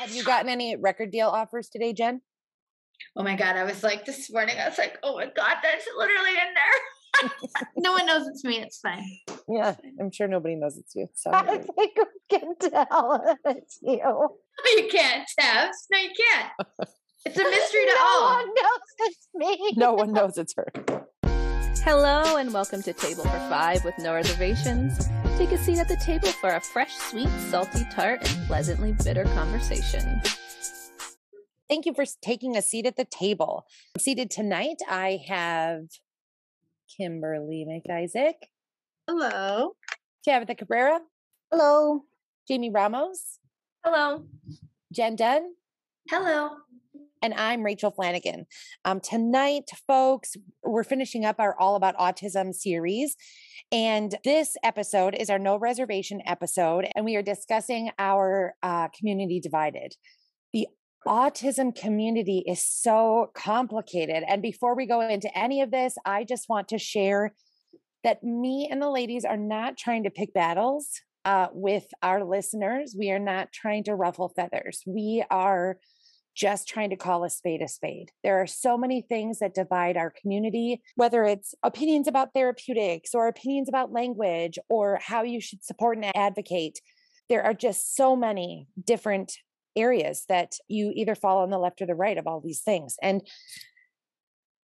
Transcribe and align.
Have 0.00 0.14
you 0.14 0.24
gotten 0.24 0.48
any 0.48 0.76
record 0.76 1.10
deal 1.10 1.28
offers 1.28 1.68
today, 1.68 1.92
Jen? 1.92 2.22
Oh 3.16 3.22
my 3.22 3.36
God. 3.36 3.56
I 3.56 3.64
was 3.64 3.82
like 3.82 4.06
this 4.06 4.32
morning, 4.32 4.56
I 4.58 4.66
was 4.66 4.78
like, 4.78 4.98
oh 5.02 5.16
my 5.16 5.26
God, 5.26 5.56
that's 5.62 5.86
literally 5.94 6.30
in 6.30 6.54
there. 6.54 7.30
no 7.76 7.92
one 7.92 8.06
knows 8.06 8.26
it's 8.26 8.42
me. 8.42 8.62
It's 8.62 8.78
fine. 8.78 9.04
Yeah, 9.46 9.74
I'm 10.00 10.10
sure 10.10 10.26
nobody 10.26 10.54
knows 10.54 10.78
it's 10.78 10.94
you. 10.96 11.06
So 11.12 11.30
I 11.34 11.58
think 11.58 11.76
we 11.76 11.92
can 12.30 12.54
tell 12.58 13.36
it's 13.44 13.78
you. 13.82 13.98
No, 14.02 14.38
you 14.74 14.88
can't, 14.90 15.28
Tabs. 15.38 15.86
No, 15.92 15.98
you 15.98 16.10
can't. 16.16 16.50
It's 17.26 17.36
a 17.36 17.44
mystery 17.44 17.84
to 17.86 17.94
no 17.94 18.00
all. 18.00 18.30
No 18.30 18.36
one 18.36 18.46
knows 18.54 18.80
it's 19.00 19.28
me. 19.34 19.72
no 19.76 19.92
one 19.92 20.12
knows 20.14 20.38
it's 20.38 20.54
her. 20.54 21.06
Hello, 21.78 22.36
and 22.36 22.52
welcome 22.52 22.82
to 22.82 22.92
Table 22.92 23.22
for 23.22 23.38
Five 23.48 23.84
with 23.84 23.94
No 23.98 24.12
Reservations. 24.12 25.08
Take 25.38 25.52
a 25.52 25.58
seat 25.58 25.78
at 25.78 25.88
the 25.88 25.96
table 25.96 26.28
for 26.28 26.50
a 26.50 26.60
fresh, 26.60 26.92
sweet, 26.94 27.28
salty 27.48 27.86
tart, 27.90 28.28
and 28.28 28.46
pleasantly 28.46 28.92
bitter 29.02 29.24
conversation. 29.24 30.20
Thank 31.70 31.86
you 31.86 31.94
for 31.94 32.04
taking 32.20 32.56
a 32.56 32.62
seat 32.62 32.84
at 32.84 32.96
the 32.96 33.06
table. 33.06 33.64
Seated 33.98 34.30
tonight, 34.30 34.76
I 34.90 35.20
have 35.26 35.84
Kimberly 36.96 37.64
McIsaac, 37.66 38.34
Hello. 39.08 39.72
Tabitha 40.24 40.54
Cabrera, 40.54 41.00
Hello. 41.50 42.02
Jamie 42.46 42.70
Ramos, 42.70 43.38
Hello. 43.84 44.26
Jen 44.92 45.16
Dunn, 45.16 45.54
Hello. 46.10 46.50
And 47.22 47.34
I'm 47.34 47.62
Rachel 47.62 47.90
Flanagan. 47.90 48.46
Um, 48.84 49.00
tonight, 49.00 49.70
folks, 49.86 50.36
we're 50.62 50.84
finishing 50.84 51.24
up 51.24 51.36
our 51.38 51.58
All 51.58 51.76
About 51.76 51.96
Autism 51.98 52.54
series. 52.54 53.16
And 53.70 54.16
this 54.24 54.56
episode 54.62 55.14
is 55.14 55.28
our 55.28 55.38
No 55.38 55.58
Reservation 55.58 56.22
episode, 56.26 56.86
and 56.94 57.04
we 57.04 57.16
are 57.16 57.22
discussing 57.22 57.90
our 57.98 58.54
uh, 58.62 58.88
community 58.88 59.38
divided. 59.38 59.94
The 60.52 60.68
autism 61.06 61.74
community 61.74 62.42
is 62.46 62.64
so 62.64 63.30
complicated. 63.34 64.24
And 64.26 64.40
before 64.42 64.74
we 64.74 64.86
go 64.86 65.00
into 65.00 65.36
any 65.38 65.60
of 65.60 65.70
this, 65.70 65.96
I 66.04 66.24
just 66.24 66.48
want 66.48 66.68
to 66.68 66.78
share 66.78 67.34
that 68.02 68.24
me 68.24 68.66
and 68.70 68.80
the 68.80 68.90
ladies 68.90 69.26
are 69.26 69.36
not 69.36 69.76
trying 69.76 70.04
to 70.04 70.10
pick 70.10 70.32
battles 70.32 70.88
uh, 71.26 71.48
with 71.52 71.84
our 72.02 72.24
listeners. 72.24 72.94
We 72.98 73.10
are 73.10 73.18
not 73.18 73.52
trying 73.52 73.84
to 73.84 73.94
ruffle 73.94 74.30
feathers. 74.34 74.82
We 74.86 75.22
are 75.30 75.76
just 76.40 76.66
trying 76.66 76.88
to 76.88 76.96
call 76.96 77.22
a 77.22 77.28
spade 77.28 77.60
a 77.60 77.68
spade. 77.68 78.10
There 78.24 78.40
are 78.40 78.46
so 78.46 78.78
many 78.78 79.02
things 79.02 79.40
that 79.40 79.52
divide 79.52 79.98
our 79.98 80.10
community, 80.10 80.80
whether 80.94 81.22
it's 81.24 81.54
opinions 81.62 82.08
about 82.08 82.32
therapeutics 82.32 83.14
or 83.14 83.28
opinions 83.28 83.68
about 83.68 83.92
language 83.92 84.58
or 84.70 84.98
how 85.02 85.22
you 85.22 85.42
should 85.42 85.62
support 85.62 85.98
and 85.98 86.16
advocate. 86.16 86.80
There 87.28 87.42
are 87.42 87.52
just 87.52 87.94
so 87.94 88.16
many 88.16 88.68
different 88.82 89.34
areas 89.76 90.24
that 90.30 90.54
you 90.66 90.92
either 90.96 91.14
fall 91.14 91.42
on 91.42 91.50
the 91.50 91.58
left 91.58 91.82
or 91.82 91.86
the 91.86 91.94
right 91.94 92.16
of 92.16 92.26
all 92.26 92.40
these 92.40 92.62
things. 92.62 92.96
And 93.02 93.20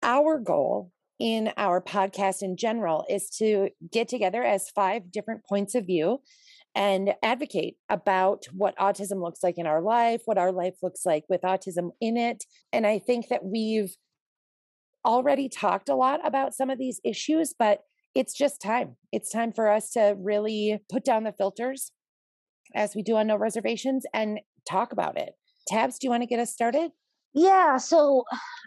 our 0.03 0.41
goal 0.41 0.91
in 1.21 1.53
our 1.57 1.81
podcast 1.81 2.43
in 2.43 2.57
general 2.57 3.05
is 3.09 3.31
to 3.39 3.69
get 3.93 4.09
together 4.09 4.43
as 4.43 4.71
five 4.71 5.13
different 5.13 5.45
points 5.45 5.77
of 5.77 5.87
view 5.87 6.21
and 6.75 7.15
advocate 7.23 7.75
about 7.89 8.45
what 8.53 8.77
autism 8.79 9.23
looks 9.23 9.43
like 9.43 9.59
in 9.59 9.67
our 9.67 9.83
life, 9.83 10.23
what 10.25 10.39
our 10.39 10.53
life 10.53 10.77
looks 10.83 11.05
like 11.05 11.25
with 11.29 11.43
autism 11.43 11.91
in 12.01 12.17
it. 12.17 12.45
And 12.73 12.87
I 12.87 12.99
think 12.99 13.29
that 13.29 13.45
we've 13.45 13.95
already 15.05 15.49
talked 15.49 15.89
a 15.89 15.95
lot 15.95 16.25
about 16.27 16.55
some 16.55 16.71
of 16.71 16.79
these 16.79 17.01
issues, 17.05 17.55
but 17.59 17.81
it's 18.15 18.35
just 18.35 18.61
time. 18.61 18.97
It's 19.13 19.31
time 19.31 19.53
for 19.53 19.71
us 19.71 19.91
to 19.93 20.15
really 20.19 20.79
put 20.91 21.05
down 21.05 21.25
the 21.25 21.33
filters 21.33 21.93
as 22.75 22.95
we 22.95 23.03
do 23.03 23.17
on 23.17 23.27
No 23.27 23.37
Reservations 23.37 24.05
and 24.13 24.41
talk 24.69 24.93
about 24.93 25.19
it. 25.19 25.31
Tabs, 25.69 25.99
do 25.99 26.07
you 26.07 26.11
want 26.11 26.23
to 26.23 26.27
get 26.27 26.39
us 26.39 26.53
started? 26.53 26.91
Yeah, 27.35 27.77
so 27.77 28.25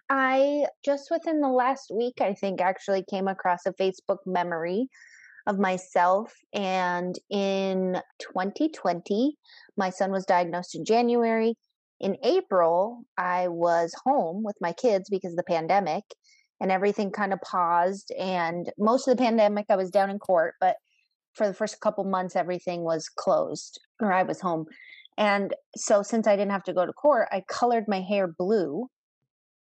I 0.09 0.65
just 0.85 1.09
within 1.11 1.41
the 1.41 1.49
last 1.49 1.91
week, 1.93 2.15
I 2.21 2.33
think, 2.33 2.61
actually 2.61 3.03
came 3.09 3.27
across 3.27 3.65
a 3.65 3.73
Facebook 3.73 4.19
memory 4.25 4.87
of 5.45 5.59
myself. 5.59 6.33
And 6.53 7.17
in 7.29 8.01
2020, 8.19 9.37
my 9.77 9.89
son 9.89 10.11
was 10.11 10.25
diagnosed 10.25 10.75
in 10.75 10.85
January. 10.85 11.55
In 11.99 12.17
April, 12.23 13.03
I 13.17 13.47
was 13.47 13.93
home 14.05 14.43
with 14.43 14.55
my 14.61 14.73
kids 14.73 15.09
because 15.09 15.31
of 15.31 15.37
the 15.37 15.43
pandemic 15.43 16.03
and 16.59 16.71
everything 16.71 17.11
kind 17.11 17.33
of 17.33 17.41
paused. 17.41 18.11
And 18.17 18.71
most 18.77 19.07
of 19.07 19.17
the 19.17 19.23
pandemic, 19.23 19.65
I 19.69 19.75
was 19.75 19.91
down 19.91 20.09
in 20.09 20.19
court, 20.19 20.55
but 20.59 20.77
for 21.33 21.47
the 21.47 21.53
first 21.53 21.79
couple 21.81 22.03
months, 22.03 22.35
everything 22.35 22.83
was 22.83 23.09
closed 23.09 23.79
or 23.99 24.13
I 24.13 24.23
was 24.23 24.39
home. 24.39 24.65
And 25.17 25.53
so, 25.75 26.01
since 26.01 26.25
I 26.25 26.35
didn't 26.35 26.51
have 26.51 26.63
to 26.63 26.73
go 26.73 26.85
to 26.85 26.93
court, 26.93 27.27
I 27.31 27.43
colored 27.47 27.85
my 27.87 28.01
hair 28.01 28.27
blue 28.27 28.87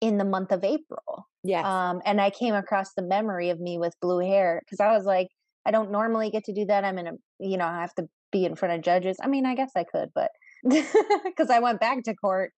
in 0.01 0.17
the 0.17 0.25
month 0.25 0.51
of 0.51 0.63
April. 0.63 1.27
Yes. 1.43 1.65
Um, 1.65 2.01
and 2.05 2.19
I 2.19 2.29
came 2.29 2.53
across 2.53 2.93
the 2.93 3.01
memory 3.01 3.49
of 3.49 3.59
me 3.59 3.77
with 3.77 3.99
blue 4.01 4.19
hair 4.19 4.61
because 4.65 4.79
I 4.79 4.95
was 4.95 5.05
like, 5.05 5.29
I 5.65 5.71
don't 5.71 5.91
normally 5.91 6.29
get 6.29 6.45
to 6.45 6.53
do 6.53 6.65
that. 6.65 6.83
I'm 6.85 6.97
in 6.97 7.07
a, 7.07 7.11
you 7.39 7.57
know, 7.57 7.65
I 7.65 7.81
have 7.81 7.93
to 7.95 8.07
be 8.31 8.45
in 8.45 8.55
front 8.55 8.75
of 8.75 8.81
judges. 8.81 9.17
I 9.21 9.27
mean, 9.27 9.45
I 9.45 9.55
guess 9.55 9.71
I 9.75 9.83
could, 9.83 10.09
but 10.13 10.31
because 10.69 11.49
I 11.49 11.59
went 11.59 11.79
back 11.79 12.03
to 12.03 12.15
court 12.15 12.51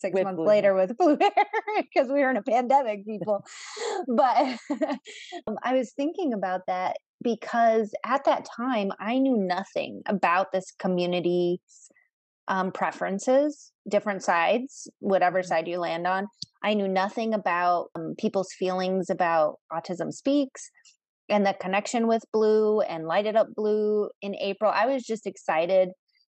six 0.00 0.14
With 0.14 0.24
months 0.24 0.40
later 0.40 0.74
hair. 0.74 0.86
with 0.86 0.96
blue 0.98 1.16
hair 1.20 1.30
because 1.76 2.08
we 2.08 2.20
were 2.20 2.30
in 2.30 2.36
a 2.36 2.42
pandemic, 2.42 3.04
people. 3.06 3.44
but 4.08 4.58
um, 5.46 5.56
I 5.62 5.74
was 5.74 5.92
thinking 5.92 6.32
about 6.32 6.62
that 6.66 6.96
because 7.22 7.92
at 8.04 8.24
that 8.24 8.46
time 8.56 8.92
I 9.00 9.18
knew 9.18 9.36
nothing 9.36 10.02
about 10.06 10.52
this 10.52 10.72
community's 10.78 11.60
um, 12.48 12.70
preferences, 12.72 13.72
different 13.88 14.22
sides, 14.22 14.88
whatever 15.00 15.40
Mm-hmm. 15.40 15.48
side 15.48 15.68
you 15.68 15.78
land 15.78 16.06
on. 16.06 16.28
I 16.62 16.74
knew 16.74 16.88
nothing 16.88 17.34
about 17.34 17.88
um, 17.94 18.14
people's 18.18 18.52
feelings 18.52 19.10
about 19.10 19.56
Autism 19.72 20.12
Speaks 20.12 20.70
and 21.28 21.44
the 21.46 21.54
connection 21.60 22.06
with 22.06 22.22
Blue 22.32 22.80
and 22.80 23.06
Light 23.06 23.26
It 23.26 23.36
Up 23.36 23.48
Blue 23.54 24.10
in 24.22 24.34
April. 24.36 24.70
I 24.74 24.86
was 24.86 25.04
just 25.04 25.26
excited 25.26 25.90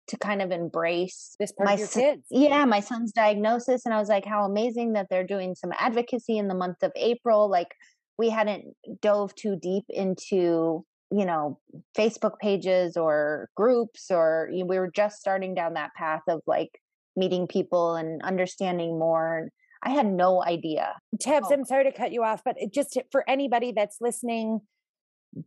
to 0.07 0.17
kind 0.17 0.41
of 0.41 0.51
embrace 0.51 1.35
this 1.39 1.51
part 1.51 1.67
my 1.67 1.73
of 1.73 1.79
your 1.79 1.87
son- 1.87 2.03
kids. 2.03 2.23
yeah, 2.29 2.65
my 2.65 2.79
son's 2.81 3.11
diagnosis. 3.11 3.85
And 3.85 3.93
I 3.93 3.99
was 3.99 4.09
like, 4.09 4.25
how 4.25 4.43
amazing 4.45 4.93
that 4.93 5.07
they're 5.09 5.25
doing 5.25 5.55
some 5.55 5.71
advocacy 5.77 6.37
in 6.37 6.47
the 6.47 6.55
month 6.55 6.77
of 6.83 6.91
April. 6.95 7.49
Like, 7.49 7.69
we 8.17 8.29
hadn't 8.29 8.65
dove 9.01 9.33
too 9.35 9.55
deep 9.61 9.85
into, 9.89 10.83
you 11.11 11.25
know, 11.25 11.59
Facebook 11.97 12.39
pages 12.39 12.97
or 12.97 13.49
groups, 13.55 14.11
or 14.11 14.49
you 14.51 14.59
know, 14.59 14.65
we 14.65 14.79
were 14.79 14.91
just 14.93 15.19
starting 15.19 15.55
down 15.55 15.75
that 15.75 15.91
path 15.95 16.21
of 16.27 16.41
like 16.45 16.71
meeting 17.15 17.47
people 17.47 17.95
and 17.95 18.21
understanding 18.23 18.99
more. 18.99 19.37
And 19.37 19.49
I 19.83 19.91
had 19.91 20.05
no 20.05 20.43
idea. 20.43 20.93
Tabs, 21.19 21.47
Oh. 21.49 21.53
I'm 21.53 21.65
sorry 21.65 21.85
to 21.85 21.91
cut 21.91 22.11
you 22.11 22.23
off, 22.23 22.41
but 22.43 22.55
it 22.57 22.73
just 22.73 22.97
for 23.11 23.23
anybody 23.29 23.71
that's 23.75 23.97
listening, 24.01 24.59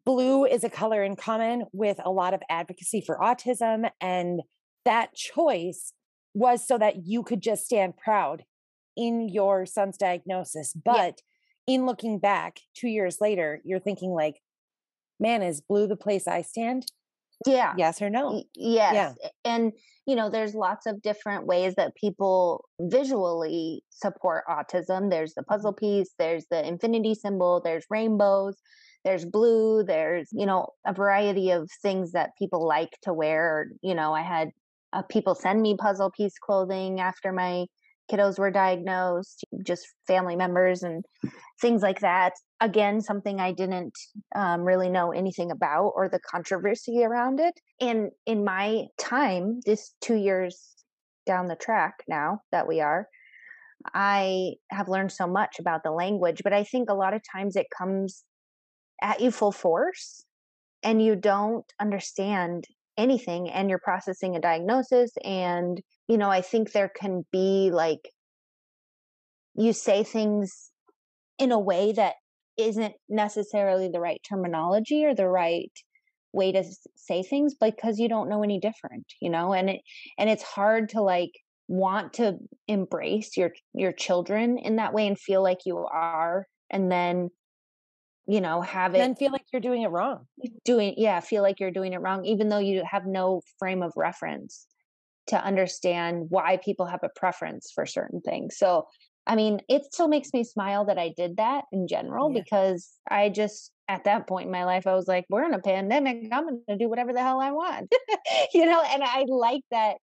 blue 0.05 0.45
is 0.45 0.65
a 0.65 0.71
color 0.71 1.03
in 1.03 1.17
common 1.17 1.65
with 1.73 2.01
a 2.05 2.11
lot 2.11 2.35
of 2.35 2.43
advocacy 2.49 3.03
for 3.05 3.19
autism. 3.19 3.91
And 4.01 4.43
that 4.85 5.15
choice 5.15 5.93
was 6.35 6.67
so 6.67 6.79
that 6.79 7.07
you 7.07 7.23
could 7.23 7.41
just 7.41 7.65
stand 7.65 7.97
proud 7.97 8.45
in 8.97 9.29
your 9.29 9.67
son's 9.67 9.97
diagnosis. 9.97 10.73
But 10.73 11.21
in 11.67 11.87
looking 11.87 12.19
back 12.19 12.61
two 12.75 12.89
years 12.89 13.19
later, 13.21 13.61
you're 13.65 13.81
thinking, 13.81 14.11
like, 14.11 14.41
man, 15.19 15.43
is 15.43 15.61
blue 15.61 15.87
the 15.87 15.97
place 15.97 16.27
I 16.27 16.43
stand? 16.43 16.87
Yeah. 17.47 17.75
Yes 17.77 18.01
or 18.01 18.11
no? 18.11 18.43
Yes. 18.55 19.17
And, 19.45 19.73
you 20.07 20.17
know, 20.17 20.31
there's 20.31 20.55
lots 20.55 20.87
of 20.87 21.03
different 21.03 21.47
ways 21.47 21.75
that 21.77 21.95
people 21.95 22.65
visually 22.81 23.83
support 23.91 24.45
autism. 24.49 25.11
There's 25.11 25.35
the 25.35 25.43
puzzle 25.43 25.73
mm-hmm. 25.73 25.99
piece, 26.01 26.11
there's 26.19 26.47
the 26.51 26.67
infinity 26.67 27.15
symbol, 27.15 27.61
there's 27.63 27.87
rainbows, 27.91 28.57
there's 29.05 29.25
blue, 29.25 29.85
there's, 29.85 30.29
you 30.33 30.47
know, 30.47 30.69
a 30.87 30.93
variety 30.93 31.51
of 31.51 31.71
things 31.83 32.13
that 32.13 32.31
people 32.39 32.67
like 32.67 32.97
to 33.03 33.13
wear. 33.13 33.69
You 33.83 33.95
know, 33.95 34.15
I 34.15 34.23
had 34.23 34.51
uh, 34.93 35.03
people 35.03 35.35
send 35.35 35.61
me 35.61 35.77
puzzle 35.77 36.11
piece 36.11 36.39
clothing 36.39 37.01
after 37.01 37.33
my 37.33 37.67
kiddos 38.11 38.39
were 38.39 38.51
diagnosed, 38.51 39.45
just 39.65 39.87
family 40.07 40.37
members 40.37 40.83
and 40.83 41.05
things 41.61 41.83
like 41.83 42.01
that. 42.01 42.33
Again, 42.61 43.01
something 43.01 43.41
I 43.41 43.53
didn't 43.53 43.95
um, 44.35 44.63
really 44.63 44.89
know 44.89 45.11
anything 45.11 45.51
about 45.51 45.93
or 45.95 46.09
the 46.09 46.21
controversy 46.21 47.03
around 47.03 47.41
it. 47.41 47.55
And 47.81 48.11
in 48.27 48.45
my 48.45 48.85
time, 48.99 49.61
this 49.65 49.95
two 50.01 50.17
years 50.17 50.75
down 51.27 51.49
the 51.49 51.57
track 51.57 51.95
now 52.09 52.41
that 52.53 52.69
we 52.69 52.81
are, 52.81 53.09
I 53.95 54.55
have 54.71 54.89
learned 54.89 55.13
so 55.13 55.27
much 55.27 55.59
about 55.59 55.83
the 55.83 55.91
language, 55.91 56.43
but 56.43 56.53
I 56.53 56.65
think 56.65 56.89
a 56.89 56.95
lot 56.95 57.15
of 57.15 57.23
times 57.31 57.57
it 57.57 57.67
comes 57.77 58.25
at 59.03 59.21
you 59.21 59.31
full 59.31 59.53
force 59.53 60.25
and 60.83 61.03
you 61.03 61.17
don't 61.17 61.65
understand 61.81 62.65
anything 62.97 63.51
and 63.51 63.69
you're 63.69 63.79
processing 63.79 64.37
a 64.37 64.41
diagnosis. 64.41 65.11
And, 65.25 65.81
you 66.09 66.19
know, 66.19 66.31
I 66.31 66.41
think 66.41 66.73
there 66.73 66.91
can 66.95 67.25
be 67.33 67.71
like, 67.73 68.09
you 69.55 69.73
say 69.73 70.05
things 70.05 70.71
in 71.39 71.53
a 71.53 71.59
way 71.59 71.93
that 71.93 72.15
isn't 72.57 72.95
necessarily 73.09 73.89
the 73.89 74.01
right 74.01 74.21
terminology 74.29 75.05
or 75.05 75.15
the 75.15 75.29
right 75.29 75.73
way 76.33 76.53
to 76.53 76.65
say 76.97 77.23
things 77.23 77.55
because 77.55 77.99
you 77.99 78.09
don't 78.09 78.29
know 78.29 78.43
any 78.43 78.59
different 78.59 79.07
you 79.21 79.31
know 79.31 79.53
and 79.53 79.71
it 79.71 79.81
and 80.19 80.29
it's 80.29 80.43
hard 80.43 80.89
to 80.89 81.01
like 81.01 81.31
want 81.69 82.13
to 82.13 82.37
embrace 82.67 83.37
your 83.37 83.53
your 83.73 83.93
children 83.93 84.59
in 84.59 84.77
that 84.77 84.93
way 84.93 85.07
and 85.07 85.19
feel 85.19 85.43
like 85.43 85.61
you 85.65 85.79
are 85.79 86.47
and 86.71 86.91
then 86.91 87.31
you 88.27 88.41
know 88.41 88.61
have 88.61 88.95
it 88.95 88.99
then 88.99 89.15
feel 89.15 89.33
like 89.33 89.45
you're 89.53 89.61
doing 89.61 89.83
it 89.83 89.89
wrong. 89.89 90.27
doing 90.65 90.95
yeah 90.97 91.21
feel 91.21 91.43
like 91.43 91.61
you're 91.61 91.71
doing 91.71 91.93
it 91.93 92.01
wrong 92.01 92.25
even 92.25 92.49
though 92.49 92.59
you 92.59 92.83
have 92.89 93.07
no 93.07 93.43
frame 93.59 93.83
of 93.83 93.93
reference 93.97 94.67
to 95.27 95.43
understand 95.43 96.27
why 96.29 96.59
people 96.59 96.87
have 96.87 97.01
a 97.03 97.09
preference 97.17 97.73
for 97.75 97.87
certain 97.87 98.21
things. 98.21 98.57
So 98.57 98.87
i 99.27 99.37
mean 99.37 99.61
it 99.71 99.83
still 99.91 100.09
makes 100.09 100.35
me 100.35 100.45
smile 100.45 100.85
that 100.85 100.99
i 100.99 101.11
did 101.17 101.39
that 101.39 101.65
in 101.73 101.89
general 101.89 102.31
yeah. 102.31 102.43
because 102.43 102.91
i 103.11 103.31
just 103.31 103.73
at 103.89 104.05
that 104.05 104.27
point 104.27 104.45
in 104.45 104.53
my 104.53 104.67
life 104.67 104.87
i 104.87 104.95
was 104.95 105.09
like 105.09 105.25
we're 105.31 105.47
in 105.47 105.55
a 105.55 105.59
pandemic. 105.61 106.29
I'm 106.31 106.45
going 106.45 106.61
to 106.69 106.77
do 106.77 106.91
whatever 106.91 107.15
the 107.15 107.23
hell 107.23 107.41
i 107.41 107.51
want. 107.51 107.91
You 108.53 108.67
know 108.67 108.83
and 108.83 109.03
i 109.03 109.25
like 109.29 109.63
that 109.71 109.97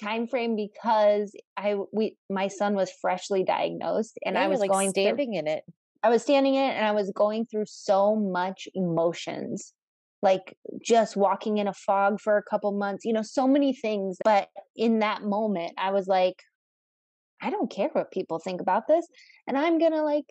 time 0.00 0.26
frame 0.26 0.56
because 0.56 1.32
i 1.56 1.76
we 1.92 2.16
my 2.28 2.48
son 2.48 2.74
was 2.74 2.90
freshly 3.00 3.44
diagnosed 3.44 4.18
and 4.24 4.34
yeah, 4.34 4.42
i 4.42 4.48
was 4.48 4.60
like 4.60 4.70
going 4.70 4.90
standing 4.90 5.32
through, 5.32 5.38
in 5.38 5.46
it 5.46 5.64
I 6.02 6.10
was 6.10 6.22
standing 6.22 6.54
in 6.54 6.64
it 6.64 6.74
and 6.74 6.86
I 6.86 6.92
was 6.92 7.10
going 7.14 7.46
through 7.46 7.64
so 7.66 8.14
much 8.14 8.68
emotions, 8.74 9.72
like 10.22 10.56
just 10.80 11.16
walking 11.16 11.58
in 11.58 11.66
a 11.66 11.74
fog 11.74 12.20
for 12.20 12.36
a 12.36 12.42
couple 12.42 12.72
months, 12.72 13.04
you 13.04 13.12
know, 13.12 13.22
so 13.22 13.48
many 13.48 13.72
things. 13.74 14.16
But 14.24 14.48
in 14.76 15.00
that 15.00 15.22
moment, 15.22 15.72
I 15.76 15.90
was 15.90 16.06
like, 16.06 16.36
I 17.40 17.50
don't 17.50 17.70
care 17.70 17.88
what 17.92 18.10
people 18.10 18.38
think 18.38 18.60
about 18.60 18.88
this. 18.88 19.06
And 19.46 19.56
I'm 19.56 19.78
going 19.78 19.92
to 19.92 20.02
like 20.02 20.24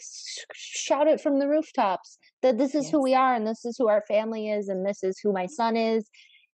shout 0.53 1.07
it 1.07 1.21
from 1.21 1.39
the 1.39 1.47
rooftops 1.47 2.17
that 2.41 2.57
this 2.57 2.75
is 2.75 2.85
yes. 2.85 2.91
who 2.91 3.01
we 3.01 3.15
are 3.15 3.33
and 3.33 3.47
this 3.47 3.65
is 3.65 3.77
who 3.77 3.87
our 3.87 4.03
family 4.07 4.49
is 4.49 4.67
and 4.67 4.85
this 4.85 5.03
is 5.03 5.19
who 5.19 5.33
my 5.33 5.45
son 5.45 5.75
is. 5.75 6.09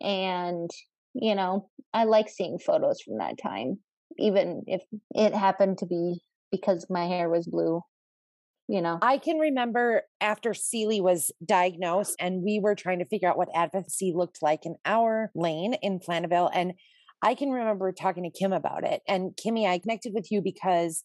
And, 0.01 0.71
you 1.15 1.35
know, 1.35 1.69
I 1.93 2.05
like 2.05 2.29
seeing 2.29 2.59
photos 2.59 3.01
from 3.01 3.19
that 3.19 3.39
time, 3.43 3.79
even 4.19 4.65
if 4.67 4.83
it 5.15 5.35
happened 5.35 5.79
to 5.79 5.87
be 5.87 6.21
because 6.51 6.87
my 6.89 7.07
hair 7.07 7.29
was 7.29 7.47
blue 7.47 7.83
you 8.69 8.83
know? 8.83 8.99
I 9.03 9.19
can 9.19 9.39
remember 9.39 10.03
after 10.21 10.55
Seely 10.55 11.01
was 11.01 11.33
diagnosed 11.45 12.17
and 12.21 12.43
we 12.43 12.61
were 12.63 12.75
trying 12.75 12.99
to 13.01 13.07
figure 13.07 13.29
out 13.29 13.39
what 13.39 13.49
advocacy 13.55 14.13
looked 14.15 14.39
like 14.43 14.65
in 14.65 14.77
our 14.85 15.31
lane 15.35 15.75
in 15.83 16.01
Flanaville 16.01 16.51
and 16.53 16.75
i 17.23 17.35
can 17.35 17.51
remember 17.51 17.93
talking 17.93 18.25
to 18.25 18.31
kim 18.31 18.53
about 18.53 18.85
it 18.85 19.03
and 19.09 19.33
kimmy 19.37 19.67
i 19.67 19.79
connected 19.79 20.13
with 20.15 20.31
you 20.31 20.41
because 20.43 21.05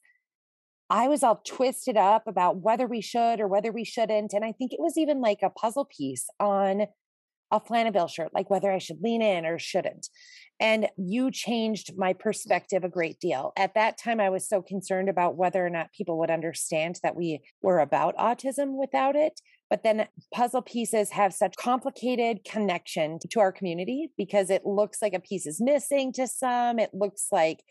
i 0.89 1.07
was 1.07 1.24
all 1.24 1.42
twisted 1.45 1.98
up 1.98 2.27
about 2.27 2.57
whether 2.57 2.88
we 2.88 3.01
should 3.01 3.39
or 3.39 3.48
whether 3.48 3.71
we 3.71 3.83
shouldn't 3.83 4.33
and 4.33 4.45
i 4.45 4.51
think 4.51 4.74
it 4.74 4.80
was 4.80 4.98
even 4.98 5.21
like 5.21 5.39
a 5.42 5.50
puzzle 5.50 5.86
piece 5.86 6.27
on 6.39 6.86
a 7.53 7.61
Flanaville 7.61 8.09
shirt, 8.09 8.33
like 8.33 8.50
whether 8.50 8.71
I 8.71 8.79
should 8.79 9.01
lean 9.01 9.21
in 9.21 9.45
or 9.45 9.59
shouldn't. 9.59 10.09
And 10.59 10.89
you 10.97 11.29
changed 11.29 11.91
my 11.97 12.13
perspective 12.13 12.83
a 12.83 12.89
great 12.89 13.19
deal. 13.19 13.53
At 13.55 13.75
that 13.75 13.97
time, 13.97 14.19
I 14.19 14.29
was 14.29 14.47
so 14.47 14.61
concerned 14.61 15.07
about 15.07 15.35
whether 15.35 15.65
or 15.65 15.69
not 15.69 15.94
people 15.94 16.17
would 16.19 16.31
understand 16.31 17.00
that 17.03 17.15
we 17.15 17.41
were 17.61 17.79
about 17.79 18.17
autism 18.17 18.79
without 18.79 19.15
it. 19.15 19.39
But 19.69 19.83
then 19.83 20.07
puzzle 20.33 20.63
pieces 20.63 21.11
have 21.11 21.33
such 21.33 21.55
complicated 21.55 22.44
connection 22.44 23.19
to 23.29 23.39
our 23.39 23.51
community 23.51 24.09
because 24.17 24.50
it 24.50 24.65
looks 24.65 25.01
like 25.01 25.13
a 25.13 25.19
piece 25.19 25.45
is 25.45 25.61
missing 25.61 26.11
to 26.13 26.27
some. 26.27 26.79
It 26.79 26.91
looks 26.94 27.27
like 27.31 27.63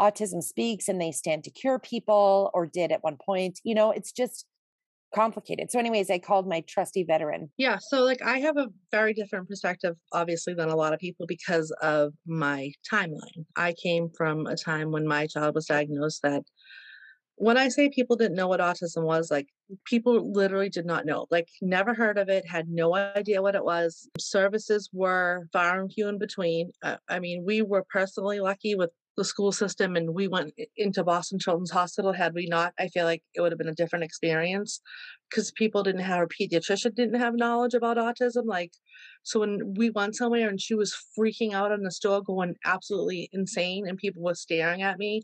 autism 0.00 0.42
speaks 0.42 0.88
and 0.88 1.00
they 1.00 1.10
stand 1.10 1.44
to 1.44 1.50
cure 1.50 1.78
people 1.78 2.50
or 2.54 2.66
did 2.66 2.92
at 2.92 3.02
one 3.02 3.16
point. 3.24 3.58
You 3.64 3.74
know, 3.74 3.90
it's 3.90 4.12
just 4.12 4.46
complicated. 5.14 5.70
So, 5.70 5.78
anyways, 5.78 6.10
I 6.10 6.18
called 6.18 6.48
my 6.48 6.62
trusty 6.68 7.04
veteran. 7.04 7.50
Yeah. 7.56 7.78
So, 7.80 8.04
like, 8.04 8.22
I 8.22 8.38
have 8.38 8.56
a 8.56 8.68
very 8.90 9.14
different 9.14 9.48
perspective, 9.48 9.96
obviously, 10.12 10.54
than 10.54 10.68
a 10.68 10.76
lot 10.76 10.92
of 10.92 11.00
people 11.00 11.26
because 11.26 11.70
of 11.82 12.12
my 12.26 12.72
timeline. 12.90 13.44
I 13.56 13.74
came 13.82 14.10
from 14.16 14.46
a 14.46 14.56
time 14.56 14.90
when 14.90 15.06
my 15.06 15.26
child 15.26 15.54
was 15.54 15.66
diagnosed 15.66 16.22
that 16.22 16.42
when 17.38 17.56
I 17.56 17.68
say 17.68 17.88
people 17.88 18.16
didn't 18.16 18.36
know 18.36 18.48
what 18.48 18.60
autism 18.60 19.04
was, 19.04 19.30
like 19.30 19.46
people 19.84 20.32
literally 20.32 20.68
did 20.68 20.84
not 20.84 21.06
know, 21.06 21.26
like 21.30 21.48
never 21.62 21.94
heard 21.94 22.18
of 22.18 22.28
it, 22.28 22.44
had 22.46 22.68
no 22.68 22.96
idea 22.96 23.40
what 23.40 23.54
it 23.54 23.64
was. 23.64 24.08
Services 24.18 24.90
were 24.92 25.48
far 25.52 25.80
and 25.80 25.92
few 25.92 26.08
in 26.08 26.18
between. 26.18 26.72
Uh, 26.82 26.96
I 27.08 27.20
mean, 27.20 27.44
we 27.46 27.62
were 27.62 27.84
personally 27.90 28.40
lucky 28.40 28.74
with 28.74 28.90
the 29.18 29.24
school 29.24 29.52
system 29.52 29.96
and 29.96 30.14
we 30.14 30.28
went 30.28 30.54
into 30.76 31.04
Boston 31.04 31.38
Children's 31.38 31.72
Hospital. 31.72 32.12
Had 32.12 32.34
we 32.34 32.46
not, 32.46 32.72
I 32.78 32.88
feel 32.88 33.04
like 33.04 33.22
it 33.34 33.40
would 33.40 33.52
have 33.52 33.58
been 33.58 33.68
a 33.68 33.74
different 33.74 34.04
experience 34.04 34.80
because 35.28 35.50
people 35.50 35.82
didn't 35.82 36.02
have, 36.02 36.22
a 36.22 36.26
pediatrician 36.26 36.94
didn't 36.94 37.20
have 37.20 37.34
knowledge 37.34 37.74
about 37.74 37.98
autism. 37.98 38.46
Like, 38.46 38.72
so 39.24 39.40
when 39.40 39.74
we 39.76 39.90
went 39.90 40.16
somewhere 40.16 40.48
and 40.48 40.60
she 40.60 40.74
was 40.74 40.96
freaking 41.18 41.52
out 41.52 41.72
in 41.72 41.82
the 41.82 41.90
store, 41.90 42.22
going 42.22 42.54
absolutely 42.64 43.28
insane, 43.32 43.86
and 43.86 43.98
people 43.98 44.22
were 44.22 44.34
staring 44.34 44.82
at 44.82 44.98
me, 44.98 45.22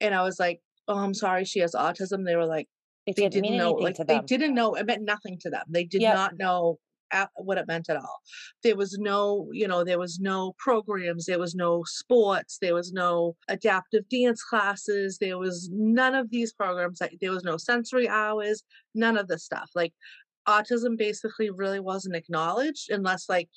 and 0.00 0.14
I 0.14 0.22
was 0.22 0.38
like, 0.38 0.60
"Oh, 0.88 0.98
I'm 0.98 1.14
sorry, 1.14 1.44
she 1.44 1.60
has 1.60 1.72
autism." 1.72 2.26
They 2.26 2.36
were 2.36 2.46
like, 2.46 2.68
it 3.06 3.16
they 3.16 3.28
didn't 3.28 3.56
know, 3.56 3.72
like 3.72 3.96
they 3.96 4.20
didn't 4.20 4.54
know. 4.54 4.74
It 4.74 4.86
meant 4.86 5.04
nothing 5.04 5.38
to 5.42 5.50
them. 5.50 5.64
They 5.68 5.84
did 5.84 6.02
yep. 6.02 6.14
not 6.14 6.36
know 6.36 6.78
what 7.36 7.58
it 7.58 7.66
meant 7.66 7.88
at 7.88 7.96
all. 7.96 8.20
There 8.62 8.76
was 8.76 8.98
no, 8.98 9.48
you 9.52 9.68
know, 9.68 9.84
there 9.84 9.98
was 9.98 10.18
no 10.18 10.54
programs, 10.58 11.26
there 11.26 11.38
was 11.38 11.54
no 11.54 11.82
sports, 11.86 12.58
there 12.60 12.74
was 12.74 12.92
no 12.92 13.36
adaptive 13.48 14.08
dance 14.08 14.42
classes, 14.42 15.18
there 15.20 15.38
was 15.38 15.70
none 15.72 16.14
of 16.14 16.30
these 16.30 16.52
programs. 16.52 17.00
There 17.20 17.30
was 17.30 17.44
no 17.44 17.56
sensory 17.56 18.08
hours, 18.08 18.62
none 18.94 19.16
of 19.16 19.28
this 19.28 19.44
stuff. 19.44 19.70
Like 19.74 19.92
autism 20.48 20.96
basically 20.96 21.50
really 21.50 21.80
wasn't 21.80 22.16
acknowledged 22.16 22.90
unless 22.90 23.28
like 23.28 23.48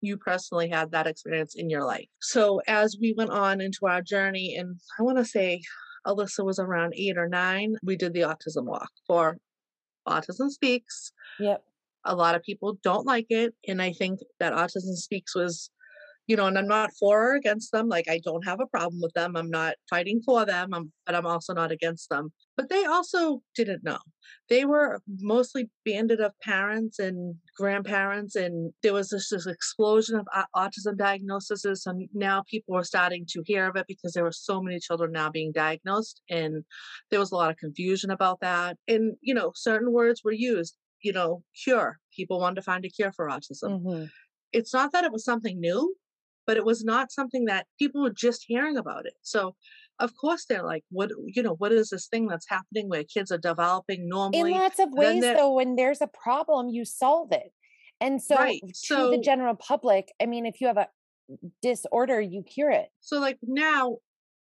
you 0.00 0.16
personally 0.16 0.68
had 0.68 0.90
that 0.92 1.06
experience 1.06 1.54
in 1.56 1.68
your 1.68 1.84
life. 1.84 2.08
So 2.20 2.60
as 2.66 2.96
we 3.00 3.14
went 3.16 3.30
on 3.30 3.60
into 3.60 3.86
our 3.86 4.02
journey, 4.02 4.56
and 4.56 4.76
I 4.98 5.02
want 5.02 5.18
to 5.18 5.24
say 5.24 5.60
Alyssa 6.06 6.44
was 6.44 6.58
around 6.58 6.94
eight 6.96 7.18
or 7.18 7.28
nine, 7.28 7.76
we 7.82 7.96
did 7.96 8.14
the 8.14 8.20
autism 8.20 8.64
walk 8.64 8.90
for 9.06 9.36
Autism 10.08 10.48
Speaks. 10.48 11.12
Yep 11.38 11.62
a 12.04 12.14
lot 12.14 12.34
of 12.34 12.42
people 12.42 12.78
don't 12.82 13.06
like 13.06 13.26
it 13.30 13.54
and 13.68 13.80
i 13.80 13.92
think 13.92 14.20
that 14.38 14.52
autism 14.52 14.94
speaks 14.94 15.34
was 15.34 15.70
you 16.26 16.36
know 16.36 16.46
and 16.46 16.56
i'm 16.56 16.68
not 16.68 16.90
for 16.98 17.32
or 17.32 17.34
against 17.34 17.72
them 17.72 17.88
like 17.88 18.08
i 18.08 18.20
don't 18.24 18.46
have 18.46 18.60
a 18.60 18.66
problem 18.66 19.00
with 19.02 19.12
them 19.14 19.36
i'm 19.36 19.50
not 19.50 19.74
fighting 19.88 20.20
for 20.24 20.44
them 20.44 20.72
I'm, 20.72 20.92
but 21.06 21.14
i'm 21.14 21.26
also 21.26 21.52
not 21.54 21.72
against 21.72 22.08
them. 22.08 22.32
But 22.60 22.68
they 22.68 22.84
also 22.84 23.42
didn't 23.56 23.84
know. 23.84 23.96
They 24.50 24.66
were 24.66 25.00
mostly 25.18 25.70
banded 25.86 26.20
of 26.20 26.38
parents 26.42 26.98
and 26.98 27.36
grandparents 27.56 28.36
and 28.36 28.74
there 28.82 28.92
was 28.92 29.08
this, 29.08 29.30
this 29.30 29.46
explosion 29.46 30.16
of 30.16 30.26
autism 30.54 30.98
diagnoses 30.98 31.86
and 31.86 32.06
now 32.12 32.42
people 32.50 32.74
were 32.74 32.84
starting 32.84 33.24
to 33.30 33.42
hear 33.46 33.66
of 33.66 33.76
it 33.76 33.86
because 33.88 34.12
there 34.12 34.24
were 34.24 34.30
so 34.30 34.60
many 34.60 34.78
children 34.78 35.10
now 35.10 35.30
being 35.30 35.52
diagnosed 35.52 36.20
and 36.28 36.64
there 37.10 37.20
was 37.20 37.32
a 37.32 37.34
lot 37.34 37.50
of 37.50 37.56
confusion 37.56 38.10
about 38.10 38.40
that 38.40 38.76
and 38.86 39.16
you 39.22 39.32
know 39.32 39.52
certain 39.54 39.90
words 39.90 40.20
were 40.22 40.30
used 40.32 40.76
you 41.02 41.12
know, 41.12 41.42
cure. 41.64 41.98
People 42.14 42.40
wanted 42.40 42.56
to 42.56 42.62
find 42.62 42.84
a 42.84 42.88
cure 42.88 43.12
for 43.12 43.28
autism. 43.28 43.80
Mm-hmm. 43.80 44.04
It's 44.52 44.74
not 44.74 44.92
that 44.92 45.04
it 45.04 45.12
was 45.12 45.24
something 45.24 45.60
new, 45.60 45.94
but 46.46 46.56
it 46.56 46.64
was 46.64 46.84
not 46.84 47.12
something 47.12 47.44
that 47.46 47.66
people 47.78 48.02
were 48.02 48.10
just 48.10 48.44
hearing 48.46 48.76
about 48.76 49.06
it. 49.06 49.14
So, 49.22 49.54
of 49.98 50.12
course, 50.20 50.46
they're 50.48 50.64
like, 50.64 50.82
what, 50.90 51.10
you 51.26 51.42
know, 51.42 51.54
what 51.54 51.72
is 51.72 51.90
this 51.90 52.08
thing 52.08 52.26
that's 52.26 52.48
happening 52.48 52.88
where 52.88 53.04
kids 53.04 53.30
are 53.30 53.38
developing 53.38 54.08
normally? 54.08 54.52
In 54.52 54.58
lots 54.58 54.78
of 54.78 54.88
ways, 54.92 55.22
though, 55.22 55.54
when 55.54 55.76
there's 55.76 56.00
a 56.00 56.08
problem, 56.08 56.68
you 56.68 56.84
solve 56.84 57.32
it. 57.32 57.52
And 58.00 58.20
so, 58.20 58.36
right. 58.36 58.60
to 58.66 58.74
so, 58.74 59.10
the 59.10 59.18
general 59.18 59.54
public, 59.54 60.10
I 60.20 60.26
mean, 60.26 60.46
if 60.46 60.60
you 60.60 60.66
have 60.66 60.78
a 60.78 60.88
disorder, 61.62 62.20
you 62.20 62.42
cure 62.42 62.70
it. 62.70 62.88
So, 63.00 63.20
like 63.20 63.38
now, 63.42 63.98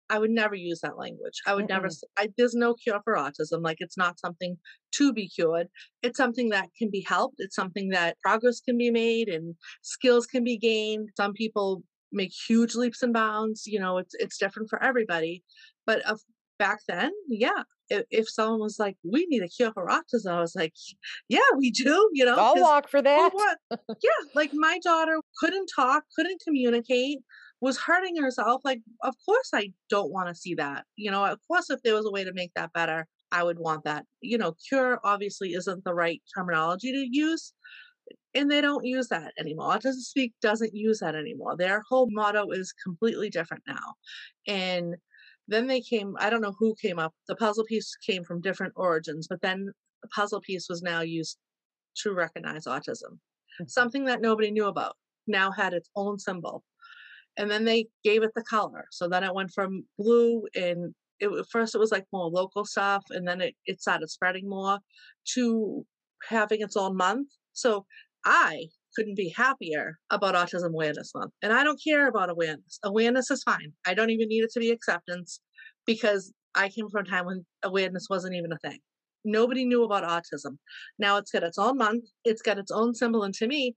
I 0.09 0.19
would 0.19 0.31
never 0.31 0.55
use 0.55 0.81
that 0.81 0.97
language. 0.97 1.39
I 1.45 1.53
would 1.53 1.65
mm 1.65 1.69
never. 1.69 1.89
I, 2.17 2.29
there's 2.37 2.55
no 2.55 2.73
cure 2.73 2.99
for 3.03 3.15
autism. 3.15 3.61
Like 3.61 3.77
it's 3.79 3.97
not 3.97 4.19
something 4.19 4.57
to 4.93 5.13
be 5.13 5.29
cured. 5.29 5.67
It's 6.01 6.17
something 6.17 6.49
that 6.49 6.69
can 6.77 6.89
be 6.89 7.01
helped. 7.01 7.35
It's 7.37 7.55
something 7.55 7.89
that 7.89 8.17
progress 8.21 8.59
can 8.59 8.77
be 8.77 8.89
made 8.89 9.29
and 9.29 9.55
skills 9.81 10.25
can 10.25 10.43
be 10.43 10.57
gained. 10.57 11.09
Some 11.15 11.33
people 11.33 11.83
make 12.11 12.31
huge 12.47 12.75
leaps 12.75 13.03
and 13.03 13.13
bounds. 13.13 13.67
You 13.67 13.79
know, 13.79 13.97
it's 13.97 14.15
it's 14.15 14.37
different 14.37 14.69
for 14.69 14.81
everybody. 14.83 15.43
But 15.85 16.01
back 16.57 16.79
then, 16.87 17.11
yeah, 17.27 17.63
if, 17.89 18.03
if, 18.11 18.29
someone 18.29 18.59
was 18.59 18.77
like, 18.79 18.97
"We 19.03 19.25
need 19.29 19.43
a 19.43 19.47
cure 19.47 19.71
for 19.73 19.87
autism," 19.87 20.31
I 20.31 20.41
was 20.41 20.55
like, 20.55 20.73
"Yeah, 21.27 21.49
we 21.57 21.71
do." 21.71 22.09
You 22.13 22.25
know, 22.25 22.35
I'll 22.35 22.61
walk 22.61 22.89
for 22.89 23.01
that. 23.01 23.31
yeah, 23.71 24.29
like 24.35 24.51
my 24.53 24.79
daughter 24.83 25.19
couldn't 25.39 25.69
talk, 25.75 26.03
couldn't 26.15 26.41
communicate 26.43 27.19
was 27.61 27.77
hurting 27.77 28.15
herself 28.15 28.61
like 28.63 28.81
of 29.03 29.15
course 29.25 29.49
i 29.53 29.71
don't 29.89 30.11
want 30.11 30.27
to 30.27 30.35
see 30.35 30.53
that 30.55 30.85
you 30.95 31.11
know 31.11 31.25
of 31.25 31.39
course 31.47 31.69
if 31.69 31.81
there 31.83 31.95
was 31.95 32.05
a 32.05 32.11
way 32.11 32.23
to 32.23 32.33
make 32.33 32.51
that 32.55 32.71
better 32.73 33.05
i 33.31 33.43
would 33.43 33.59
want 33.59 33.83
that 33.83 34.05
you 34.21 34.37
know 34.37 34.55
cure 34.67 34.99
obviously 35.03 35.53
isn't 35.53 35.83
the 35.83 35.93
right 35.93 36.21
terminology 36.33 36.91
to 36.91 37.07
use 37.11 37.53
and 38.33 38.49
they 38.49 38.61
don't 38.61 38.85
use 38.85 39.07
that 39.07 39.33
anymore 39.39 39.71
autism 39.71 39.95
speak 39.95 40.33
doesn't 40.41 40.73
use 40.73 40.99
that 40.99 41.15
anymore 41.15 41.55
their 41.57 41.83
whole 41.87 42.07
motto 42.11 42.49
is 42.51 42.73
completely 42.83 43.29
different 43.29 43.63
now 43.67 43.93
and 44.47 44.95
then 45.47 45.67
they 45.67 45.81
came 45.81 46.15
i 46.19 46.29
don't 46.29 46.41
know 46.41 46.55
who 46.57 46.75
came 46.81 46.99
up 46.99 47.13
the 47.27 47.35
puzzle 47.35 47.65
piece 47.65 47.95
came 48.05 48.23
from 48.23 48.41
different 48.41 48.73
origins 48.75 49.27
but 49.27 49.41
then 49.41 49.71
the 50.01 50.07
puzzle 50.09 50.41
piece 50.41 50.67
was 50.69 50.81
now 50.81 51.01
used 51.01 51.37
to 51.95 52.13
recognize 52.13 52.65
autism 52.65 53.11
mm-hmm. 53.11 53.65
something 53.67 54.05
that 54.05 54.21
nobody 54.21 54.49
knew 54.51 54.67
about 54.67 54.95
now 55.27 55.51
had 55.51 55.73
its 55.73 55.89
own 55.95 56.17
symbol 56.17 56.63
and 57.37 57.49
then 57.49 57.65
they 57.65 57.87
gave 58.03 58.23
it 58.23 58.31
the 58.35 58.43
color. 58.43 58.85
So 58.91 59.07
then 59.07 59.23
it 59.23 59.33
went 59.33 59.51
from 59.53 59.85
blue 59.97 60.43
and 60.55 60.93
it 61.19 61.45
first 61.51 61.75
it 61.75 61.79
was 61.79 61.91
like 61.91 62.05
more 62.13 62.29
local 62.29 62.65
stuff, 62.65 63.03
and 63.09 63.27
then 63.27 63.41
it 63.41 63.55
it 63.65 63.81
started 63.81 64.09
spreading 64.09 64.47
more 64.49 64.79
to 65.35 65.85
having 66.29 66.61
its 66.61 66.77
own 66.77 66.95
month. 66.95 67.27
So 67.53 67.85
I 68.25 68.65
couldn't 68.95 69.15
be 69.15 69.33
happier 69.35 69.97
about 70.09 70.35
Autism 70.35 70.69
Awareness 70.69 71.11
Month. 71.15 71.31
And 71.41 71.53
I 71.53 71.63
don't 71.63 71.81
care 71.81 72.07
about 72.07 72.29
awareness. 72.29 72.79
Awareness 72.83 73.29
is 73.29 73.43
fine. 73.43 73.73
I 73.85 73.93
don't 73.93 74.09
even 74.09 74.27
need 74.27 74.43
it 74.43 74.51
to 74.53 74.59
be 74.59 74.71
acceptance 74.71 75.39
because 75.85 76.33
I 76.55 76.69
came 76.69 76.89
from 76.89 77.05
a 77.05 77.09
time 77.09 77.25
when 77.25 77.45
awareness 77.63 78.07
wasn't 78.09 78.35
even 78.35 78.51
a 78.51 78.57
thing. 78.57 78.79
Nobody 79.25 79.65
knew 79.65 79.83
about 79.83 80.03
autism. 80.03 80.57
Now 80.97 81.17
it's 81.17 81.31
got 81.31 81.43
its 81.43 81.57
own 81.57 81.77
month, 81.77 82.05
it's 82.23 82.41
got 82.41 82.57
its 82.57 82.71
own 82.71 82.95
symbol. 82.95 83.23
And 83.23 83.33
to 83.35 83.47
me, 83.47 83.75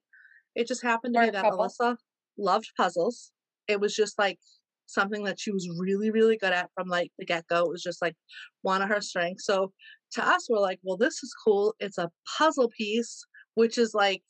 it 0.54 0.66
just 0.66 0.82
happened 0.82 1.14
to 1.14 1.20
be 1.20 1.30
that. 1.30 1.44
Alyssa 1.44 1.96
loved 2.38 2.70
puzzles. 2.76 3.32
It 3.68 3.80
was 3.80 3.94
just 3.94 4.18
like 4.18 4.38
something 4.86 5.24
that 5.24 5.40
she 5.40 5.50
was 5.50 5.68
really, 5.78 6.10
really 6.10 6.36
good 6.36 6.52
at 6.52 6.70
from 6.74 6.88
like 6.88 7.10
the 7.18 7.24
get 7.24 7.46
go. 7.48 7.64
It 7.64 7.70
was 7.70 7.82
just 7.82 8.02
like 8.02 8.14
one 8.62 8.82
of 8.82 8.88
her 8.88 9.00
strengths. 9.00 9.46
So 9.46 9.72
to 10.12 10.26
us, 10.26 10.48
we're 10.48 10.60
like, 10.60 10.80
well, 10.82 10.96
this 10.96 11.22
is 11.22 11.34
cool. 11.44 11.74
It's 11.80 11.98
a 11.98 12.10
puzzle 12.38 12.70
piece, 12.76 13.24
which 13.54 13.78
is 13.78 13.94
like 13.94 14.22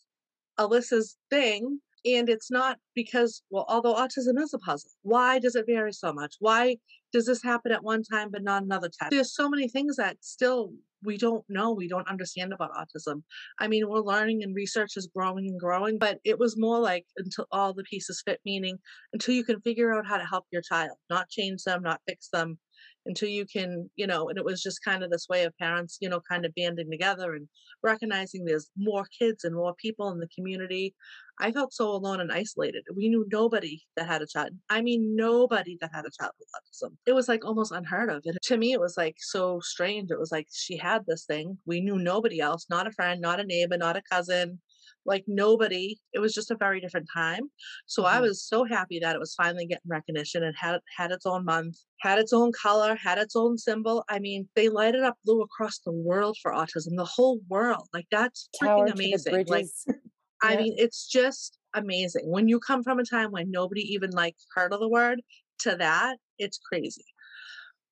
Alyssa's 0.59 1.17
thing. 1.31 1.81
And 2.05 2.29
it's 2.29 2.51
not 2.51 2.79
because, 2.95 3.43
well, 3.51 3.65
although 3.69 3.95
autism 3.95 4.41
is 4.41 4.53
a 4.53 4.59
puzzle, 4.59 4.91
why 5.03 5.39
does 5.39 5.55
it 5.55 5.67
vary 5.67 5.93
so 5.93 6.13
much? 6.13 6.35
Why 6.41 6.77
does 7.13 7.27
this 7.27 7.43
happen 7.43 7.71
at 7.71 7.85
one 7.85 8.03
time 8.03 8.31
but 8.31 8.43
not 8.43 8.65
another 8.65 8.89
time? 8.89 9.11
There's 9.11 9.35
so 9.35 9.49
many 9.49 9.69
things 9.69 9.97
that 9.97 10.17
still 10.21 10.73
we 11.05 11.19
don't 11.19 11.45
know, 11.49 11.73
we 11.73 11.89
don't 11.89 12.09
understand 12.09 12.53
about 12.53 12.73
autism. 12.75 13.23
I 13.59 13.69
mean, 13.69 13.89
we're 13.89 14.01
learning 14.01 14.43
and 14.43 14.55
research 14.55 14.97
is 14.97 15.09
growing 15.15 15.49
and 15.49 15.59
growing, 15.59 15.99
but 15.99 16.19
it 16.25 16.39
was 16.39 16.59
more 16.59 16.79
like 16.79 17.07
until 17.17 17.47
all 17.51 17.73
the 17.73 17.85
pieces 17.85 18.23
fit, 18.25 18.41
meaning 18.45 18.79
until 19.13 19.35
you 19.35 19.45
can 19.45 19.61
figure 19.61 19.93
out 19.93 20.07
how 20.07 20.19
to 20.19 20.25
help 20.25 20.47
your 20.51 20.63
child, 20.63 20.97
not 21.11 21.29
change 21.29 21.63
them, 21.65 21.83
not 21.83 22.01
fix 22.07 22.29
them, 22.33 22.59
until 23.07 23.29
you 23.29 23.47
can, 23.47 23.91
you 23.97 24.07
know, 24.07 24.29
and 24.29 24.39
it 24.39 24.45
was 24.45 24.63
just 24.63 24.85
kind 24.85 25.03
of 25.03 25.11
this 25.11 25.29
way 25.29 25.45
of 25.45 25.57
parents, 25.59 25.99
you 26.01 26.09
know, 26.09 26.21
kind 26.21 26.45
of 26.45 26.55
banding 26.55 26.91
together 26.91 27.35
and 27.35 27.49
recognizing 27.83 28.45
there's 28.45 28.71
more 28.77 29.07
kids 29.19 29.45
and 29.45 29.55
more 29.55 29.75
people 29.75 30.11
in 30.11 30.19
the 30.19 30.29
community. 30.29 30.95
I 31.41 31.51
felt 31.51 31.73
so 31.73 31.91
alone 31.91 32.21
and 32.21 32.31
isolated. 32.31 32.85
We 32.95 33.09
knew 33.09 33.27
nobody 33.33 33.83
that 33.97 34.07
had 34.07 34.23
a 34.23 34.27
child. 34.27 34.51
I 34.71 34.83
mean, 34.83 35.17
nobody 35.17 35.77
that 35.81 35.91
had 35.93 36.05
a 36.05 36.11
child 36.11 36.33
with 36.39 36.49
autism. 36.55 36.97
It 37.07 37.15
was 37.15 37.29
like 37.29 37.45
almost 37.45 37.73
unheard 37.73 38.11
of. 38.11 38.23
And 38.25 38.39
to 38.43 38.57
me, 38.57 38.73
it 38.73 38.81
was 38.81 38.97
like 38.97 39.17
so 39.19 39.59
strange. 39.61 40.11
It 40.11 40.21
was 40.21 40.31
like 40.31 40.47
she 40.53 40.77
had 40.77 41.05
this 41.07 41.25
thing. 41.25 41.59
We 41.67 41.81
knew 41.81 41.99
nobody 41.99 42.41
else, 42.41 42.67
not 42.71 42.87
a 42.87 42.93
friend, 42.93 43.21
not 43.21 43.41
a 43.41 43.45
neighbor, 43.45 43.77
not 43.77 43.97
a 43.97 44.03
cousin, 44.03 44.61
like 45.05 45.25
nobody 45.27 45.99
it 46.13 46.19
was 46.19 46.35
just 46.35 46.51
a 46.51 46.57
very 46.57 46.81
different 46.81 47.09
time 47.13 47.51
so 47.87 48.03
mm-hmm. 48.03 48.17
i 48.17 48.21
was 48.21 48.43
so 48.43 48.65
happy 48.65 48.99
that 49.01 49.17
it 49.17 49.19
was 49.19 49.35
finally 49.35 49.67
getting 49.67 49.83
recognition 49.87 50.43
and 50.43 50.55
had 50.57 50.79
had 50.97 51.11
its 51.11 51.27
own 51.27 51.45
month 51.45 51.77
had 52.01 52.19
its 52.19 52.33
own 52.33 52.53
color 52.53 52.95
had 52.95 53.19
its 53.19 53.37
own 53.37 53.57
symbol 53.59 54.05
i 54.09 54.19
mean 54.19 54.49
they 54.55 54.69
lighted 54.69 55.03
up 55.03 55.17
blue 55.25 55.43
across 55.43 55.79
the 55.79 55.93
world 55.93 56.37
for 56.41 56.53
autism 56.53 56.97
the 56.97 57.05
whole 57.05 57.41
world 57.49 57.89
like 57.93 58.07
that's 58.11 58.49
Tower 58.61 58.87
freaking 58.87 58.93
amazing 58.93 59.45
like 59.49 59.67
i 60.43 60.57
mean 60.57 60.75
it's 60.77 61.09
just 61.09 61.59
amazing 61.75 62.25
when 62.31 62.49
you 62.49 62.61
come 62.61 62.83
from 62.83 62.99
a 62.99 63.05
time 63.05 63.31
when 63.31 63.51
nobody 63.51 63.81
even 63.81 64.11
like 64.11 64.37
heard 64.55 64.73
of 64.73 64.81
the 64.81 64.89
word 64.89 65.21
to 65.61 65.77
that 65.77 66.19
it's 66.43 66.59
crazy. 66.59 67.05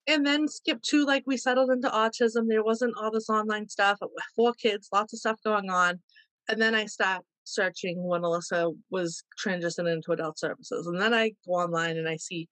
And 0.06 0.26
then 0.26 0.48
skip 0.48 0.82
to 0.88 1.06
like 1.06 1.22
we 1.26 1.36
settled 1.36 1.70
into 1.70 1.88
autism 1.88 2.48
there 2.48 2.64
wasn't 2.64 2.94
all 2.96 3.12
this 3.12 3.28
online 3.28 3.68
stuff 3.68 3.98
four 4.34 4.54
kids 4.54 4.88
lots 4.92 5.12
of 5.12 5.20
stuff 5.20 5.38
going 5.44 5.70
on 5.70 6.00
and 6.50 6.60
then 6.60 6.74
I 6.74 6.86
stopped 6.86 7.26
searching 7.44 8.02
when 8.02 8.22
Alyssa 8.22 8.74
was 8.90 9.22
transitioning 9.44 9.94
into 9.94 10.12
adult 10.12 10.38
services. 10.38 10.86
And 10.86 11.00
then 11.00 11.14
I 11.14 11.30
go 11.46 11.54
online 11.54 11.96
and 11.96 12.08
I 12.08 12.16
see 12.16 12.48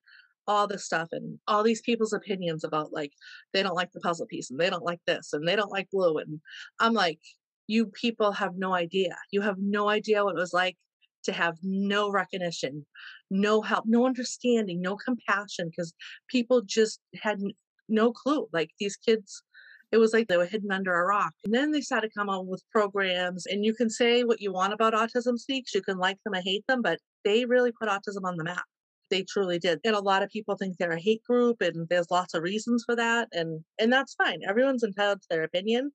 all 0.47 0.67
this 0.67 0.85
stuff 0.85 1.09
and 1.13 1.39
all 1.47 1.63
these 1.63 1.83
people's 1.83 2.15
opinions 2.15 2.65
about 2.65 2.93
like 2.93 3.13
they 3.53 3.63
don't 3.63 3.75
like 3.75 3.93
the 3.93 4.01
puzzle 4.01 4.27
piece 4.27 4.51
and 4.51 4.59
they 4.59 4.71
don't 4.71 4.85
like 4.85 5.01
this 5.07 5.33
and 5.33 5.47
they 5.47 5.57
don't 5.57 5.71
like 5.71 5.91
blue. 5.91 6.19
And 6.19 6.41
I'm 6.81 6.95
like, 6.95 7.21
you 7.67 7.87
people 7.87 8.33
have 8.33 8.57
no 8.57 8.73
idea. 8.75 9.17
You 9.31 9.43
have 9.43 9.57
no 9.59 9.89
idea 9.89 10.25
what 10.25 10.37
it 10.37 10.41
was 10.41 10.55
like 10.55 10.77
to 11.25 11.33
have 11.33 11.59
no 11.63 12.11
recognition, 12.11 12.87
no 13.31 13.61
help, 13.61 13.85
no 13.87 14.07
understanding, 14.07 14.81
no 14.81 14.97
compassion 14.97 15.69
because 15.69 15.93
people 16.29 16.63
just 16.63 17.01
had 17.23 17.41
no 17.89 18.13
clue. 18.13 18.49
Like 18.53 18.71
these 18.79 18.97
kids 18.97 19.43
it 19.91 19.99
was 19.99 20.13
like 20.13 20.29
they 20.29 20.37
were 20.37 20.47
hidden 20.47 20.71
under 20.71 20.95
a 20.95 21.07
rock. 21.07 21.33
And 21.45 21.55
then 21.55 21.71
they 21.71 21.81
started 21.81 22.13
coming 22.15 22.35
out 22.35 22.47
with 22.47 22.63
programs, 22.71 23.47
and 23.47 23.65
you 23.65 23.75
can 23.75 23.89
say 23.91 24.25
what 24.25 24.41
you 24.41 24.53
want 24.53 24.73
about 24.73 24.93
Autism 24.93 25.39
Speaks. 25.39 25.75
You 25.75 25.83
can 25.83 25.99
like 25.99 26.19
them 26.25 26.35
or 26.35 26.43
hate 26.43 26.65
them, 26.69 26.83
but 26.83 26.99
they 27.25 27.45
really 27.45 27.73
put 27.73 27.89
autism 27.89 28.25
on 28.25 28.37
the 28.37 28.45
map. 28.45 28.65
They 29.11 29.23
truly 29.23 29.59
did. 29.59 29.81
And 29.85 29.97
a 29.97 30.01
lot 30.01 30.23
of 30.23 30.29
people 30.29 30.57
think 30.57 30.77
they're 30.77 30.93
a 30.93 31.01
hate 31.01 31.23
group, 31.25 31.63
and 31.63 31.89
there's 31.89 32.11
lots 32.11 32.35
of 32.35 32.43
reasons 32.43 32.85
for 32.85 32.95
that. 32.97 33.29
And 33.33 33.65
and 33.79 33.93
that's 33.93 34.15
fine. 34.15 34.41
Everyone's 34.47 34.85
entitled 34.85 35.23
to 35.23 35.29
their 35.31 35.45
opinion. 35.45 35.93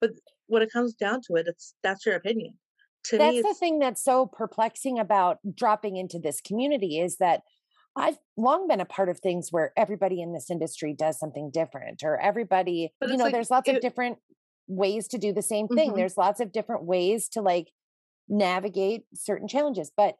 But 0.00 0.10
when 0.46 0.62
it 0.62 0.72
comes 0.72 0.94
down 0.94 1.20
to 1.26 1.34
it, 1.34 1.46
it's 1.48 1.74
that's 1.82 2.06
your 2.06 2.14
opinion. 2.14 2.54
To 3.06 3.18
that's 3.18 3.34
me, 3.34 3.42
the 3.42 3.56
thing 3.58 3.80
that's 3.80 4.04
so 4.04 4.26
perplexing 4.26 5.00
about 5.00 5.38
dropping 5.56 5.96
into 5.96 6.20
this 6.20 6.40
community 6.40 7.00
is 7.00 7.16
that 7.16 7.40
I've 7.94 8.18
long 8.36 8.68
been 8.68 8.80
a 8.80 8.86
part 8.86 9.08
of 9.08 9.20
things 9.20 9.48
where 9.50 9.72
everybody 9.76 10.22
in 10.22 10.32
this 10.32 10.50
industry 10.50 10.94
does 10.96 11.18
something 11.18 11.50
different, 11.52 12.02
or 12.02 12.18
everybody, 12.20 12.92
but 13.00 13.10
you 13.10 13.16
know, 13.16 13.24
like, 13.24 13.32
there's 13.32 13.50
lots 13.50 13.68
it, 13.68 13.76
of 13.76 13.82
different 13.82 14.18
ways 14.66 15.08
to 15.08 15.18
do 15.18 15.32
the 15.32 15.42
same 15.42 15.68
thing. 15.68 15.90
Mm-hmm. 15.90 15.98
There's 15.98 16.16
lots 16.16 16.40
of 16.40 16.52
different 16.52 16.84
ways 16.84 17.28
to 17.30 17.42
like 17.42 17.68
navigate 18.28 19.02
certain 19.14 19.48
challenges. 19.48 19.90
But 19.94 20.16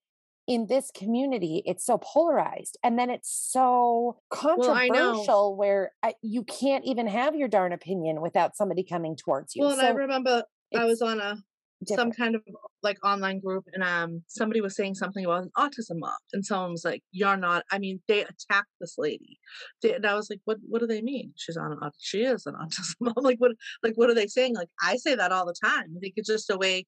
in 0.48 0.66
this 0.66 0.90
community, 0.94 1.62
it's 1.64 1.86
so 1.86 1.98
polarized. 1.98 2.76
And 2.82 2.98
then 2.98 3.10
it's 3.10 3.30
so 3.32 4.18
controversial 4.30 5.24
well, 5.26 5.56
where 5.56 5.92
I, 6.02 6.14
you 6.20 6.42
can't 6.42 6.84
even 6.84 7.06
have 7.06 7.36
your 7.36 7.48
darn 7.48 7.72
opinion 7.72 8.20
without 8.20 8.56
somebody 8.56 8.84
coming 8.84 9.16
towards 9.16 9.54
you. 9.54 9.64
Well, 9.64 9.76
so 9.76 9.86
I 9.86 9.90
remember 9.90 10.42
I 10.76 10.84
was 10.84 11.00
on 11.00 11.20
a 11.20 11.36
Different. 11.84 12.14
some 12.14 12.24
kind 12.24 12.34
of 12.36 12.42
like 12.82 12.98
online 13.04 13.40
group 13.40 13.64
and 13.72 13.82
um 13.82 14.22
somebody 14.28 14.60
was 14.60 14.76
saying 14.76 14.94
something 14.94 15.24
about 15.24 15.42
an 15.42 15.50
autism 15.56 15.98
mom 15.98 16.12
and 16.32 16.44
someone 16.44 16.72
was 16.72 16.84
like 16.84 17.02
you're 17.10 17.36
not 17.36 17.64
i 17.70 17.78
mean 17.78 18.00
they 18.08 18.22
attacked 18.22 18.70
this 18.80 18.94
lady. 18.98 19.38
They, 19.82 19.94
and 19.94 20.06
i 20.06 20.14
was 20.14 20.30
like 20.30 20.40
what 20.44 20.58
what 20.68 20.80
do 20.80 20.86
they 20.86 21.02
mean? 21.02 21.32
She's 21.36 21.56
on 21.56 21.72
an 21.72 21.78
she 21.98 22.22
is 22.24 22.46
an 22.46 22.54
autism 22.62 22.94
mom 23.00 23.14
like 23.24 23.38
what 23.38 23.52
like 23.82 23.94
what 23.96 24.10
are 24.10 24.14
they 24.14 24.26
saying? 24.26 24.54
Like 24.54 24.68
i 24.82 24.96
say 24.96 25.14
that 25.14 25.32
all 25.32 25.46
the 25.46 25.54
time. 25.62 25.94
I 25.96 26.00
think 26.00 26.14
it's 26.16 26.28
just 26.28 26.50
a 26.50 26.56
way 26.56 26.86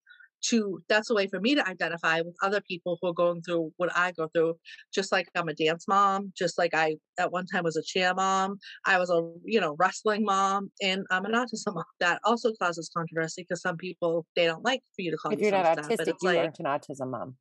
to 0.50 0.82
that's 0.88 1.10
a 1.10 1.14
way 1.14 1.26
for 1.26 1.40
me 1.40 1.54
to 1.54 1.68
identify 1.68 2.20
with 2.20 2.34
other 2.42 2.60
people 2.60 2.98
who 3.00 3.08
are 3.08 3.14
going 3.14 3.42
through 3.42 3.72
what 3.76 3.90
I 3.96 4.12
go 4.12 4.28
through. 4.28 4.54
Just 4.92 5.12
like 5.12 5.28
I'm 5.34 5.48
a 5.48 5.54
dance 5.54 5.86
mom, 5.88 6.32
just 6.36 6.58
like 6.58 6.74
I 6.74 6.96
at 7.18 7.32
one 7.32 7.46
time 7.46 7.64
was 7.64 7.76
a 7.76 7.82
cheer 7.82 8.12
mom, 8.14 8.58
I 8.86 8.98
was 8.98 9.10
a 9.10 9.32
you 9.44 9.60
know 9.60 9.76
wrestling 9.78 10.24
mom, 10.24 10.70
and 10.82 11.04
I'm 11.10 11.24
an 11.24 11.32
autism 11.32 11.74
mom. 11.74 11.84
That 12.00 12.20
also 12.24 12.52
causes 12.60 12.90
controversy 12.94 13.42
because 13.42 13.62
some 13.62 13.76
people 13.76 14.26
they 14.36 14.46
don't 14.46 14.64
like 14.64 14.80
for 14.94 15.02
you 15.02 15.10
to 15.10 15.16
call. 15.16 15.32
If 15.32 15.40
you're 15.40 15.50
not 15.50 15.78
autistic, 15.78 16.14
you 16.20 16.28
like, 16.28 16.38
aren't 16.38 16.58
an 16.58 16.66
autism 16.66 17.10
mom. 17.10 17.36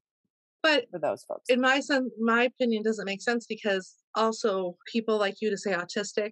But 0.62 0.86
for 0.92 1.00
those 1.00 1.24
folks, 1.26 1.50
in 1.50 1.60
my 1.60 1.82
son, 1.82 2.10
my 2.20 2.44
opinion 2.44 2.84
doesn't 2.84 3.06
make 3.06 3.22
sense 3.22 3.46
because 3.46 3.96
also 4.16 4.78
people 4.92 5.18
like 5.18 5.36
you 5.42 5.50
to 5.50 5.58
say 5.58 5.74
autistic 5.74 6.32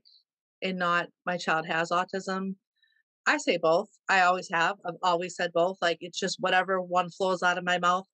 and 0.62 0.78
not 0.78 1.08
my 1.25 1.38
child 1.38 1.66
has 1.66 1.90
autism 1.90 2.56
I 3.28 3.38
say 3.38 3.58
both. 3.58 3.90
I 4.10 4.22
always 4.22 4.50
have. 4.51 4.78
I've 4.86 4.96
always 5.04 5.36
said 5.36 5.51
both. 5.54 5.78
Like 5.82 5.98
it's 6.01 6.20
just 6.20 6.38
whatever 6.40 6.82
one 6.82 7.10
flows 7.10 7.44
out 7.44 7.58
of 7.58 7.63
my 7.63 7.78
mouth. 7.78 8.06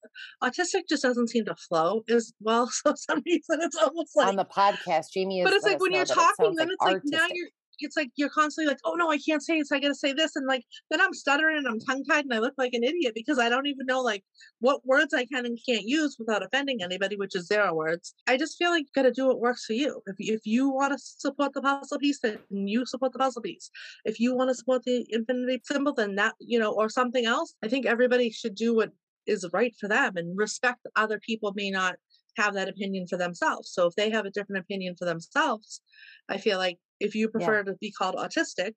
Autistic 0.43 0.81
just 0.89 1.03
doesn't 1.03 1.29
seem 1.29 1.45
to 1.45 1.55
flow 1.55 2.01
as 2.09 2.33
well. 2.39 2.69
So 2.85 2.93
some 2.95 3.23
reason 3.25 3.59
it's 3.61 3.77
almost 3.77 4.15
like 4.15 4.27
on 4.27 4.35
the 4.35 4.45
podcast, 4.45 5.05
Jamie. 5.13 5.41
but 5.43 5.53
it's 5.53 5.65
like 5.65 5.79
when 5.79 5.93
you're 5.93 6.05
talking, 6.05 6.55
then 6.55 6.69
it's 6.69 6.83
like 6.83 7.01
now 7.05 7.25
you're 7.31 7.49
it's 7.79 7.97
like 7.97 8.09
you're 8.15 8.29
constantly 8.29 8.69
like, 8.69 8.79
oh 8.85 8.93
no, 8.93 9.09
I 9.09 9.17
can't 9.17 9.43
say 9.43 9.61
so 9.63 9.75
I 9.75 9.79
gotta 9.79 9.95
say 9.95 10.13
this, 10.13 10.35
and 10.35 10.47
like 10.47 10.63
then 10.89 11.01
I'm 11.01 11.13
stuttering 11.13 11.57
and 11.57 11.67
I'm 11.67 11.79
tongue 11.79 12.03
tied 12.03 12.25
and 12.25 12.33
I 12.33 12.39
look 12.39 12.53
like 12.57 12.73
an 12.73 12.83
idiot 12.83 13.13
because 13.15 13.39
I 13.39 13.49
don't 13.49 13.67
even 13.67 13.85
know 13.85 14.01
like 14.01 14.23
what 14.59 14.85
words 14.85 15.13
I 15.13 15.25
can 15.25 15.45
and 15.45 15.57
can't 15.67 15.83
use 15.83 16.15
without 16.19 16.43
offending 16.43 16.81
anybody, 16.81 17.15
which 17.15 17.35
is 17.35 17.47
zero 17.47 17.73
words. 17.73 18.13
I 18.27 18.37
just 18.37 18.57
feel 18.57 18.71
like 18.71 18.83
you 18.83 18.91
gotta 18.95 19.11
do 19.11 19.27
what 19.27 19.39
works 19.39 19.65
for 19.65 19.73
you. 19.73 20.01
If 20.07 20.15
if 20.19 20.41
you 20.45 20.69
want 20.69 20.93
to 20.93 20.99
support 20.99 21.53
the 21.53 21.61
puzzle 21.61 21.99
piece, 21.99 22.19
then 22.19 22.39
you 22.49 22.85
support 22.85 23.13
the 23.13 23.19
puzzle 23.19 23.41
piece. 23.41 23.69
If 24.05 24.19
you 24.19 24.35
want 24.35 24.49
to 24.49 24.55
support 24.55 24.83
the 24.83 25.05
infinity 25.09 25.61
symbol, 25.65 25.93
then 25.93 26.15
that 26.15 26.35
you 26.39 26.59
know, 26.59 26.71
or 26.71 26.89
something 26.89 27.25
else. 27.25 27.55
I 27.63 27.67
think 27.67 27.85
everybody 27.85 28.31
should 28.31 28.55
do 28.55 28.75
what 28.75 28.91
is 29.27 29.45
right 29.53 29.75
for 29.79 29.87
them 29.87 30.15
and 30.15 30.37
respect 30.37 30.87
other 30.95 31.19
people 31.19 31.51
may 31.55 31.69
not 31.69 31.95
have 32.37 32.53
that 32.53 32.69
opinion 32.69 33.07
for 33.07 33.17
themselves. 33.17 33.71
So 33.71 33.87
if 33.87 33.95
they 33.95 34.09
have 34.11 34.25
a 34.25 34.31
different 34.31 34.63
opinion 34.63 34.95
for 34.97 35.05
themselves, 35.05 35.81
I 36.29 36.37
feel 36.37 36.57
like 36.57 36.77
if 36.99 37.15
you 37.15 37.29
prefer 37.29 37.57
yeah. 37.57 37.63
to 37.63 37.75
be 37.79 37.91
called 37.91 38.15
autistic, 38.15 38.73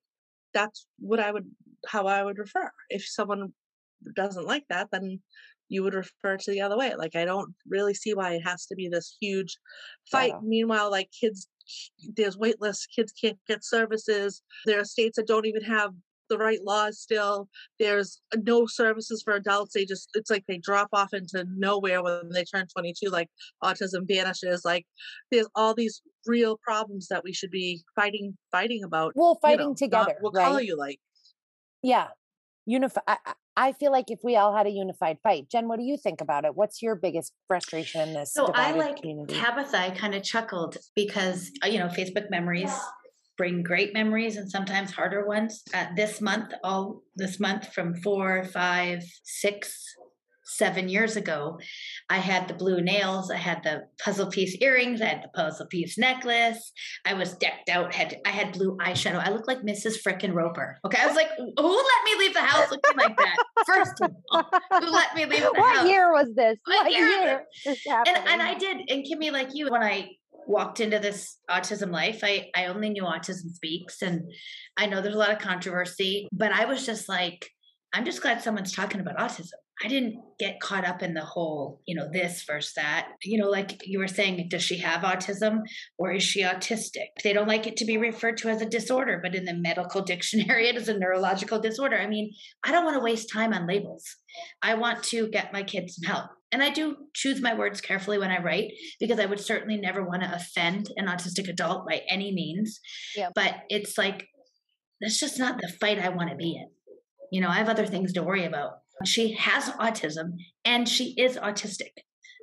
that's 0.53 0.87
what 0.99 1.19
I 1.19 1.31
would 1.31 1.49
how 1.87 2.07
I 2.07 2.23
would 2.23 2.37
refer. 2.37 2.69
If 2.89 3.05
someone 3.05 3.53
doesn't 4.15 4.45
like 4.45 4.65
that, 4.69 4.89
then 4.91 5.19
you 5.69 5.83
would 5.83 5.93
refer 5.93 6.37
to 6.37 6.51
the 6.51 6.61
other 6.61 6.77
way. 6.77 6.93
Like 6.95 7.15
I 7.15 7.25
don't 7.25 7.53
really 7.67 7.93
see 7.93 8.13
why 8.13 8.33
it 8.33 8.41
has 8.41 8.65
to 8.67 8.75
be 8.75 8.89
this 8.89 9.17
huge 9.21 9.57
fight. 10.11 10.33
Meanwhile, 10.43 10.91
like 10.91 11.09
kids 11.17 11.47
there's 12.17 12.37
wait 12.37 12.59
lists, 12.59 12.87
kids 12.87 13.13
can't 13.13 13.39
get 13.47 13.63
services. 13.63 14.41
There 14.65 14.79
are 14.79 14.85
states 14.85 15.15
that 15.17 15.27
don't 15.27 15.45
even 15.45 15.63
have 15.63 15.91
the 16.31 16.37
right 16.37 16.63
laws 16.63 16.97
still. 16.99 17.47
There's 17.77 18.21
no 18.35 18.65
services 18.65 19.21
for 19.21 19.33
adults. 19.33 19.73
They 19.73 19.85
just 19.85 20.09
it's 20.13 20.31
like 20.31 20.45
they 20.47 20.57
drop 20.57 20.87
off 20.93 21.13
into 21.13 21.45
nowhere 21.55 22.01
when 22.01 22.29
they 22.33 22.45
turn 22.45 22.67
22. 22.73 23.09
Like 23.09 23.29
autism 23.63 24.07
vanishes. 24.07 24.63
Like 24.63 24.85
there's 25.29 25.47
all 25.55 25.73
these 25.75 26.01
real 26.25 26.57
problems 26.63 27.07
that 27.09 27.23
we 27.23 27.33
should 27.33 27.51
be 27.51 27.83
fighting 27.95 28.37
fighting 28.51 28.83
about. 28.83 29.11
Well, 29.15 29.33
you 29.43 29.47
fighting 29.49 29.59
know, 29.59 29.67
not 29.69 29.77
together, 29.77 30.15
What 30.21 30.33
right? 30.33 30.45
color 30.45 30.61
you 30.61 30.77
like? 30.77 30.99
Yeah. 31.83 32.07
Unify. 32.65 33.01
I, 33.07 33.17
I- 33.25 33.33
I 33.57 33.73
feel 33.73 33.91
like 33.91 34.05
if 34.09 34.19
we 34.23 34.37
all 34.37 34.55
had 34.55 34.65
a 34.65 34.69
unified 34.69 35.17
fight, 35.21 35.49
Jen, 35.51 35.67
what 35.67 35.77
do 35.77 35.83
you 35.83 35.97
think 35.97 36.21
about 36.21 36.45
it? 36.45 36.55
What's 36.55 36.81
your 36.81 36.95
biggest 36.95 37.33
frustration 37.49 37.99
in 37.99 38.13
this 38.13 38.31
So 38.33 38.45
I 38.55 38.71
like 38.71 39.01
community? 39.01 39.35
Tabitha. 39.35 39.77
I 39.77 39.89
kind 39.89 40.15
of 40.15 40.23
chuckled 40.23 40.77
because 40.95 41.51
uh, 41.61 41.67
you 41.67 41.77
know 41.77 41.87
Facebook 41.87 42.29
memories 42.31 42.71
bring 43.41 43.63
great 43.63 43.91
memories 43.91 44.37
and 44.37 44.47
sometimes 44.51 44.91
harder 44.91 45.25
ones. 45.25 45.63
Uh, 45.73 45.87
this 45.95 46.21
month, 46.21 46.53
all 46.63 47.01
this 47.15 47.39
month 47.39 47.73
from 47.73 47.95
four, 47.95 48.43
five, 48.43 49.01
six, 49.23 49.83
seven 50.43 50.87
years 50.87 51.15
ago, 51.15 51.57
I 52.07 52.17
had 52.17 52.47
the 52.47 52.53
blue 52.53 52.81
nails. 52.81 53.31
I 53.31 53.37
had 53.37 53.63
the 53.63 53.81
puzzle 54.03 54.29
piece 54.29 54.55
earrings. 54.61 55.01
I 55.01 55.05
had 55.05 55.23
the 55.23 55.29
puzzle 55.29 55.65
piece 55.65 55.97
necklace. 55.97 56.71
I 57.03 57.15
was 57.15 57.33
decked 57.37 57.67
out. 57.69 57.95
Had 57.95 58.17
I 58.27 58.29
had 58.29 58.51
blue 58.53 58.77
eyeshadow. 58.77 59.25
I 59.27 59.31
looked 59.31 59.47
like 59.47 59.61
Mrs. 59.63 59.95
Frickin' 60.05 60.35
Roper. 60.35 60.77
Okay, 60.85 61.01
I 61.01 61.07
was 61.07 61.15
like, 61.15 61.29
who 61.35 61.45
let 61.47 62.03
me 62.05 62.19
leave 62.19 62.35
the 62.35 62.41
house 62.41 62.69
looking 62.69 62.95
like 62.95 63.17
that? 63.17 63.37
First 63.65 64.01
of 64.03 64.11
all, 64.29 64.43
who 64.79 64.91
let 64.91 65.15
me 65.15 65.25
leave 65.25 65.39
the 65.39 65.45
house? 65.45 65.53
what 65.57 65.75
house? 65.77 65.87
year 65.87 66.11
was 66.13 66.27
this? 66.35 66.57
What 66.65 66.85
What, 66.85 66.91
year 66.91 67.07
year? 67.07 67.45
is 67.65 67.79
and 67.87 68.17
and? 68.27 68.39
I 68.39 68.53
did. 68.53 68.77
And 68.87 69.03
Kimmy, 69.03 69.31
like 69.31 69.49
you, 69.55 69.71
when 69.71 69.81
I 69.81 70.09
walked 70.47 70.79
into 70.79 70.99
this 70.99 71.37
autism 71.49 71.91
life, 71.91 72.21
I 72.23 72.49
I 72.55 72.65
only 72.65 72.89
knew 72.89 73.03
autism 73.03 73.51
speaks, 73.53 74.01
and 74.01 74.31
I 74.77 74.85
know 74.85 75.01
there's 75.01 75.15
a 75.15 75.19
lot 75.19 75.31
of 75.31 75.39
controversy, 75.39 76.27
but 76.31 76.51
I 76.51 76.65
was 76.65 76.85
just 76.85 77.07
like, 77.09 77.49
I'm 77.93 78.05
just 78.05 78.21
glad 78.21 78.41
someone's 78.41 78.73
talking 78.73 79.01
about 79.01 79.17
autism. 79.17 79.53
I 79.83 79.87
didn't 79.87 80.21
get 80.37 80.59
caught 80.59 80.85
up 80.85 81.01
in 81.01 81.13
the 81.13 81.25
whole, 81.25 81.81
you 81.85 81.95
know, 81.95 82.07
this 82.11 82.43
versus 82.43 82.73
that. 82.75 83.09
You 83.23 83.39
know, 83.39 83.49
like 83.49 83.81
you 83.85 83.99
were 83.99 84.07
saying, 84.07 84.47
does 84.49 84.61
she 84.61 84.77
have 84.77 85.01
autism 85.01 85.61
or 85.97 86.11
is 86.11 86.23
she 86.23 86.43
autistic? 86.43 87.07
They 87.23 87.33
don't 87.33 87.47
like 87.47 87.65
it 87.65 87.77
to 87.77 87.85
be 87.85 87.97
referred 87.97 88.37
to 88.37 88.49
as 88.49 88.61
a 88.61 88.69
disorder, 88.69 89.19
but 89.21 89.35
in 89.35 89.45
the 89.45 89.53
medical 89.53 90.01
dictionary, 90.05 90.67
it 90.67 90.75
is 90.75 90.89
a 90.89 90.97
neurological 90.97 91.59
disorder. 91.59 91.97
I 91.97 92.07
mean, 92.07 92.31
I 92.63 92.71
don't 92.71 92.85
want 92.85 92.97
to 92.97 93.03
waste 93.03 93.31
time 93.31 93.53
on 93.53 93.67
labels. 93.67 94.03
I 94.61 94.75
want 94.75 95.03
to 95.05 95.27
get 95.29 95.53
my 95.53 95.63
kids 95.63 95.95
some 95.95 96.11
help. 96.11 96.29
And 96.51 96.61
I 96.61 96.69
do 96.69 96.97
choose 97.13 97.41
my 97.41 97.53
words 97.53 97.79
carefully 97.79 98.19
when 98.19 98.29
I 98.29 98.41
write 98.41 98.71
because 98.99 99.19
I 99.19 99.25
would 99.25 99.39
certainly 99.39 99.77
never 99.77 100.03
want 100.03 100.23
to 100.23 100.35
offend 100.35 100.89
an 100.97 101.07
autistic 101.07 101.47
adult 101.49 101.87
by 101.87 102.01
any 102.09 102.33
means. 102.33 102.81
Yep. 103.15 103.31
But 103.35 103.55
it's 103.69 103.97
like, 103.97 104.27
that's 104.99 105.19
just 105.19 105.39
not 105.39 105.59
the 105.59 105.69
fight 105.79 105.97
I 105.97 106.09
want 106.09 106.29
to 106.29 106.35
be 106.35 106.55
in. 106.55 106.69
You 107.31 107.41
know, 107.41 107.47
I 107.47 107.55
have 107.55 107.69
other 107.69 107.85
things 107.85 108.11
to 108.13 108.23
worry 108.23 108.45
about. 108.45 108.71
She 109.05 109.33
has 109.33 109.69
autism 109.71 110.37
and 110.65 110.87
she 110.87 111.13
is 111.17 111.37
autistic. 111.37 111.91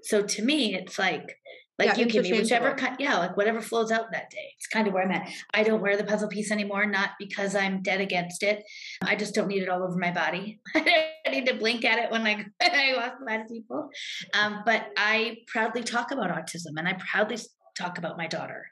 So 0.04 0.22
to 0.22 0.42
me, 0.42 0.74
it's 0.74 0.98
like, 0.98 1.36
like 1.78 1.96
Yeah, 1.96 2.04
you, 2.04 2.06
Kimmy, 2.06 2.36
whichever 2.36 2.70
interchangeable. 2.70 2.76
kind, 2.76 2.96
yeah, 2.98 3.18
like 3.18 3.36
whatever 3.36 3.60
flows 3.60 3.92
out 3.92 4.10
that 4.10 4.30
day. 4.30 4.52
It's 4.56 4.66
kind 4.66 4.88
of 4.88 4.94
where 4.94 5.04
I'm 5.04 5.12
at. 5.12 5.30
I 5.54 5.62
don't 5.62 5.80
wear 5.80 5.96
the 5.96 6.04
puzzle 6.04 6.28
piece 6.28 6.50
anymore, 6.50 6.86
not 6.86 7.10
because 7.18 7.54
I'm 7.54 7.82
dead 7.82 8.00
against 8.00 8.42
it. 8.42 8.64
I 9.02 9.14
just 9.14 9.34
don't 9.34 9.46
need 9.48 9.62
it 9.62 9.68
all 9.68 9.82
over 9.84 9.96
my 9.96 10.10
body. 10.10 10.60
I 10.74 11.12
need 11.30 11.46
to 11.46 11.54
blink 11.54 11.84
at 11.84 11.98
it 11.98 12.10
when 12.10 12.26
I, 12.26 12.34
when 12.60 12.74
I 12.74 12.94
walk 12.96 13.14
by 13.24 13.44
people. 13.48 13.90
Um, 14.34 14.62
but 14.66 14.88
I 14.96 15.38
proudly 15.46 15.84
talk 15.84 16.10
about 16.10 16.30
autism 16.30 16.76
and 16.76 16.88
I 16.88 16.94
proudly 16.94 17.38
talk 17.78 17.98
about 17.98 18.16
my 18.16 18.26
daughter. 18.26 18.66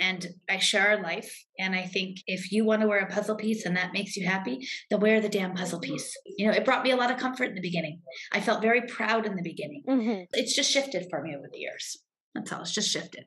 And 0.00 0.26
I 0.48 0.58
share 0.58 0.88
our 0.88 1.02
life. 1.02 1.44
And 1.58 1.74
I 1.74 1.82
think 1.86 2.18
if 2.26 2.50
you 2.52 2.64
want 2.64 2.82
to 2.82 2.88
wear 2.88 3.00
a 3.00 3.06
puzzle 3.10 3.36
piece 3.36 3.64
and 3.64 3.76
that 3.76 3.92
makes 3.92 4.16
you 4.16 4.26
happy, 4.26 4.66
then 4.90 5.00
wear 5.00 5.20
the 5.20 5.28
damn 5.28 5.54
puzzle 5.54 5.80
piece. 5.80 6.16
You 6.26 6.46
know, 6.46 6.52
it 6.52 6.64
brought 6.64 6.82
me 6.84 6.90
a 6.90 6.96
lot 6.96 7.10
of 7.10 7.18
comfort 7.18 7.44
in 7.50 7.54
the 7.54 7.60
beginning. 7.60 8.00
I 8.32 8.40
felt 8.40 8.62
very 8.62 8.82
proud 8.82 9.26
in 9.26 9.36
the 9.36 9.42
beginning. 9.42 9.84
Mhm. 9.88 10.26
It's 10.32 10.54
just 10.54 10.70
shifted 10.70 11.06
for 11.10 11.22
me 11.22 11.34
over 11.36 11.48
the 11.50 11.58
years. 11.58 11.98
That's 12.34 12.52
all. 12.52 12.62
It's 12.62 12.72
just 12.74 12.90
shifted. 12.90 13.24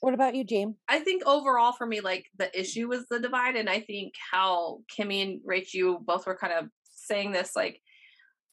what 0.00 0.14
about 0.14 0.36
you, 0.36 0.44
James? 0.44 0.76
I 0.86 1.00
think 1.00 1.24
overall 1.26 1.72
for 1.72 1.84
me, 1.84 2.00
like 2.00 2.26
the 2.36 2.56
issue 2.58 2.86
was 2.86 3.06
the 3.10 3.18
divide, 3.18 3.56
and 3.56 3.68
I 3.68 3.80
think 3.80 4.14
how 4.30 4.82
Kimmy 4.96 5.22
and 5.22 5.40
Rach, 5.44 5.74
you 5.74 5.98
both 6.04 6.24
were 6.24 6.36
kind 6.36 6.52
of 6.52 6.68
saying 6.84 7.32
this, 7.32 7.56
like 7.56 7.80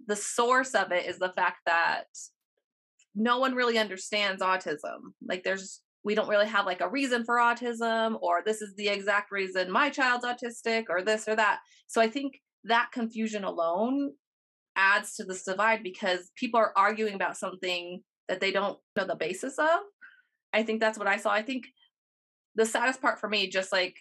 the 0.08 0.16
source 0.16 0.74
of 0.74 0.92
it 0.92 1.06
is 1.06 1.20
the 1.20 1.30
fact 1.34 1.58
that 1.68 2.08
no 3.16 3.40
one 3.40 3.56
really 3.56 3.78
understands 3.78 4.42
autism. 4.42 5.14
Like 5.26 5.44
there's 5.44 5.82
we 6.04 6.14
don't 6.14 6.30
really 6.30 6.48
have 6.48 6.68
like 6.68 6.82
a 6.82 6.90
reason 6.90 7.24
for 7.26 7.38
autism, 7.38 8.18
or 8.22 8.42
this 8.46 8.62
is 8.62 8.76
the 8.76 8.90
exact 8.90 9.32
reason 9.32 9.72
my 9.72 9.90
child's 9.90 10.26
autistic, 10.26 10.86
or 10.90 11.02
this 11.02 11.28
or 11.28 11.36
that. 11.36 11.60
So 11.88 12.02
I 12.02 12.08
think 12.08 12.40
that 12.66 12.92
confusion 12.92 13.44
alone 13.44 14.12
adds 14.76 15.16
to 15.16 15.24
this 15.24 15.44
divide 15.44 15.82
because 15.82 16.32
people 16.36 16.60
are 16.60 16.74
arguing 16.76 17.16
about 17.16 17.38
something 17.38 18.02
that 18.28 18.40
they 18.40 18.52
don't 18.52 18.78
know 18.96 19.06
the 19.06 19.16
basis 19.16 19.58
of. 19.58 19.80
I 20.54 20.64
think 20.64 20.80
that's 20.80 20.98
what 20.98 21.08
I 21.08 21.18
saw. 21.18 21.32
I 21.32 21.42
think 21.42 21.66
the 22.56 22.66
saddest 22.66 23.02
part 23.02 23.20
for 23.20 23.30
me, 23.30 23.50
just 23.50 23.72
like 23.72 23.96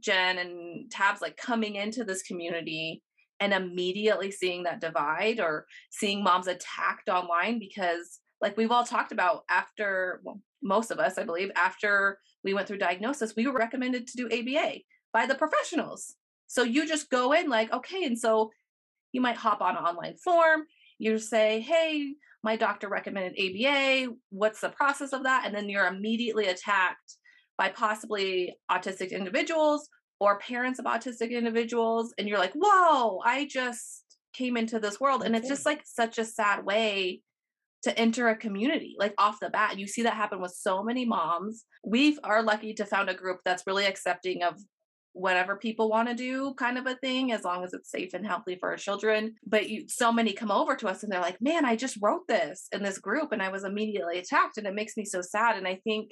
Jen 0.00 0.38
and 0.38 0.90
Tabs, 0.90 1.22
like 1.22 1.36
coming 1.36 1.76
into 1.76 2.04
this 2.04 2.22
community 2.22 3.02
and 3.40 3.52
immediately 3.52 4.30
seeing 4.30 4.62
that 4.64 4.80
divide 4.80 5.40
or 5.40 5.66
seeing 5.90 6.22
moms 6.22 6.46
attacked 6.46 7.08
online 7.08 7.58
because, 7.58 8.20
like 8.40 8.56
we've 8.56 8.70
all 8.70 8.84
talked 8.84 9.12
about, 9.12 9.44
after 9.48 10.20
well, 10.24 10.40
most 10.62 10.90
of 10.90 10.98
us, 10.98 11.18
I 11.18 11.24
believe, 11.24 11.50
after 11.56 12.18
we 12.44 12.54
went 12.54 12.68
through 12.68 12.78
diagnosis, 12.78 13.34
we 13.36 13.46
were 13.46 13.58
recommended 13.58 14.06
to 14.06 14.16
do 14.16 14.26
ABA 14.26 14.78
by 15.12 15.26
the 15.26 15.34
professionals. 15.34 16.14
So 16.46 16.62
you 16.62 16.86
just 16.86 17.10
go 17.10 17.32
in 17.32 17.48
like, 17.48 17.72
okay, 17.72 18.04
and 18.04 18.18
so 18.18 18.50
you 19.12 19.20
might 19.20 19.36
hop 19.36 19.60
on 19.60 19.76
an 19.76 19.84
online 19.84 20.16
form. 20.16 20.64
You 20.98 21.18
say, 21.18 21.60
hey, 21.60 22.14
my 22.42 22.56
doctor 22.56 22.88
recommended 22.88 23.34
ABA. 23.38 24.14
What's 24.30 24.60
the 24.60 24.68
process 24.68 25.12
of 25.12 25.24
that? 25.24 25.44
And 25.44 25.54
then 25.54 25.68
you're 25.68 25.86
immediately 25.86 26.46
attacked 26.46 27.16
by 27.58 27.70
possibly 27.70 28.54
autistic 28.70 29.10
individuals 29.10 29.88
or 30.20 30.38
parents 30.38 30.78
of 30.78 30.84
autistic 30.84 31.30
individuals. 31.30 32.14
And 32.18 32.28
you're 32.28 32.38
like, 32.38 32.52
whoa, 32.54 33.20
I 33.24 33.46
just 33.50 34.04
came 34.32 34.56
into 34.56 34.78
this 34.78 35.00
world. 35.00 35.22
And 35.22 35.34
it's 35.34 35.46
mm-hmm. 35.46 35.52
just 35.52 35.66
like 35.66 35.82
such 35.84 36.18
a 36.18 36.24
sad 36.24 36.64
way 36.64 37.22
to 37.86 37.96
enter 37.96 38.28
a 38.28 38.36
community, 38.36 38.96
like 38.98 39.14
off 39.16 39.38
the 39.40 39.48
bat. 39.48 39.78
You 39.78 39.86
see 39.86 40.02
that 40.02 40.14
happen 40.14 40.40
with 40.40 40.50
so 40.50 40.82
many 40.82 41.04
moms. 41.04 41.64
We 41.84 42.18
are 42.24 42.42
lucky 42.42 42.74
to 42.74 42.84
found 42.84 43.08
a 43.08 43.14
group 43.14 43.38
that's 43.44 43.62
really 43.64 43.86
accepting 43.86 44.42
of 44.42 44.56
whatever 45.12 45.56
people 45.56 45.88
want 45.88 46.08
to 46.08 46.14
do 46.14 46.52
kind 46.58 46.76
of 46.76 46.86
a 46.86 46.96
thing 46.96 47.30
as 47.30 47.44
long 47.44 47.62
as 47.62 47.72
it's 47.72 47.90
safe 47.90 48.12
and 48.12 48.26
healthy 48.26 48.54
for 48.60 48.68
our 48.68 48.76
children 48.76 49.34
but 49.46 49.66
you 49.66 49.86
so 49.88 50.12
many 50.12 50.34
come 50.34 50.50
over 50.50 50.76
to 50.76 50.86
us 50.86 51.02
and 51.02 51.10
they're 51.10 51.22
like 51.22 51.40
man 51.40 51.64
i 51.64 51.74
just 51.74 51.96
wrote 52.02 52.20
this 52.28 52.68
in 52.70 52.82
this 52.82 52.98
group 52.98 53.32
and 53.32 53.42
i 53.42 53.48
was 53.48 53.64
immediately 53.64 54.18
attacked 54.18 54.58
and 54.58 54.66
it 54.66 54.74
makes 54.74 54.94
me 54.94 55.06
so 55.06 55.22
sad 55.22 55.56
and 55.56 55.66
i 55.66 55.80
think 55.84 56.10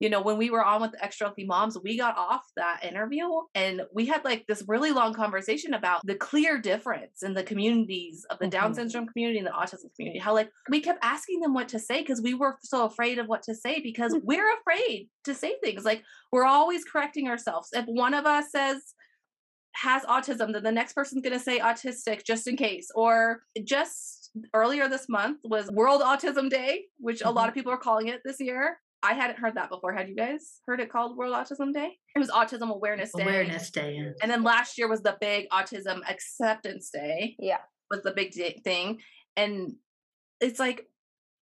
you 0.00 0.08
know 0.08 0.20
when 0.20 0.36
we 0.38 0.50
were 0.50 0.64
on 0.64 0.80
with 0.80 0.92
the 0.92 1.04
extra 1.04 1.26
healthy 1.26 1.44
moms 1.44 1.78
we 1.84 1.96
got 1.96 2.16
off 2.16 2.42
that 2.56 2.84
interview 2.84 3.26
and 3.54 3.82
we 3.94 4.06
had 4.06 4.24
like 4.24 4.46
this 4.46 4.64
really 4.66 4.90
long 4.90 5.12
conversation 5.14 5.74
about 5.74 6.00
the 6.04 6.14
clear 6.14 6.58
difference 6.58 7.22
in 7.22 7.34
the 7.34 7.42
communities 7.42 8.26
of 8.30 8.38
the 8.38 8.48
down 8.48 8.72
Mhm. 8.72 8.76
syndrome 8.76 9.06
community 9.06 9.38
and 9.38 9.46
the 9.46 9.52
autism 9.52 9.94
community 9.94 10.18
how 10.18 10.34
like 10.34 10.50
we 10.68 10.80
kept 10.80 10.98
asking 11.02 11.40
them 11.40 11.54
what 11.54 11.68
to 11.68 11.78
say 11.78 12.00
because 12.00 12.20
we 12.20 12.34
were 12.34 12.58
so 12.62 12.84
afraid 12.84 13.18
of 13.18 13.26
what 13.28 13.42
to 13.44 13.54
say 13.54 13.80
because 13.80 14.16
we're 14.24 14.52
afraid 14.58 15.08
to 15.24 15.34
say 15.34 15.56
things 15.62 15.84
like 15.84 16.02
we're 16.32 16.44
always 16.44 16.84
correcting 16.84 17.28
ourselves. 17.28 17.68
If 17.72 17.84
one 17.86 18.14
of 18.14 18.24
us 18.26 18.50
says 18.50 18.94
has 19.72 20.02
autism 20.04 20.52
then 20.52 20.62
the 20.64 20.72
next 20.72 20.94
person's 20.94 21.22
going 21.22 21.32
to 21.32 21.38
say 21.38 21.60
autistic 21.60 22.24
just 22.24 22.48
in 22.48 22.56
case 22.56 22.90
or 22.94 23.42
just 23.62 24.30
earlier 24.52 24.88
this 24.88 25.08
month 25.08 25.38
was 25.44 25.70
world 25.70 26.00
autism 26.02 26.50
day 26.50 26.84
which 26.98 27.22
a 27.22 27.30
lot 27.30 27.48
of 27.48 27.54
people 27.54 27.70
are 27.72 27.78
calling 27.78 28.08
it 28.08 28.20
this 28.24 28.40
year 28.40 28.78
i 29.02 29.14
hadn't 29.14 29.38
heard 29.38 29.54
that 29.54 29.70
before. 29.70 29.92
Had 29.92 30.08
you 30.08 30.16
guys 30.16 30.60
heard 30.66 30.80
it 30.80 30.90
called 30.90 31.16
world 31.16 31.34
autism 31.34 31.72
day? 31.72 31.98
It 32.14 32.18
was 32.18 32.30
autism 32.30 32.70
awareness 32.70 33.12
day. 33.16 33.22
Awareness 33.22 33.70
Day. 33.70 33.96
yeah. 33.96 34.12
and 34.22 34.30
then 34.30 34.42
last 34.42 34.76
year 34.78 34.88
was 34.88 35.02
the 35.02 35.16
big 35.20 35.48
autism 35.50 36.00
acceptance 36.08 36.90
day. 36.90 37.36
Yeah. 37.38 37.58
was 37.90 38.02
the 38.02 38.12
big 38.12 38.32
di- 38.32 38.60
thing. 38.64 39.00
And 39.36 39.74
it's 40.40 40.58
like 40.58 40.86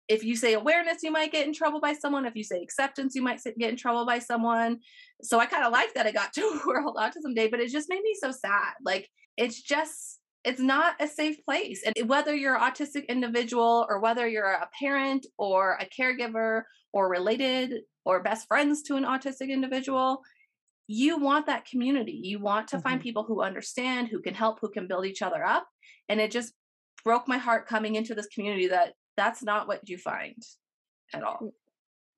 if 0.10 0.24
you 0.24 0.36
say 0.36 0.54
awareness 0.54 1.02
you 1.04 1.12
might 1.12 1.32
get 1.32 1.48
in 1.48 1.54
trouble 1.54 1.80
by 1.80 1.94
someone. 1.94 2.26
If 2.26 2.36
you 2.36 2.44
say 2.44 2.62
acceptance 2.62 3.16
you 3.16 3.22
might 3.22 3.42
get 3.58 3.70
in 3.70 3.78
trouble 3.78 4.06
by 4.06 4.20
someone. 4.20 4.80
So 5.22 5.40
i 5.40 5.46
kind 5.46 5.66
of 5.66 5.72
like 5.72 5.94
that 5.94 6.06
i 6.06 6.12
got 6.12 6.34
to 6.38 6.62
world 6.66 6.98
autism 6.98 7.36
day 7.36 7.48
but 7.48 7.60
it 7.60 7.72
just 7.72 7.90
made 7.90 8.02
me 8.04 8.14
so 8.20 8.32
sad. 8.32 8.74
Like 8.84 9.10
it's 9.38 9.62
just 9.62 10.20
it's 10.44 10.60
not 10.60 10.96
a 11.00 11.08
safe 11.08 11.44
place. 11.46 11.84
And 11.84 12.10
whether 12.10 12.36
you're 12.36 12.56
an 12.56 12.62
autistic 12.62 13.08
individual 13.08 13.86
or 13.90 14.00
whether 14.00 14.28
you're 14.28 14.52
a 14.52 14.70
parent 14.78 15.26
or 15.38 15.78
a 15.80 15.86
caregiver 15.86 16.64
or 16.92 17.10
related 17.10 17.82
or 18.06 18.22
best 18.22 18.48
friends 18.48 18.82
to 18.84 18.96
an 18.96 19.06
autistic 19.06 19.50
individual 19.50 20.22
you 20.88 21.18
want 21.18 21.46
that 21.46 21.66
community. 21.66 22.12
You 22.12 22.40
want 22.40 22.68
to 22.70 22.80
find 22.80 22.96
mm-hmm. 22.96 23.04
people 23.04 23.24
who 23.24 23.42
understand 23.42 24.10
who 24.10 24.22
can 24.22 24.34
help 24.34 24.60
who 24.60 24.70
can 24.70 24.88
build 24.88 25.06
each 25.06 25.22
other 25.22 25.44
up. 25.44 25.68
And 26.10 26.20
it 26.20 26.32
just 26.32 26.54
broke 27.04 27.28
my 27.28 27.38
heart 27.38 27.68
coming 27.68 27.96
into 27.96 28.16
this 28.16 28.28
community 28.28 28.68
that 28.68 28.94
that's 29.16 29.44
not 29.44 29.68
what 29.68 29.88
you 29.88 29.98
find 29.98 30.36
at 31.14 31.24
all 31.24 31.52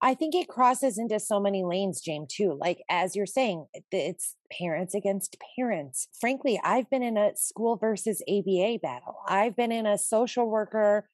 I 0.02 0.14
think 0.14 0.36
it 0.36 0.48
crosses 0.48 0.98
into 0.98 1.20
so 1.20 1.40
many 1.40 1.64
lanes, 1.64 2.02
James, 2.02 2.34
too. 2.34 2.58
Like, 2.60 2.84
as 2.90 3.16
you're 3.16 3.26
saying, 3.26 3.66
it's 3.92 4.36
parents 4.52 4.94
against 4.94 5.38
parents. 5.58 6.08
Frankly, 6.20 6.60
I've 6.64 6.90
been 6.90 7.02
in 7.02 7.18
a 7.18 7.36
school 7.36 7.78
versus 7.78 8.22
ABA 8.30 8.80
battle. 8.84 9.16
I've 9.28 9.56
been 9.56 9.72
in 9.72 9.86
a 9.86 9.98
social 9.98 10.48
worker 10.48 11.10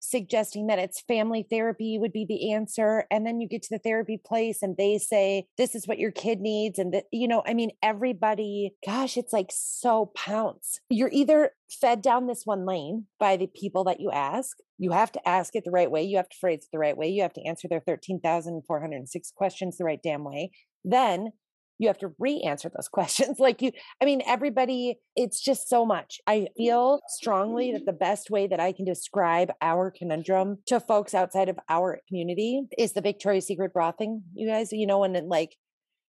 suggesting 0.00 0.66
that 0.66 0.78
it's 0.78 1.00
family 1.02 1.46
therapy 1.48 1.98
would 1.98 2.12
be 2.12 2.24
the 2.26 2.52
answer 2.52 3.04
and 3.10 3.26
then 3.26 3.40
you 3.40 3.48
get 3.48 3.62
to 3.62 3.68
the 3.70 3.78
therapy 3.78 4.18
place 4.24 4.62
and 4.62 4.76
they 4.76 4.98
say 4.98 5.46
this 5.56 5.74
is 5.74 5.86
what 5.86 5.98
your 5.98 6.10
kid 6.10 6.40
needs 6.40 6.78
and 6.78 6.92
that 6.92 7.04
you 7.12 7.28
know 7.28 7.42
i 7.46 7.54
mean 7.54 7.70
everybody 7.82 8.72
gosh 8.84 9.16
it's 9.16 9.32
like 9.32 9.50
so 9.50 10.10
pounce. 10.14 10.80
You're 10.88 11.10
either 11.12 11.52
fed 11.70 12.02
down 12.02 12.26
this 12.26 12.42
one 12.44 12.66
lane 12.66 13.06
by 13.18 13.36
the 13.36 13.46
people 13.46 13.84
that 13.84 14.00
you 14.00 14.10
ask 14.10 14.56
you 14.78 14.92
have 14.92 15.12
to 15.12 15.28
ask 15.28 15.54
it 15.54 15.64
the 15.64 15.70
right 15.70 15.90
way 15.90 16.02
you 16.02 16.16
have 16.16 16.28
to 16.28 16.36
phrase 16.40 16.64
it 16.64 16.68
the 16.72 16.78
right 16.78 16.96
way 16.96 17.08
you 17.08 17.22
have 17.22 17.32
to 17.34 17.46
answer 17.46 17.68
their 17.68 17.80
13,406 17.80 19.32
questions 19.36 19.76
the 19.76 19.84
right 19.84 20.00
damn 20.02 20.24
way 20.24 20.50
then 20.84 21.32
you 21.80 21.88
have 21.88 21.98
to 21.98 22.12
re-answer 22.18 22.70
those 22.74 22.88
questions 22.92 23.40
like 23.40 23.62
you 23.62 23.72
i 24.00 24.04
mean 24.04 24.22
everybody 24.26 24.98
it's 25.16 25.40
just 25.40 25.68
so 25.68 25.84
much 25.84 26.20
i 26.26 26.46
feel 26.56 27.00
strongly 27.08 27.72
that 27.72 27.78
mm-hmm. 27.78 27.86
the 27.86 27.92
best 27.92 28.30
way 28.30 28.46
that 28.46 28.60
i 28.60 28.70
can 28.72 28.84
describe 28.84 29.50
our 29.60 29.90
conundrum 29.90 30.58
to 30.66 30.78
folks 30.78 31.14
outside 31.14 31.48
of 31.48 31.58
our 31.68 32.00
community 32.06 32.62
is 32.78 32.92
the 32.92 33.00
victoria's 33.00 33.46
secret 33.46 33.72
brothing 33.72 34.22
you 34.34 34.48
guys 34.48 34.70
you 34.72 34.86
know 34.86 35.00
when 35.00 35.28
like 35.28 35.56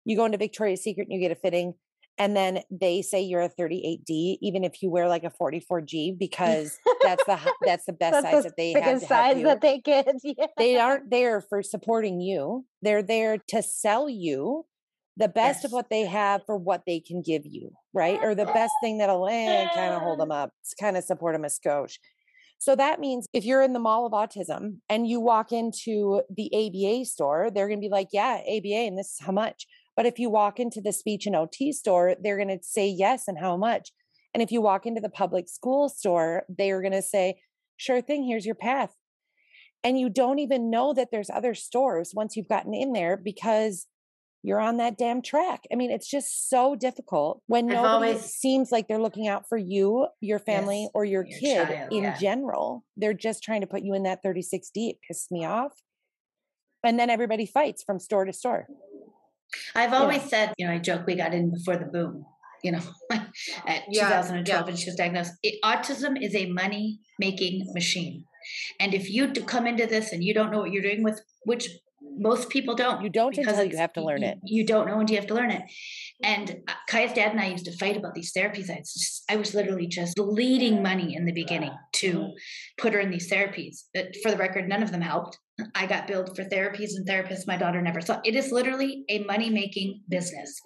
you 0.04 0.16
go 0.16 0.24
into 0.24 0.38
victoria's 0.38 0.82
secret 0.82 1.08
and 1.10 1.20
you 1.20 1.28
get 1.28 1.36
a 1.36 1.40
fitting 1.40 1.74
and 2.18 2.34
then 2.34 2.60
they 2.70 3.02
say 3.02 3.20
you're 3.20 3.42
a 3.42 3.50
38D, 3.50 4.38
even 4.40 4.64
if 4.64 4.82
you 4.82 4.90
wear 4.90 5.06
like 5.08 5.24
a 5.24 5.30
44G, 5.30 6.18
because 6.18 6.78
that's 7.02 7.22
the 7.24 7.38
that's 7.62 7.84
the 7.84 7.92
best 7.92 8.22
That's 8.22 8.24
size 8.24 8.42
the 8.44 8.48
that 8.48 8.56
they 8.56 8.72
have. 8.72 9.02
size 9.02 9.42
that 9.42 9.60
they 9.60 9.80
get. 9.80 10.06
Yeah. 10.22 10.46
they 10.56 10.78
aren't 10.78 11.10
there 11.10 11.40
for 11.40 11.62
supporting 11.62 12.20
you. 12.20 12.64
They're 12.82 13.02
there 13.02 13.38
to 13.48 13.62
sell 13.62 14.08
you 14.08 14.64
the 15.16 15.28
best 15.28 15.64
of 15.64 15.72
what 15.72 15.88
they 15.88 16.04
have 16.04 16.44
for 16.44 16.56
what 16.56 16.82
they 16.86 17.00
can 17.00 17.22
give 17.22 17.42
you, 17.46 17.70
right? 17.94 18.18
Or 18.22 18.34
the 18.34 18.44
best 18.44 18.74
thing 18.82 18.98
that'll 18.98 19.26
eh, 19.28 19.68
kind 19.74 19.94
of 19.94 20.02
hold 20.02 20.20
them 20.20 20.30
up, 20.30 20.50
kind 20.78 20.96
of 20.96 21.04
support 21.04 21.34
them 21.34 21.44
a 21.44 21.48
skosh. 21.48 21.94
So 22.58 22.76
that 22.76 23.00
means 23.00 23.26
if 23.32 23.44
you're 23.44 23.62
in 23.62 23.72
the 23.72 23.78
mall 23.78 24.06
of 24.06 24.12
autism 24.12 24.78
and 24.88 25.06
you 25.06 25.20
walk 25.20 25.52
into 25.52 26.22
the 26.34 26.50
ABA 26.54 27.06
store, 27.06 27.50
they're 27.50 27.68
going 27.68 27.80
to 27.80 27.86
be 27.86 27.92
like, 27.92 28.08
yeah, 28.12 28.40
ABA, 28.46 28.86
and 28.86 28.98
this 28.98 29.12
is 29.12 29.26
how 29.26 29.32
much. 29.32 29.66
But 29.94 30.06
if 30.06 30.18
you 30.18 30.28
walk 30.28 30.60
into 30.60 30.80
the 30.80 30.92
speech 30.92 31.26
and 31.26 31.36
OT 31.36 31.72
store, 31.72 32.16
they're 32.22 32.36
going 32.36 32.56
to 32.56 32.62
say 32.62 32.86
yes 32.86 33.28
and 33.28 33.38
how 33.38 33.56
much. 33.56 33.92
And 34.34 34.42
if 34.42 34.52
you 34.52 34.60
walk 34.60 34.84
into 34.84 35.00
the 35.00 35.08
public 35.08 35.48
school 35.48 35.88
store, 35.88 36.44
they're 36.48 36.82
going 36.82 36.92
to 36.92 37.02
say, 37.02 37.40
sure 37.78 38.02
thing, 38.02 38.24
here's 38.24 38.44
your 38.44 38.54
path. 38.54 38.94
And 39.82 39.98
you 39.98 40.10
don't 40.10 40.38
even 40.38 40.70
know 40.70 40.92
that 40.92 41.08
there's 41.10 41.30
other 41.30 41.54
stores 41.54 42.12
once 42.14 42.36
you've 42.36 42.48
gotten 42.48 42.74
in 42.74 42.92
there 42.92 43.16
because 43.16 43.86
you're 44.46 44.60
on 44.60 44.76
that 44.76 44.96
damn 44.96 45.22
track. 45.22 45.64
I 45.72 45.74
mean, 45.74 45.90
it's 45.90 46.08
just 46.08 46.48
so 46.48 46.76
difficult 46.76 47.42
when 47.48 47.64
I've 47.64 47.82
nobody 47.82 48.10
always- 48.12 48.24
seems 48.32 48.70
like 48.70 48.86
they're 48.86 49.00
looking 49.02 49.26
out 49.26 49.48
for 49.48 49.58
you, 49.58 50.06
your 50.20 50.38
family, 50.38 50.82
Yes, 50.82 50.90
or 50.94 51.04
your, 51.04 51.26
your 51.26 51.38
kid 51.40 51.68
child, 51.68 51.92
in 51.92 52.04
yeah. 52.04 52.16
general. 52.16 52.84
They're 52.96 53.12
just 53.12 53.42
trying 53.42 53.62
to 53.62 53.66
put 53.66 53.82
you 53.82 53.92
in 53.94 54.04
that 54.04 54.22
36D. 54.22 54.90
It 54.90 54.98
pissed 55.06 55.32
me 55.32 55.44
off. 55.44 55.72
And 56.84 56.96
then 56.96 57.10
everybody 57.10 57.44
fights 57.44 57.82
from 57.82 57.98
store 57.98 58.24
to 58.24 58.32
store. 58.32 58.68
I've 59.74 59.92
always 59.92 60.22
said, 60.22 60.54
you 60.58 60.66
know, 60.68 60.74
I 60.74 60.78
joke 60.78 61.06
we 61.08 61.16
got 61.16 61.34
in 61.34 61.50
before 61.50 61.76
the 61.76 61.86
boom, 61.86 62.24
you 62.62 62.70
know, 62.70 62.82
at 63.10 63.82
Yeah, 63.88 64.06
2012 64.22 64.46
yeah. 64.46 64.62
when 64.64 64.76
she 64.76 64.88
was 64.90 64.94
diagnosed. 64.94 65.32
It, 65.42 65.58
autism 65.64 66.22
is 66.22 66.36
a 66.36 66.46
money 66.52 67.00
making 67.18 67.66
machine. 67.74 68.24
And 68.78 68.94
if 68.94 69.10
you 69.10 69.32
come 69.32 69.66
into 69.66 69.86
this 69.86 70.12
and 70.12 70.22
you 70.22 70.32
don't 70.34 70.52
know 70.52 70.60
what 70.60 70.70
you're 70.70 70.82
doing 70.82 71.02
with, 71.02 71.20
which 71.44 71.68
most 72.16 72.48
people 72.48 72.74
don't, 72.74 73.02
You 73.02 73.10
don't 73.10 73.34
because 73.34 73.66
you 73.66 73.76
have 73.76 73.92
to 73.94 74.04
learn 74.04 74.22
it. 74.22 74.38
You 74.44 74.64
don't 74.64 74.86
know 74.86 74.98
until 74.98 75.14
you 75.14 75.20
have 75.20 75.28
to 75.28 75.34
learn 75.34 75.50
it. 75.50 75.62
And 76.22 76.62
uh, 76.68 76.72
Kaya's 76.88 77.12
dad 77.12 77.32
and 77.32 77.40
I 77.40 77.48
used 77.48 77.66
to 77.66 77.76
fight 77.76 77.96
about 77.96 78.14
these 78.14 78.32
therapies. 78.32 78.70
I 78.70 78.78
was, 78.78 78.92
just, 78.92 79.24
I 79.30 79.36
was 79.36 79.54
literally 79.54 79.86
just 79.86 80.16
bleeding 80.16 80.82
money 80.82 81.14
in 81.14 81.26
the 81.26 81.32
beginning 81.32 81.72
to 81.96 82.32
put 82.78 82.92
her 82.92 83.00
in 83.00 83.10
these 83.10 83.30
therapies. 83.30 83.84
But 83.94 84.14
for 84.22 84.30
the 84.30 84.36
record, 84.36 84.68
none 84.68 84.82
of 84.82 84.92
them 84.92 85.02
helped. 85.02 85.38
I 85.74 85.86
got 85.86 86.06
billed 86.06 86.36
for 86.36 86.44
therapies 86.44 86.90
and 86.96 87.08
therapists 87.08 87.46
my 87.46 87.56
daughter 87.56 87.80
never 87.80 88.00
saw. 88.00 88.20
It 88.24 88.34
is 88.34 88.52
literally 88.52 89.04
a 89.08 89.24
money 89.24 89.48
making 89.48 90.02
business. 90.08 90.60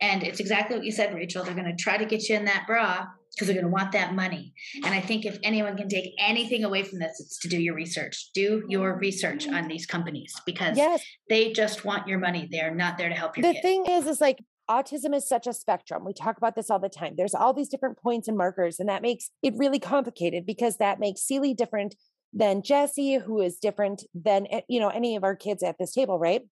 And 0.00 0.22
it's 0.22 0.38
exactly 0.38 0.76
what 0.76 0.84
you 0.84 0.92
said, 0.92 1.14
Rachel. 1.14 1.44
They're 1.44 1.54
going 1.54 1.66
to 1.66 1.82
try 1.82 1.96
to 1.96 2.04
get 2.04 2.28
you 2.28 2.36
in 2.36 2.44
that 2.44 2.64
bra 2.66 3.06
because 3.36 3.46
they're 3.48 3.54
going 3.54 3.66
to 3.66 3.70
want 3.72 3.92
that 3.92 4.14
money. 4.14 4.54
And 4.76 4.94
I 4.94 5.00
think 5.00 5.26
if 5.26 5.38
anyone 5.42 5.76
can 5.76 5.88
take 5.88 6.14
anything 6.18 6.64
away 6.64 6.82
from 6.82 6.98
this, 6.98 7.20
it's 7.20 7.38
to 7.40 7.48
do 7.48 7.60
your 7.60 7.74
research. 7.74 8.30
Do 8.34 8.64
your 8.68 8.98
research 8.98 9.46
on 9.46 9.68
these 9.68 9.84
companies 9.84 10.34
because 10.46 10.76
Yes. 10.76 11.04
they 11.28 11.52
just 11.52 11.84
want 11.84 12.08
your 12.08 12.18
money. 12.18 12.48
They're 12.50 12.74
not 12.74 12.96
there 12.96 13.10
to 13.10 13.14
help 13.14 13.36
you. 13.36 13.42
the 13.42 13.52
kid. 13.52 13.62
thing 13.62 13.84
is 13.86 14.06
is 14.06 14.20
like 14.20 14.38
autism 14.70 15.14
is 15.14 15.28
such 15.28 15.46
a 15.46 15.52
spectrum 15.52 16.04
we 16.04 16.12
talk 16.12 16.36
about 16.38 16.56
this 16.56 16.70
all 16.70 16.80
the 16.80 16.88
time 16.88 17.14
there's 17.16 17.34
all 17.36 17.52
these 17.54 17.68
different 17.68 17.96
points 17.96 18.26
and 18.26 18.36
markers 18.36 18.80
and 18.80 18.88
that 18.88 19.00
makes 19.00 19.30
it 19.40 19.54
really 19.56 19.78
complicated 19.78 20.44
because 20.44 20.78
that 20.78 20.98
makes 20.98 21.20
Celie 21.22 21.54
different 21.54 21.94
than 22.32 22.62
Jesse 22.62 23.18
who 23.18 23.40
is 23.40 23.58
different 23.58 24.02
than 24.12 24.46
eh, 24.50 24.62
you 24.68 24.80
know 24.80 24.88
any 24.88 25.14
of 25.14 25.22
our 25.22 25.36
kids 25.36 25.62
at 25.62 25.76
this 25.78 25.92
table 25.92 26.18
right 26.18 26.42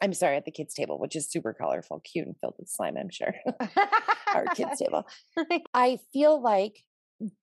i'm 0.00 0.12
sorry 0.14 0.36
at 0.36 0.44
the 0.44 0.50
kids 0.50 0.74
table 0.74 0.98
which 0.98 1.14
is 1.16 1.30
super 1.30 1.52
colorful 1.52 2.00
cute 2.00 2.26
and 2.26 2.36
filled 2.40 2.54
with 2.58 2.68
slime 2.68 2.96
i'm 2.96 3.10
sure 3.10 3.34
our 4.34 4.46
kids 4.54 4.78
table 4.78 5.06
i 5.74 5.98
feel 6.12 6.40
like 6.40 6.84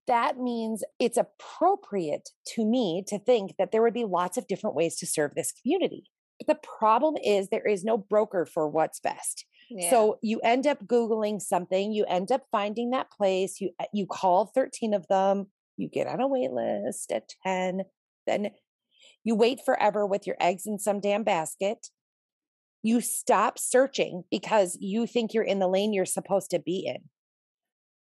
that 0.06 0.36
means 0.38 0.82
it's 0.98 1.16
appropriate 1.16 2.30
to 2.46 2.66
me 2.66 3.02
to 3.06 3.18
think 3.18 3.54
that 3.58 3.72
there 3.72 3.82
would 3.82 3.94
be 3.94 4.04
lots 4.04 4.36
of 4.36 4.46
different 4.46 4.76
ways 4.76 4.96
to 4.96 5.06
serve 5.06 5.34
this 5.34 5.52
community 5.62 6.04
but 6.38 6.46
the 6.46 6.68
problem 6.78 7.16
is 7.24 7.48
there 7.48 7.66
is 7.66 7.84
no 7.84 7.96
broker 7.96 8.46
for 8.46 8.68
what's 8.68 9.00
best 9.00 9.44
Yeah. 9.70 9.90
so 9.90 10.18
you 10.22 10.40
end 10.42 10.66
up 10.66 10.84
googling 10.86 11.40
something, 11.40 11.92
you 11.92 12.04
end 12.08 12.32
up 12.32 12.42
finding 12.50 12.90
that 12.90 13.10
place, 13.10 13.60
you 13.60 13.70
uh, 13.78 13.84
you 13.92 14.06
call 14.06 14.46
13 14.46 14.92
of 14.94 15.06
them, 15.08 15.46
you 15.76 15.88
get 15.88 16.06
on 16.08 16.20
a 16.20 16.26
wait 16.26 16.50
list 16.50 17.12
at 17.12 17.28
10, 17.46 17.82
then 18.26 18.50
you 19.22 19.34
wait 19.36 19.60
forever 19.64 20.06
with 20.06 20.26
your 20.26 20.36
eggs 20.40 20.66
in 20.66 20.78
some 20.78 20.98
damn 21.00 21.22
basket. 21.24 21.88
You 22.82 23.00
stop 23.00 23.58
searching 23.58 24.24
because 24.30 24.76
you 24.80 25.06
think 25.06 25.34
you're 25.34 25.44
in 25.44 25.58
the 25.58 25.68
lane 25.68 25.92
you're 25.92 26.06
supposed 26.06 26.50
to 26.50 26.58
be 26.58 26.86
in. 26.86 27.08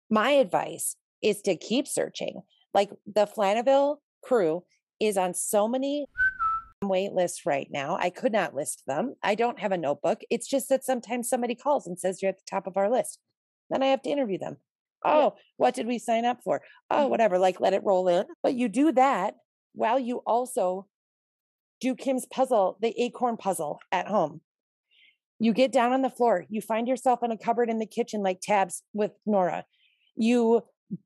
My 0.09 0.30
advice 0.33 0.96
is 1.22 1.42
to 1.42 1.56
keep 1.56 1.87
searching. 1.87 2.42
Like 2.72 2.90
the 3.06 3.26
Flanaville 3.26 3.96
crew 4.22 4.64
is 5.00 5.16
on 5.16 5.35
so 5.35 5.66
many 5.66 6.06
wait 6.83 7.12
lists 7.12 7.44
right 7.46 7.68
now. 7.70 7.96
I 8.00 8.11
could 8.11 8.33
not 8.33 8.54
list 8.54 8.83
them. 8.87 9.14
I 9.22 9.35
don't 9.35 9.59
have 9.61 9.72
a 9.72 9.76
notebook. 9.76 10.20
It's 10.30 10.48
just 10.48 10.68
that 10.68 10.85
sometimes 10.85 11.28
somebody 11.28 11.54
calls 11.54 11.87
and 11.87 11.98
says 11.98 12.22
you're 12.22 12.30
at 12.30 12.38
the 12.38 12.44
top 12.50 12.66
of 12.66 12.76
our 12.76 12.90
list. 12.90 13.18
Then 13.70 13.83
I 13.83 13.87
have 13.87 14.02
to 14.02 14.11
interview 14.11 14.38
them. 14.38 14.56
Oh, 15.04 15.35
what 15.56 15.74
did 15.74 15.87
we 15.87 15.98
sign 15.98 16.24
up 16.24 16.42
for? 16.42 16.62
Oh, 16.90 17.06
Mhm. 17.06 17.11
whatever, 17.11 17.38
like 17.38 17.61
let 17.61 17.72
it 17.72 17.83
roll 17.85 18.09
in. 18.09 18.26
But 18.42 18.54
you 18.54 18.68
do 18.68 18.92
that 18.92 19.37
while 19.74 19.98
you 19.98 20.18
also 20.26 20.87
do 21.80 21.94
Kim's 21.94 22.26
puzzle, 22.26 22.76
the 22.80 22.94
acorn 23.00 23.37
puzzle 23.37 23.80
at 23.92 24.09
home. 24.09 24.42
You 25.42 25.55
get 25.55 25.72
down 25.72 25.92
on 25.92 26.03
the 26.03 26.11
floor, 26.11 26.44
you 26.50 26.61
find 26.61 26.87
yourself 26.87 27.20
in 27.22 27.33
a 27.33 27.38
cupboard 27.38 27.70
in 27.70 27.79
the 27.79 27.87
kitchen 27.87 28.22
like 28.22 28.40
tabs 28.42 28.83
with 28.92 29.12
Nora. 29.24 29.64
You 30.14 30.62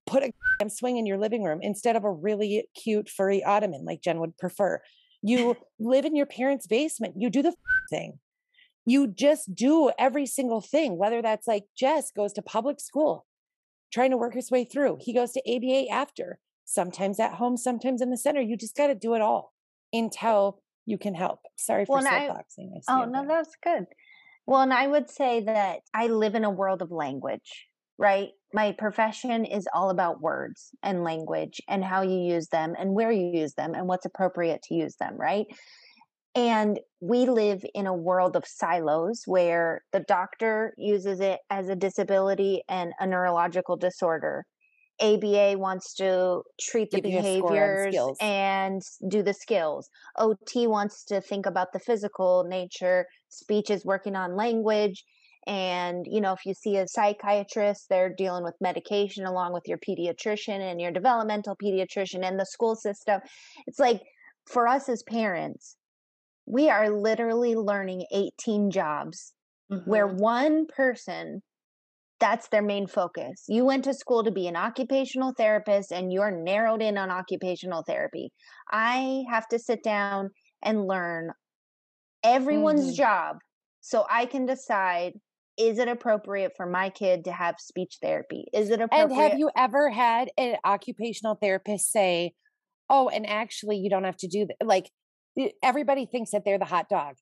put 0.06 0.24
a 0.24 0.70
swing 0.70 0.96
in 0.96 1.06
your 1.06 1.18
living 1.18 1.44
room 1.44 1.60
instead 1.62 1.94
of 1.94 2.02
a 2.02 2.10
really 2.10 2.66
cute 2.74 3.08
furry 3.08 3.44
ottoman 3.44 3.84
like 3.84 4.02
Jen 4.02 4.18
would 4.18 4.36
prefer. 4.36 4.82
You 5.22 5.56
live 5.78 6.04
in 6.04 6.16
your 6.16 6.26
parents' 6.26 6.66
basement. 6.66 7.14
You 7.16 7.30
do 7.30 7.42
the 7.42 7.54
thing. 7.88 8.18
You 8.84 9.06
just 9.06 9.54
do 9.54 9.92
every 9.98 10.26
single 10.26 10.60
thing, 10.60 10.98
whether 10.98 11.22
that's 11.22 11.46
like 11.46 11.64
Jess 11.78 12.10
goes 12.10 12.32
to 12.32 12.42
public 12.42 12.80
school, 12.80 13.26
trying 13.92 14.10
to 14.10 14.16
work 14.16 14.34
his 14.34 14.50
way 14.50 14.64
through. 14.64 14.98
He 15.00 15.14
goes 15.14 15.30
to 15.32 15.42
ABA 15.48 15.90
after, 15.90 16.40
sometimes 16.64 17.20
at 17.20 17.34
home, 17.34 17.56
sometimes 17.56 18.02
in 18.02 18.10
the 18.10 18.18
center. 18.18 18.40
You 18.40 18.56
just 18.56 18.76
got 18.76 18.88
to 18.88 18.94
do 18.96 19.14
it 19.14 19.22
all 19.22 19.52
until 19.92 20.60
you 20.86 20.98
can 20.98 21.14
help. 21.14 21.40
Sorry 21.56 21.84
for 21.86 21.98
Well, 21.98 22.04
soapboxing. 22.04 22.72
Oh, 22.88 23.04
no, 23.04 23.20
there. 23.20 23.28
that's 23.28 23.56
good. 23.62 23.86
Well, 24.46 24.60
and 24.60 24.72
I 24.74 24.86
would 24.86 25.08
say 25.08 25.40
that 25.40 25.80
I 25.94 26.08
live 26.08 26.34
in 26.34 26.44
a 26.44 26.50
world 26.50 26.82
of 26.82 26.90
language, 26.90 27.66
right? 27.98 28.28
My 28.52 28.72
profession 28.72 29.44
is 29.44 29.66
all 29.74 29.90
about 29.90 30.20
words 30.20 30.70
and 30.82 31.02
language 31.02 31.60
and 31.68 31.84
how 31.84 32.02
you 32.02 32.18
use 32.18 32.48
them 32.48 32.74
and 32.78 32.92
where 32.92 33.10
you 33.10 33.30
use 33.32 33.54
them 33.54 33.74
and 33.74 33.86
what's 33.86 34.04
appropriate 34.04 34.62
to 34.64 34.74
use 34.74 34.96
them, 34.96 35.16
right? 35.16 35.46
And 36.34 36.80
we 37.00 37.26
live 37.26 37.64
in 37.74 37.86
a 37.86 37.94
world 37.94 38.36
of 38.36 38.44
silos 38.46 39.22
where 39.26 39.82
the 39.92 40.00
doctor 40.00 40.74
uses 40.76 41.20
it 41.20 41.40
as 41.48 41.68
a 41.68 41.76
disability 41.76 42.62
and 42.68 42.92
a 42.98 43.06
neurological 43.06 43.76
disorder. 43.76 44.44
ABA 45.00 45.56
wants 45.58 45.94
to 45.94 46.42
treat 46.60 46.90
the 46.92 46.98
Give 46.98 47.04
you 47.06 47.18
a 47.18 47.24
score 47.24 47.62
on 47.62 47.76
behaviors 47.76 47.76
skills. 47.76 48.18
and 48.20 48.82
do 49.08 49.22
the 49.22 49.34
skills. 49.34 49.88
OT 50.16 50.66
wants 50.66 51.04
to 51.06 51.20
think 51.20 51.46
about 51.46 51.72
the 51.72 51.80
physical 51.80 52.44
nature. 52.44 53.06
Speech 53.28 53.70
is 53.70 53.84
working 53.84 54.16
on 54.16 54.36
language. 54.36 55.04
And, 55.46 56.06
you 56.08 56.20
know, 56.20 56.32
if 56.32 56.46
you 56.46 56.54
see 56.54 56.76
a 56.78 56.88
psychiatrist, 56.88 57.88
they're 57.90 58.12
dealing 58.14 58.44
with 58.44 58.54
medication 58.60 59.26
along 59.26 59.52
with 59.52 59.64
your 59.66 59.78
pediatrician 59.78 60.60
and 60.60 60.80
your 60.80 60.90
developmental 60.92 61.56
pediatrician 61.62 62.24
and 62.24 62.40
the 62.40 62.46
school 62.46 62.74
system. 62.76 63.20
It's 63.66 63.78
like 63.78 64.00
for 64.46 64.66
us 64.66 64.88
as 64.88 65.02
parents, 65.02 65.76
we 66.46 66.68
are 66.70 66.90
literally 66.90 67.54
learning 67.54 68.06
18 68.12 68.70
jobs 68.70 69.34
where 69.84 70.06
Mhm. 70.06 70.16
one 70.16 70.66
person 70.66 71.42
that's 72.24 72.48
their 72.48 72.62
main 72.62 72.86
focus. 72.86 73.44
You 73.48 73.66
went 73.66 73.84
to 73.84 73.92
school 73.94 74.24
to 74.24 74.30
be 74.30 74.48
an 74.48 74.56
occupational 74.56 75.34
therapist 75.36 75.92
and 75.92 76.10
you're 76.10 76.30
narrowed 76.30 76.80
in 76.80 76.96
on 76.96 77.10
occupational 77.10 77.82
therapy. 77.86 78.30
I 78.70 79.24
have 79.30 79.46
to 79.48 79.58
sit 79.58 79.82
down 79.82 80.30
and 80.62 80.86
learn 80.86 81.32
everyone's 82.24 82.92
Mhm. 82.92 82.96
job 82.96 83.36
so 83.80 84.06
I 84.10 84.26
can 84.26 84.46
decide 84.46 85.14
is 85.56 85.78
it 85.78 85.88
appropriate 85.88 86.52
for 86.56 86.66
my 86.66 86.90
kid 86.90 87.24
to 87.26 87.32
have 87.32 87.56
speech 87.60 87.98
therapy? 88.02 88.46
Is 88.52 88.70
it 88.70 88.80
appropriate? 88.80 89.10
And 89.10 89.12
have 89.12 89.34
you 89.34 89.50
ever 89.56 89.90
had 89.90 90.30
an 90.36 90.56
occupational 90.64 91.36
therapist 91.36 91.90
say, 91.90 92.34
"Oh, 92.90 93.08
and 93.10 93.26
actually, 93.26 93.78
you 93.78 93.90
don't 93.90 94.04
have 94.04 94.18
to 94.18 94.28
do 94.28 94.46
that"? 94.46 94.66
Like 94.66 94.90
everybody 95.62 96.06
thinks 96.06 96.32
that 96.32 96.44
they're 96.44 96.58
the 96.58 96.66
hot 96.66 96.88
dog, 96.88 97.16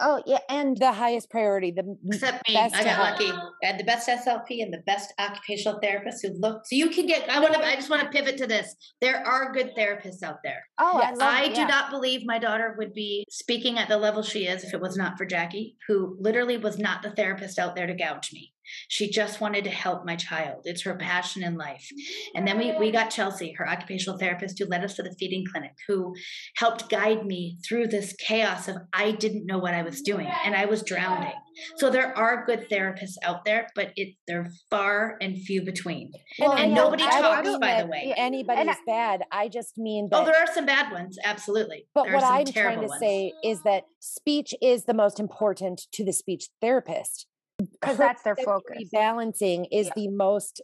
oh, 0.00 0.22
yeah. 0.26 0.38
And 0.48 0.76
the 0.76 0.92
highest 0.92 1.30
priority, 1.30 1.70
the 1.70 1.96
Except 2.08 2.48
me, 2.48 2.54
best 2.54 2.74
I 2.74 2.84
got 2.84 2.98
lucky. 2.98 3.30
I 3.62 3.66
had 3.66 3.78
the 3.78 3.84
best 3.84 4.08
SLP 4.08 4.62
and 4.62 4.72
the 4.72 4.82
best 4.86 5.12
occupational 5.18 5.78
therapist 5.82 6.24
who 6.24 6.32
looked. 6.38 6.68
So 6.68 6.76
you 6.76 6.90
can 6.90 7.06
get. 7.06 7.28
I 7.30 7.40
want 7.40 7.54
to. 7.54 7.64
I 7.64 7.74
just 7.76 7.90
want 7.90 8.02
to 8.02 8.08
pivot 8.08 8.36
to 8.38 8.46
this. 8.46 8.74
There 9.00 9.26
are 9.26 9.52
good 9.52 9.72
therapists 9.76 10.22
out 10.22 10.38
there. 10.44 10.62
oh, 10.78 10.98
I 10.98 11.08
Yes. 11.10 11.18
love 11.18 11.34
I 11.34 11.44
it, 11.44 11.54
do 11.54 11.60
yeah. 11.62 11.66
not 11.66 11.90
believe 11.90 12.22
my 12.24 12.38
daughter 12.38 12.74
would 12.78 12.92
be 12.94 13.24
speaking 13.30 13.78
at 13.78 13.88
the 13.88 13.96
level 13.96 14.22
she 14.22 14.46
is 14.46 14.64
if 14.64 14.74
it 14.74 14.80
was 14.80 14.96
not 14.96 15.16
for 15.18 15.24
Jackie, 15.26 15.76
who 15.88 16.16
literally 16.20 16.56
was 16.56 16.78
not 16.78 17.02
the 17.02 17.10
therapist 17.10 17.58
out 17.58 17.74
there 17.76 17.86
to 17.86 17.94
gouge 17.94 18.32
me. 18.32 18.52
She 18.88 19.10
just 19.10 19.40
wanted 19.40 19.64
to 19.64 19.70
help 19.70 20.04
my 20.04 20.16
child. 20.16 20.62
It's 20.64 20.82
her 20.82 20.96
passion 20.96 21.42
in 21.42 21.56
life. 21.56 21.86
And 22.34 22.46
then 22.46 22.58
we 22.58 22.76
we 22.78 22.90
got 22.90 23.10
Chelsea, 23.10 23.52
her 23.52 23.68
occupational 23.68 24.18
therapist, 24.18 24.58
who 24.58 24.66
led 24.66 24.84
us 24.84 24.94
to 24.94 25.02
the 25.02 25.14
feeding 25.18 25.44
clinic, 25.50 25.72
who 25.88 26.14
helped 26.56 26.88
guide 26.88 27.24
me 27.26 27.58
through 27.66 27.88
this 27.88 28.14
chaos 28.14 28.68
of 28.68 28.76
I 28.92 29.12
didn't 29.12 29.46
know 29.46 29.58
what 29.58 29.74
I 29.74 29.82
was 29.82 30.02
doing 30.02 30.28
and 30.44 30.54
I 30.54 30.66
was 30.66 30.82
drowning. 30.82 31.32
So 31.76 31.90
there 31.90 32.16
are 32.16 32.44
good 32.44 32.68
therapists 32.70 33.16
out 33.22 33.44
there, 33.44 33.68
but 33.74 33.92
it 33.96 34.14
they're 34.26 34.50
far 34.70 35.16
and 35.20 35.38
few 35.38 35.64
between. 35.64 36.12
Well, 36.38 36.52
I 36.52 36.60
and 36.62 36.74
don't- 36.74 36.84
nobody 36.84 37.04
I 37.04 37.20
don't 37.20 37.44
talks, 37.44 37.58
by 37.58 37.82
the 37.82 37.88
way. 37.88 38.14
Anybody's 38.16 38.76
bad. 38.86 39.22
I 39.32 39.48
just 39.48 39.78
mean 39.78 40.08
oh, 40.12 40.18
that. 40.18 40.22
Oh, 40.22 40.24
there 40.26 40.42
are 40.42 40.52
some 40.52 40.66
bad 40.66 40.92
ones, 40.92 41.18
absolutely. 41.24 41.86
But 41.94 42.04
There 42.04 42.12
are 42.12 42.16
what 42.16 42.24
some 42.24 42.34
I'm 42.34 42.46
trying 42.46 42.80
to 42.80 42.86
ones. 42.88 43.00
say 43.00 43.32
is 43.42 43.62
that 43.62 43.84
speech 44.00 44.54
is 44.60 44.84
the 44.84 44.94
most 44.94 45.18
important 45.18 45.82
to 45.92 46.04
the 46.04 46.12
speech 46.12 46.48
therapist. 46.60 47.26
Because 47.58 47.96
that's 47.96 48.22
their 48.22 48.36
focus. 48.36 48.88
Balancing 48.92 49.66
is 49.66 49.86
Yeah. 49.86 49.92
the 49.96 50.08
most 50.08 50.60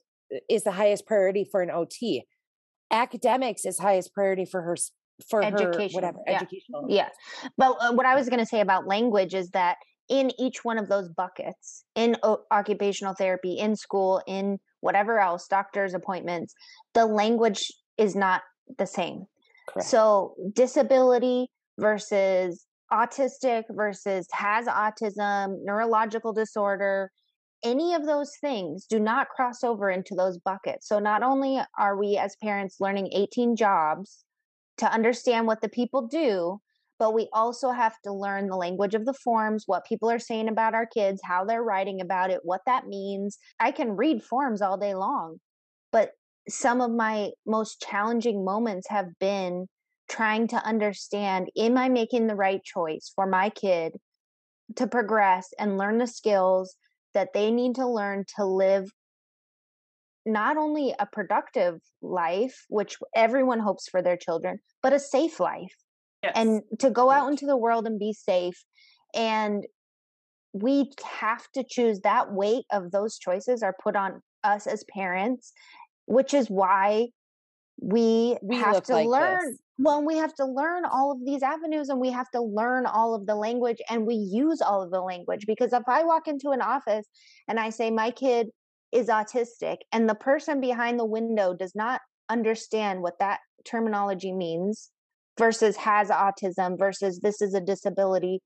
is 0.49 0.65
the 0.65 0.73
highest 0.73 1.07
priority 1.07 1.45
for 1.45 1.63
an 1.63 1.71
OT. 1.71 2.25
Academics 2.91 3.65
is 3.65 3.79
highest 3.79 4.13
priority 4.15 4.45
for 4.45 4.63
her 4.63 4.77
for 5.29 5.43
her 5.43 5.49
Education, 5.49 5.95
whatever 5.95 6.19
yeah. 6.27 6.37
educational. 6.37 6.87
Yeah. 6.89 7.09
But 7.57 7.77
uh, 7.81 7.93
what 7.93 8.07
I 8.07 8.15
was 8.15 8.29
going 8.29 8.41
to 8.41 8.47
say 8.47 8.61
about 8.61 8.87
language 8.87 9.35
is 9.35 9.51
that 9.51 9.77
in 10.09 10.33
each 10.39 10.65
one 10.65 10.79
of 10.79 10.89
those 10.89 11.09
buckets, 11.09 11.85
in 11.95 12.17
o- 12.23 12.43
occupational 12.51 13.15
therapy, 13.15 13.53
in 13.59 13.77
school, 13.77 14.21
in 14.27 14.59
whatever 14.81 15.19
else, 15.21 15.47
doctor's 15.47 15.95
appointments, 15.95 16.55
the 16.95 17.07
language 17.07 17.71
is 17.99 18.17
not 18.17 18.43
the 18.79 18.87
same. 18.87 19.27
Correct. 19.69 19.89
So 19.89 20.35
disability 20.55 21.49
versus 21.79 22.67
autistic 22.93 23.65
versus 23.71 24.27
has 24.33 24.67
autism, 24.67 25.65
neurological 25.65 26.33
disorder, 26.33 27.11
any 27.65 27.95
of 27.95 28.07
those 28.07 28.33
things 28.41 28.87
do 28.87 28.99
not 28.99 29.29
cross 29.29 29.65
over 29.65 29.91
into 29.91 30.15
those 30.15 30.39
buckets. 30.39 30.89
So 30.89 30.99
not 30.99 31.23
only 31.23 31.61
are 31.79 31.97
we 31.97 32.17
as 32.17 32.37
parents 32.43 32.77
learning 32.81 33.11
18 33.13 33.57
jobs 33.57 34.25
to 34.79 34.93
understand 34.93 35.47
what 35.47 35.61
the 35.61 35.69
people 35.69 36.07
do, 36.07 36.61
but 36.99 37.15
we 37.15 37.29
also 37.33 37.71
have 37.71 37.95
to 38.05 38.13
learn 38.13 38.49
the 38.49 38.57
language 38.57 38.95
of 38.95 39.05
the 39.05 39.15
forms, 39.15 39.65
what 39.67 39.87
people 39.87 40.11
are 40.11 40.19
saying 40.19 40.49
about 40.49 40.75
our 40.75 40.87
kids, 40.87 41.21
how 41.25 41.45
they're 41.45 41.63
writing 41.63 42.01
about 42.01 42.31
it, 42.31 42.41
what 42.45 42.61
that 42.67 42.87
means. 42.87 43.39
I 43.59 43.71
can 43.71 43.97
read 43.97 44.23
forms 44.23 44.63
all 44.63 44.77
day 44.77 44.95
long, 44.95 45.39
but 45.91 46.13
some 46.49 46.81
of 46.81 46.91
my 46.91 47.31
most 47.47 47.81
challenging 47.81 48.45
moments 48.45 48.89
have 48.89 49.07
been 49.21 49.67
trying 50.09 50.49
to 50.49 50.57
understand 50.57 51.49
am 51.57 51.79
I 51.79 51.89
making 51.89 52.27
the 52.27 52.35
right 52.35 52.63
choice 52.63 53.13
for 53.15 53.27
my 53.27 53.51
kid 53.51 53.93
to 54.77 54.87
progress 54.87 55.49
and 55.59 55.79
learn 55.79 55.99
the 55.99 56.07
skills 56.07 56.77
that 57.15 57.33
they 57.35 57.51
need 57.51 57.77
to 57.77 57.87
learn 57.87 58.25
to 58.37 58.45
live 58.45 58.91
not 60.25 60.57
only 60.57 60.95
a 60.99 61.07
productive 61.07 61.81
life, 62.01 62.65
which 62.69 62.97
everyone 63.15 63.59
hopes 63.59 63.89
for 63.89 64.03
their 64.03 64.17
children, 64.17 64.59
but 64.83 64.93
a 64.93 64.99
safe 64.99 65.41
life 65.41 65.75
Yes. 66.23 66.33
and 66.37 66.63
to 66.79 66.91
go 66.91 67.11
out 67.11 67.29
into 67.31 67.47
the 67.47 67.57
world 67.57 67.87
and 67.87 67.99
be 67.99 68.13
safe. 68.13 68.63
And 69.15 69.67
we 70.53 70.93
have 71.05 71.51
to 71.55 71.65
choose 71.69 72.01
that 72.01 72.33
weight 72.33 72.65
of 72.71 72.93
those 72.93 73.19
choices 73.19 73.63
are 73.63 73.75
put 73.83 73.97
on 73.97 74.23
us 74.45 74.67
as 74.67 74.85
parents, 74.85 75.53
which 76.07 76.33
is 76.35 76.49
why 76.49 77.09
we, 77.83 78.37
We 78.43 78.57
have 78.57 78.83
to 78.85 78.93
like 78.93 79.09
learn. 79.09 79.51
this. 79.51 79.59
Well, 79.79 80.05
we 80.05 80.17
have 80.17 80.35
to 80.35 80.47
learn 80.47 80.85
all 80.85 81.11
of 81.11 81.19
these 81.25 81.43
avenues 81.43 81.89
and 81.89 82.01
we 82.01 82.11
have 82.13 82.31
to 82.31 82.41
learn 82.41 82.87
all 82.87 83.15
of 83.15 83.27
the 83.27 83.35
language 83.35 83.79
and 83.91 84.07
we 84.07 84.15
use 84.15 84.63
all 84.63 84.83
of 84.83 84.91
the 84.91 85.01
language. 85.01 85.45
Because 85.47 85.73
if 85.73 85.83
I 85.89 86.05
walk 86.05 86.29
into 86.29 86.51
an 86.51 86.61
office 86.63 87.07
and 87.49 87.59
I 87.59 87.71
say, 87.71 87.91
my 87.91 88.13
kid 88.13 88.49
is 88.93 89.09
autistic, 89.09 89.79
and 89.91 90.09
the 90.09 90.15
person 90.15 90.61
behind 90.61 91.01
the 91.01 91.05
window 91.05 91.55
does 91.55 91.75
not 91.75 92.01
understand 92.29 93.03
what 93.03 93.19
that 93.19 93.41
terminology 93.65 94.33
means 94.33 94.91
versus 95.39 95.77
has 95.77 96.09
autism 96.11 96.79
versus 96.79 97.19
this 97.21 97.41
is 97.41 97.55
a 97.55 97.61
disability, 97.61 98.41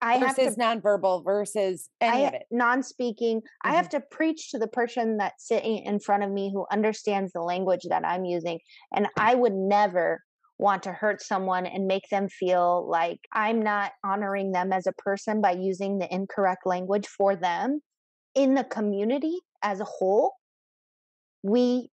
I 0.00 0.14
have 0.18 0.36
to 0.36 0.42
versus 0.44 0.56
nonverbal 0.56 1.24
versus 1.24 1.88
any 2.00 2.24
I, 2.24 2.28
of 2.28 2.34
it. 2.34 2.46
non-speaking 2.50 3.42
i 3.64 3.72
Mhm. 3.72 3.74
have 3.76 3.88
to 3.90 4.00
preach 4.00 4.50
to 4.50 4.58
the 4.58 4.68
person 4.68 5.16
that's 5.16 5.46
sitting 5.46 5.78
in 5.84 5.98
front 6.00 6.22
of 6.22 6.30
me 6.30 6.52
who 6.52 6.66
understands 6.70 7.32
the 7.32 7.40
language 7.42 7.82
that 7.88 8.04
i'm 8.04 8.24
using 8.24 8.60
and 8.94 9.08
i 9.16 9.34
would 9.34 9.54
never 9.54 10.22
want 10.58 10.82
to 10.84 10.92
hurt 10.92 11.22
someone 11.22 11.66
and 11.66 11.86
make 11.86 12.08
them 12.10 12.28
feel 12.28 12.88
like 12.88 13.20
i'm 13.32 13.60
not 13.62 13.92
honoring 14.04 14.52
them 14.52 14.72
as 14.72 14.86
a 14.86 14.92
person 14.92 15.40
by 15.40 15.52
using 15.52 15.98
the 15.98 16.12
incorrect 16.14 16.64
language 16.66 17.06
for 17.06 17.34
them 17.36 17.80
in 18.34 18.54
the 18.54 18.64
community 18.64 19.38
as 19.62 19.80
a 19.80 19.84
whole 19.84 20.34
we 21.42 21.90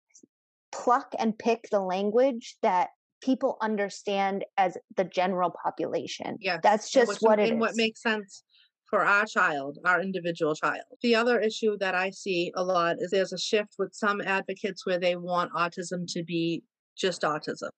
pluck 0.73 1.13
and 1.19 1.39
pick 1.39 1.69
the 1.71 1.81
language 1.81 2.57
that 2.63 2.91
people 3.21 3.57
understand 3.61 4.45
as 4.57 4.77
the 4.97 5.05
general 5.05 5.53
population 5.65 6.37
Yeah, 6.41 6.59
that's 6.63 6.91
just 6.91 7.23
what 7.23 7.39
it 7.39 7.51
and 7.51 7.61
what 7.61 7.71
is. 7.71 7.77
makes 7.77 8.03
sense 8.03 8.45
for 8.89 9.05
our 9.05 9.25
child, 9.25 9.79
our 9.85 10.01
individual 10.01 10.55
child. 10.55 10.83
The 11.01 11.15
other 11.15 11.39
issue 11.39 11.77
that 11.79 11.95
I 11.95 12.11
see 12.11 12.53
a 12.57 12.65
lot 12.65 12.97
is 12.99 13.11
there's 13.11 13.33
a 13.33 13.39
shift 13.39 13.75
with 13.79 13.95
some 13.95 14.21
advocates 14.21 14.85
where 14.85 14.99
they 14.99 15.15
want 15.17 15.53
autism 15.53 16.07
to 16.13 16.25
be 16.25 16.65
just 16.97 17.23
autism. 17.23 17.71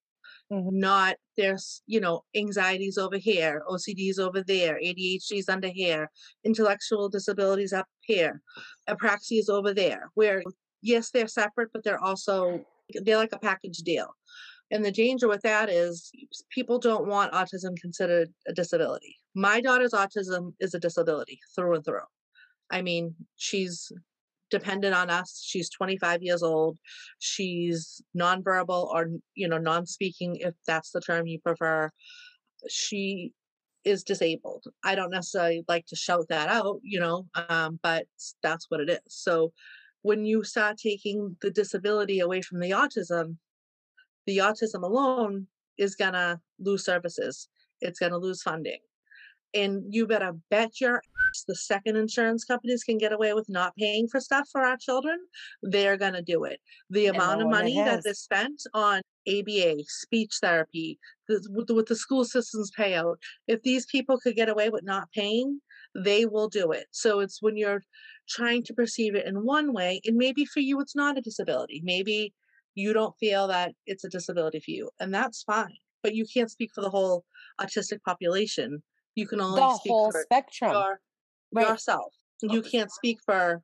Mhm. 0.50 0.72
Not 0.72 1.16
there's, 1.36 1.82
you 1.86 2.00
know, 2.00 2.22
anxieties 2.34 2.96
over 2.98 3.16
here, 3.18 3.62
OCDs 3.68 4.18
over 4.18 4.42
there, 4.42 4.78
ADHDs 4.82 5.48
under 5.48 5.68
here, 5.68 6.10
intellectual 6.44 7.08
disabilities 7.08 7.72
up 7.72 7.86
here, 8.00 8.42
apraxia 8.88 9.38
is 9.38 9.48
over 9.48 9.74
there. 9.74 10.10
Where 10.14 10.42
yes, 10.82 11.10
they're 11.10 11.28
separate, 11.28 11.70
but 11.72 11.84
they're 11.84 12.02
also 12.02 12.64
they're 13.04 13.16
like 13.18 13.32
a 13.32 13.38
package 13.38 13.78
deal. 13.78 14.08
And 14.72 14.82
the 14.82 14.90
danger 14.90 15.28
with 15.28 15.42
that 15.42 15.68
is 15.68 16.10
people 16.50 16.78
don't 16.78 17.06
want 17.06 17.34
autism 17.34 17.78
considered 17.78 18.30
a 18.48 18.54
disability. 18.54 19.18
My 19.34 19.60
daughter's 19.60 19.92
autism 19.92 20.54
is 20.60 20.72
a 20.72 20.80
disability 20.80 21.38
through 21.54 21.76
and 21.76 21.84
through. 21.84 22.08
I 22.70 22.80
mean, 22.80 23.14
she's 23.36 23.92
dependent 24.50 24.94
on 24.94 25.10
us. 25.10 25.42
She's 25.44 25.68
25 25.68 26.22
years 26.22 26.42
old. 26.42 26.78
She's 27.18 28.00
nonverbal 28.16 28.86
or, 28.86 29.08
you 29.34 29.46
know, 29.46 29.58
non-speaking, 29.58 30.36
if 30.36 30.54
that's 30.66 30.90
the 30.90 31.02
term 31.02 31.26
you 31.26 31.38
prefer. 31.38 31.90
She 32.70 33.34
is 33.84 34.04
disabled. 34.04 34.64
I 34.82 34.94
don't 34.94 35.10
necessarily 35.10 35.64
like 35.68 35.84
to 35.86 35.96
shout 35.96 36.26
that 36.30 36.48
out, 36.48 36.80
you 36.82 36.98
know, 36.98 37.26
um, 37.48 37.78
but 37.82 38.06
that's 38.42 38.66
what 38.70 38.80
it 38.80 38.88
is. 38.88 39.00
So 39.08 39.52
when 40.00 40.24
you 40.24 40.44
start 40.44 40.78
taking 40.78 41.36
the 41.42 41.50
disability 41.50 42.20
away 42.20 42.40
from 42.40 42.60
the 42.60 42.70
autism, 42.70 43.36
the 44.26 44.38
autism 44.38 44.82
alone 44.82 45.46
is 45.78 45.94
going 45.94 46.12
to 46.12 46.40
lose 46.58 46.84
services. 46.84 47.48
It's 47.80 47.98
going 47.98 48.12
to 48.12 48.18
lose 48.18 48.42
funding. 48.42 48.78
And 49.54 49.82
you 49.92 50.06
better 50.06 50.32
bet 50.50 50.80
your 50.80 50.96
ass 50.96 51.44
the 51.46 51.54
second 51.54 51.96
insurance 51.96 52.44
companies 52.44 52.84
can 52.84 52.96
get 52.96 53.12
away 53.12 53.34
with 53.34 53.48
not 53.48 53.76
paying 53.76 54.08
for 54.08 54.18
stuff 54.18 54.48
for 54.50 54.62
our 54.62 54.78
children, 54.78 55.18
they're 55.62 55.98
going 55.98 56.14
to 56.14 56.22
do 56.22 56.44
it. 56.44 56.58
The 56.88 57.06
amount 57.06 57.40
no 57.40 57.46
of 57.46 57.50
money 57.50 57.76
that 57.76 58.02
has. 58.06 58.18
spent 58.18 58.62
on 58.72 59.02
ABA, 59.28 59.84
speech 59.86 60.32
therapy, 60.40 60.98
with, 61.28 61.66
the, 61.66 61.74
with 61.74 61.86
the 61.86 61.96
school 61.96 62.24
systems 62.24 62.70
payout, 62.76 63.16
if 63.46 63.62
these 63.62 63.86
people 63.86 64.18
could 64.18 64.36
get 64.36 64.48
away 64.48 64.70
with 64.70 64.84
not 64.84 65.10
paying, 65.12 65.60
they 65.94 66.24
will 66.24 66.48
do 66.48 66.72
it. 66.72 66.86
So 66.90 67.20
it's 67.20 67.42
when 67.42 67.56
you're 67.56 67.82
trying 68.28 68.62
to 68.64 68.74
perceive 68.74 69.14
it 69.14 69.26
in 69.26 69.44
one 69.44 69.72
way, 69.72 70.00
and 70.06 70.16
maybe 70.16 70.44
for 70.44 70.60
you 70.60 70.80
it's 70.80 70.96
not 70.96 71.18
a 71.18 71.20
disability. 71.20 71.82
Maybe 71.84 72.32
you 72.74 72.92
don't 72.92 73.14
feel 73.18 73.46
that 73.48 73.72
it's 73.86 74.04
a 74.04 74.08
disability 74.08 74.60
for 74.60 74.70
you, 74.70 74.90
and 75.00 75.14
that's 75.14 75.42
fine. 75.42 75.76
But 76.02 76.14
you 76.14 76.24
can't 76.32 76.50
speak 76.50 76.70
for 76.74 76.80
the 76.80 76.90
whole 76.90 77.24
autistic 77.60 78.00
population 78.04 78.82
You 79.14 79.26
can 79.26 79.40
only 79.40 79.60
the 79.60 79.68
speak 79.76 79.92
whole 79.92 80.10
for 80.10 80.22
spectrum. 80.22 80.72
your, 80.72 81.00
Right. 81.54 81.68
yourself. 81.68 82.14
You 82.42 82.62
can't 82.62 82.90
speak 82.90 83.18
for 83.24 83.62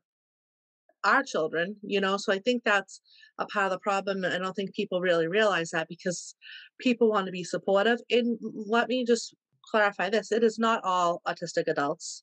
our 1.05 1.23
children, 1.23 1.77
you 1.83 2.01
know. 2.01 2.17
So 2.17 2.33
I 2.33 2.39
think 2.39 2.65
that's 2.65 3.01
a 3.39 3.47
part 3.47 3.67
of 3.67 3.71
the 3.73 3.79
problem. 3.79 4.25
and 4.25 4.35
I 4.35 4.39
don't 4.39 4.55
think 4.55 4.75
people 4.75 5.01
really 5.01 5.27
realize 5.29 5.71
that 5.71 5.89
because 5.89 6.35
people 6.79 7.09
want 7.09 7.27
to 7.27 7.33
be 7.33 7.45
supportive. 7.45 7.99
And 8.11 8.39
let 8.43 8.89
me 8.89 9.05
just 9.05 9.35
clarify 9.71 10.11
this 10.11 10.33
it 10.33 10.43
is 10.45 10.59
not 10.59 10.83
all 10.85 11.23
autistic 11.27 11.65
adults. 11.67 12.23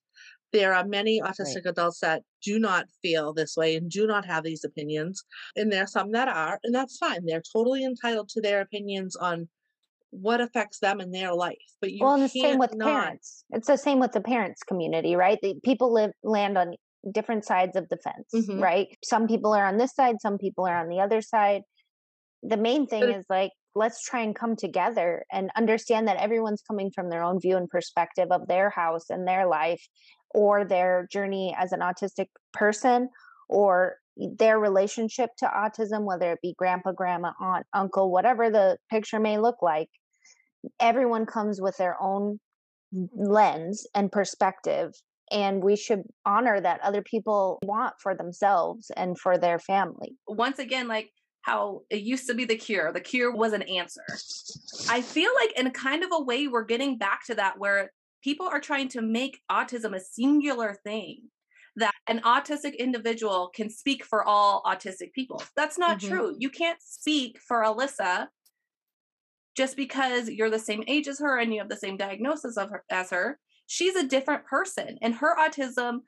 There 0.56 0.74
are 0.74 0.86
many 0.86 1.20
autistic 1.22 1.66
adults 1.66 2.00
that 2.00 2.24
do 2.42 2.60
not 2.60 2.86
feel 3.02 3.34
this 3.34 3.58
way 3.58 3.76
and 3.76 3.90
do 3.92 4.08
not 4.08 4.26
have 4.26 4.44
these 4.46 4.64
opinions. 4.64 5.24
And 5.58 5.70
there 5.72 5.84
are 5.84 5.88
some 5.88 6.12
that 6.12 6.30
are, 6.30 6.60
and 6.64 6.74
that's 6.74 6.98
fine. 6.98 7.26
They're 7.26 7.44
totally 7.54 7.84
entitled 7.84 8.30
to 8.30 8.42
their 8.42 8.62
opinions 8.62 9.18
on 9.18 9.50
what 10.12 10.40
affects 10.40 10.80
them 10.80 11.02
in 11.02 11.12
their 11.12 11.34
life. 11.34 11.58
But 11.82 11.92
you 11.92 12.06
well, 12.06 12.14
and 12.14 12.24
the 12.24 12.30
same 12.30 12.58
with 12.58 12.74
not- 12.74 12.88
parents. 12.88 13.44
It's 13.50 13.68
the 13.68 13.78
same 13.78 14.00
with 14.00 14.14
the 14.14 14.22
parents 14.22 14.64
community, 14.64 15.18
right? 15.18 15.38
The 15.42 15.56
people 15.64 15.92
live 15.94 16.12
land 16.24 16.58
on 16.58 16.76
different 17.12 17.44
sides 17.44 17.76
of 17.76 17.90
the 17.90 17.98
fence, 17.98 18.48
Mhm. 18.48 18.62
right? 18.62 18.88
Some 19.04 19.28
people 19.28 19.54
are 19.54 19.66
on 19.66 19.78
this 19.78 19.94
side, 19.94 20.16
some 20.22 20.38
people 20.38 20.66
are 20.66 20.78
on 20.78 20.88
the 20.88 21.02
other 21.02 21.22
side. 21.22 21.64
The 22.44 22.58
main 22.58 22.88
thing 22.88 23.04
if- 23.04 23.18
is 23.18 23.26
like 23.30 23.52
let's 23.76 24.04
try 24.04 24.22
and 24.22 24.36
come 24.36 24.56
together 24.56 25.26
and 25.32 25.52
understand 25.56 26.08
that 26.08 26.18
everyone's 26.18 26.62
coming 26.62 26.90
from 26.96 27.10
their 27.10 27.24
own 27.24 27.40
view 27.40 27.58
and 27.58 27.70
perspective 27.70 28.30
of 28.32 28.48
their 28.48 28.70
house 28.70 29.10
and 29.10 29.28
their 29.28 29.46
life 29.48 29.86
or 30.34 30.66
their 30.66 31.08
journey 31.12 31.56
as 31.58 31.72
an 31.72 31.82
autistic 31.82 32.28
person 32.54 33.10
or 33.50 33.98
their 34.18 34.58
relationship 34.58 35.30
to 35.38 35.46
autism 35.46 36.06
whether 36.06 36.32
it 36.32 36.40
be 36.42 36.56
grandpa 36.58 36.94
grandma 36.94 37.32
aunt 37.40 37.66
uncle 37.74 38.12
whatever 38.12 38.50
the 38.50 38.78
picture 38.90 39.20
may 39.20 39.38
look 39.38 39.62
like. 39.62 39.90
Everyone 40.80 41.26
comes 41.26 41.62
with 41.62 41.76
their 41.78 42.02
own 42.02 42.40
lens 43.14 43.86
and 43.94 44.12
perspective 44.12 44.94
and 45.32 45.64
we 45.64 45.76
should 45.76 46.04
honor 46.26 46.62
that 46.62 46.80
other 46.82 47.02
people 47.02 47.60
want 47.64 47.94
for 48.02 48.16
themselves 48.16 48.92
and 48.96 49.20
for 49.20 49.38
their 49.38 49.60
family. 49.60 50.16
Once 50.28 50.60
again 50.60 50.88
like 50.88 51.12
how 51.46 51.84
it 51.92 52.02
used 52.02 52.28
to 52.28 52.34
be 52.34 52.44
the 52.46 52.56
cure. 52.58 52.92
The 52.92 53.00
cure 53.00 53.32
was 53.32 53.54
an 53.54 53.62
answer. 53.62 54.04
I 54.90 55.02
feel 55.02 55.32
like 55.36 55.52
in 55.52 55.70
kind 55.72 56.04
of 56.04 56.10
a 56.12 56.24
way 56.24 56.48
we're 56.48 56.64
getting 56.64 56.98
back 56.98 57.26
to 57.28 57.36
that 57.36 57.60
where 57.60 57.92
people 58.24 58.48
are 58.48 58.60
trying 58.60 58.88
to 58.90 59.02
make 59.02 59.40
autism 59.52 59.96
a 59.96 60.00
singular 60.00 60.76
thing 60.84 61.30
that 61.76 61.94
an 62.08 62.22
autistic 62.22 62.78
individual 62.80 63.52
can 63.54 63.70
speak 63.70 64.04
for 64.04 64.24
all 64.24 64.64
autistic 64.64 65.14
people. 65.14 65.44
That's 65.56 65.78
not 65.78 66.00
Mhm. 66.00 66.08
true. 66.10 66.36
You 66.40 66.50
can't 66.50 66.82
speak 66.82 67.40
for 67.40 67.62
alyssa 67.62 68.30
just 69.56 69.76
because 69.78 70.30
you're 70.30 70.50
the 70.50 70.58
same 70.60 70.84
age 70.88 71.08
as 71.08 71.20
her 71.20 71.38
and 71.38 71.54
you 71.54 71.60
have 71.60 71.70
the 71.70 71.78
same 71.78 71.96
diagnosis 71.96 72.58
of 72.58 72.72
her, 72.72 72.84
as 72.90 73.12
her. 73.12 73.40
She's 73.68 73.96
a 73.96 74.08
different 74.08 74.46
person 74.46 74.98
and 75.02 75.14
her 75.16 75.36
autism 75.38 76.00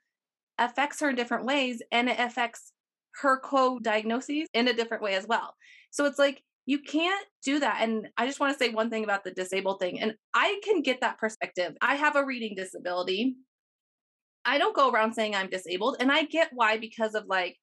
affects 0.58 1.00
her 1.02 1.10
in 1.10 1.15
different 1.15 1.45
ways 1.45 1.84
and 1.91 2.10
it 2.10 2.19
affects 2.19 2.73
her 3.22 3.40
co-diagnoses 3.40 4.48
in 4.54 4.68
a 4.68 4.74
different 4.74 5.04
way 5.04 5.16
as 5.16 5.28
well. 5.28 5.56
So 5.92 6.06
it's 6.06 6.20
like 6.20 6.42
you 6.66 6.80
can't 6.80 7.26
do 7.46 7.60
that 7.62 7.78
and 7.82 8.10
i 8.18 8.28
just 8.28 8.42
want 8.42 8.52
to 8.52 8.62
say 8.62 8.70
one 8.74 8.90
thing 8.90 9.06
about 9.06 9.24
the 9.24 9.32
disabled 9.32 9.80
thing 9.80 10.02
and 10.02 10.14
i 10.34 10.60
can 10.66 10.82
get 10.82 11.00
that 11.00 11.18
perspective. 11.18 11.74
I 11.82 11.96
have 11.96 12.18
a 12.18 12.26
reading 12.26 12.56
disability. 12.56 13.38
I 14.44 14.58
don't 14.58 14.76
go 14.76 14.90
around 14.92 15.14
saying 15.14 15.34
i'm 15.34 15.50
disabled 15.50 15.96
and 16.02 16.12
i 16.12 16.24
get 16.24 16.50
why 16.54 16.78
because 16.78 17.16
of 17.16 17.26
like 17.28 17.56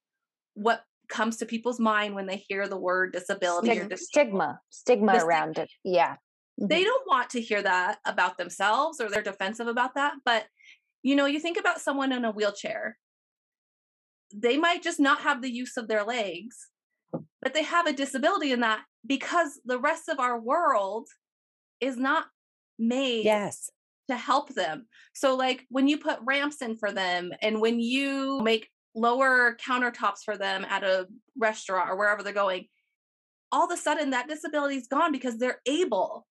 what 0.55 0.83
comes 1.09 1.37
to 1.39 1.47
people's 1.47 1.79
mind 1.79 2.15
when 2.15 2.27
they 2.27 2.43
hear 2.49 2.67
the 2.67 2.79
word 2.79 3.13
disability 3.13 3.71
or 3.73 3.75
Stig- 3.75 3.89
disabled 3.91 4.09
stigma 4.09 4.61
stigma 4.71 5.13
The 5.13 5.25
around 5.25 5.59
it 5.59 5.71
yeah 5.85 6.17
Mhm. 6.61 6.69
they 6.69 6.85
don't 6.85 7.07
want 7.07 7.31
to 7.31 7.41
hear 7.41 7.61
that 7.63 7.99
about 8.07 8.39
themselves 8.39 9.01
or 9.01 9.11
they're 9.11 9.23
defensive 9.23 9.67
about 9.67 9.95
that 9.97 10.15
but 10.25 10.47
you 11.03 11.15
know 11.17 11.27
you 11.27 11.41
think 11.41 11.59
about 11.59 11.81
someone 11.81 12.13
in 12.13 12.25
a 12.25 12.31
wheelchair 12.31 12.97
they 14.33 14.57
might 14.57 14.83
just 14.83 15.01
not 15.01 15.21
have 15.21 15.43
the 15.43 15.53
use 15.53 15.77
of 15.77 15.89
their 15.89 16.05
legs 16.05 16.69
but 17.43 17.55
they 17.55 17.63
have 17.63 17.87
a 17.87 17.93
disability 17.93 18.53
in 18.53 18.61
that 18.61 18.81
because 19.07 19.61
the 19.65 19.79
rest 19.79 20.09
of 20.09 20.19
our 20.19 20.41
world 20.41 21.09
is 21.81 21.97
not 21.97 22.27
made 22.79 23.25
Yes. 23.25 23.71
to 24.09 24.17
help 24.17 24.55
them. 24.55 24.87
So, 25.15 25.37
like 25.37 25.65
when 25.69 25.87
you 25.87 25.99
put 25.99 26.19
ramps 26.23 26.63
in 26.63 26.77
for 26.77 26.91
them 26.91 27.33
and 27.43 27.61
when 27.61 27.79
you 27.81 28.41
make 28.41 28.69
lower 28.95 29.57
countertops 29.65 30.21
for 30.25 30.37
them 30.37 30.65
at 30.69 30.85
a 30.85 31.07
restaurant 31.37 31.91
or 31.91 31.97
wherever 31.97 32.23
they're 32.23 32.33
going, 32.33 32.67
all 33.53 33.67
of 33.67 33.71
a 33.71 33.77
sudden 33.77 34.11
that 34.11 34.29
disability 34.29 34.77
is 34.77 34.89
gone 34.89 35.13
because 35.13 35.37
they're 35.37 35.61
able. 35.67 36.27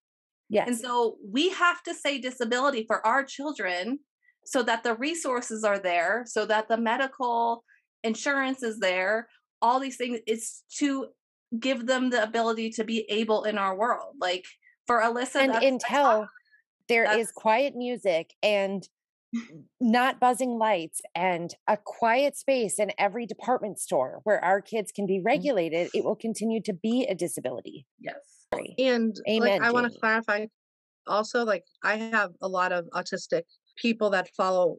Yes. 0.49 0.67
And 0.67 0.77
so 0.77 1.17
we 1.23 1.49
have 1.49 1.81
to 1.83 1.93
say 1.93 2.19
disability 2.19 2.85
for 2.87 3.05
our 3.05 3.23
children 3.23 3.99
so 4.45 4.61
that 4.63 4.83
the 4.83 4.95
resources 4.95 5.63
are 5.63 5.79
there, 5.79 6.23
so 6.25 6.45
that 6.45 6.67
the 6.67 6.77
medical 6.77 7.63
insurance 8.03 8.63
is 8.63 8.79
there, 8.79 9.27
all 9.61 9.79
these 9.79 9.97
things 9.97 10.19
is 10.27 10.63
to 10.77 11.07
give 11.59 11.85
them 11.85 12.09
the 12.09 12.23
ability 12.23 12.69
to 12.71 12.83
be 12.83 13.05
able 13.09 13.43
in 13.43 13.57
our 13.57 13.75
world. 13.75 14.15
Like 14.19 14.45
for 14.87 15.01
Alyssa, 15.01 15.35
and 15.35 15.55
until 15.55 16.27
there 16.87 17.03
is 17.03 17.09
that's- 17.09 17.31
quiet 17.31 17.75
music 17.75 18.33
and 18.41 18.87
not 19.81 20.19
buzzing 20.19 20.59
lights 20.59 21.01
and 21.15 21.55
a 21.67 21.75
quiet 21.75 22.37
space 22.37 22.77
in 22.77 22.91
every 22.99 23.25
department 23.25 23.79
store 23.79 24.19
where 24.25 24.43
our 24.43 24.61
kids 24.61 24.91
can 24.91 25.07
be 25.07 25.19
mm. 25.19 25.25
regulated, 25.25 25.89
it 25.95 26.03
will 26.03 26.15
continue 26.15 26.61
to 26.61 26.73
be 26.73 27.07
a 27.09 27.15
disability. 27.15 27.87
yes. 27.99 28.15
And 28.77 29.19
Amen, 29.27 29.61
like 29.61 29.61
I 29.63 29.71
want 29.71 29.91
to 29.91 29.99
clarify 29.99 30.45
also 31.07 31.43
like 31.43 31.63
I 31.83 31.95
have 31.95 32.31
a 32.41 32.47
lot 32.47 32.71
of 32.71 32.85
autistic 32.93 33.43
people 33.77 34.11
that 34.11 34.29
follow 34.37 34.77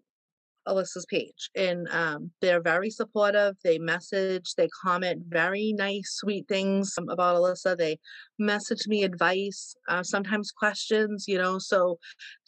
Alyssa's 0.66 1.06
page 1.06 1.50
and 1.54 1.88
um 1.90 2.30
they're 2.40 2.62
very 2.62 2.90
supportive. 2.90 3.56
They 3.62 3.78
message, 3.78 4.54
they 4.56 4.68
comment 4.82 5.22
very 5.28 5.72
nice, 5.72 6.16
sweet 6.16 6.48
things 6.48 6.94
um, 6.98 7.08
about 7.08 7.36
Alyssa. 7.36 7.76
They 7.76 7.98
message 8.38 8.86
me 8.86 9.04
advice, 9.04 9.74
uh, 9.88 10.02
sometimes 10.02 10.50
questions, 10.50 11.26
you 11.28 11.38
know. 11.38 11.58
So 11.58 11.98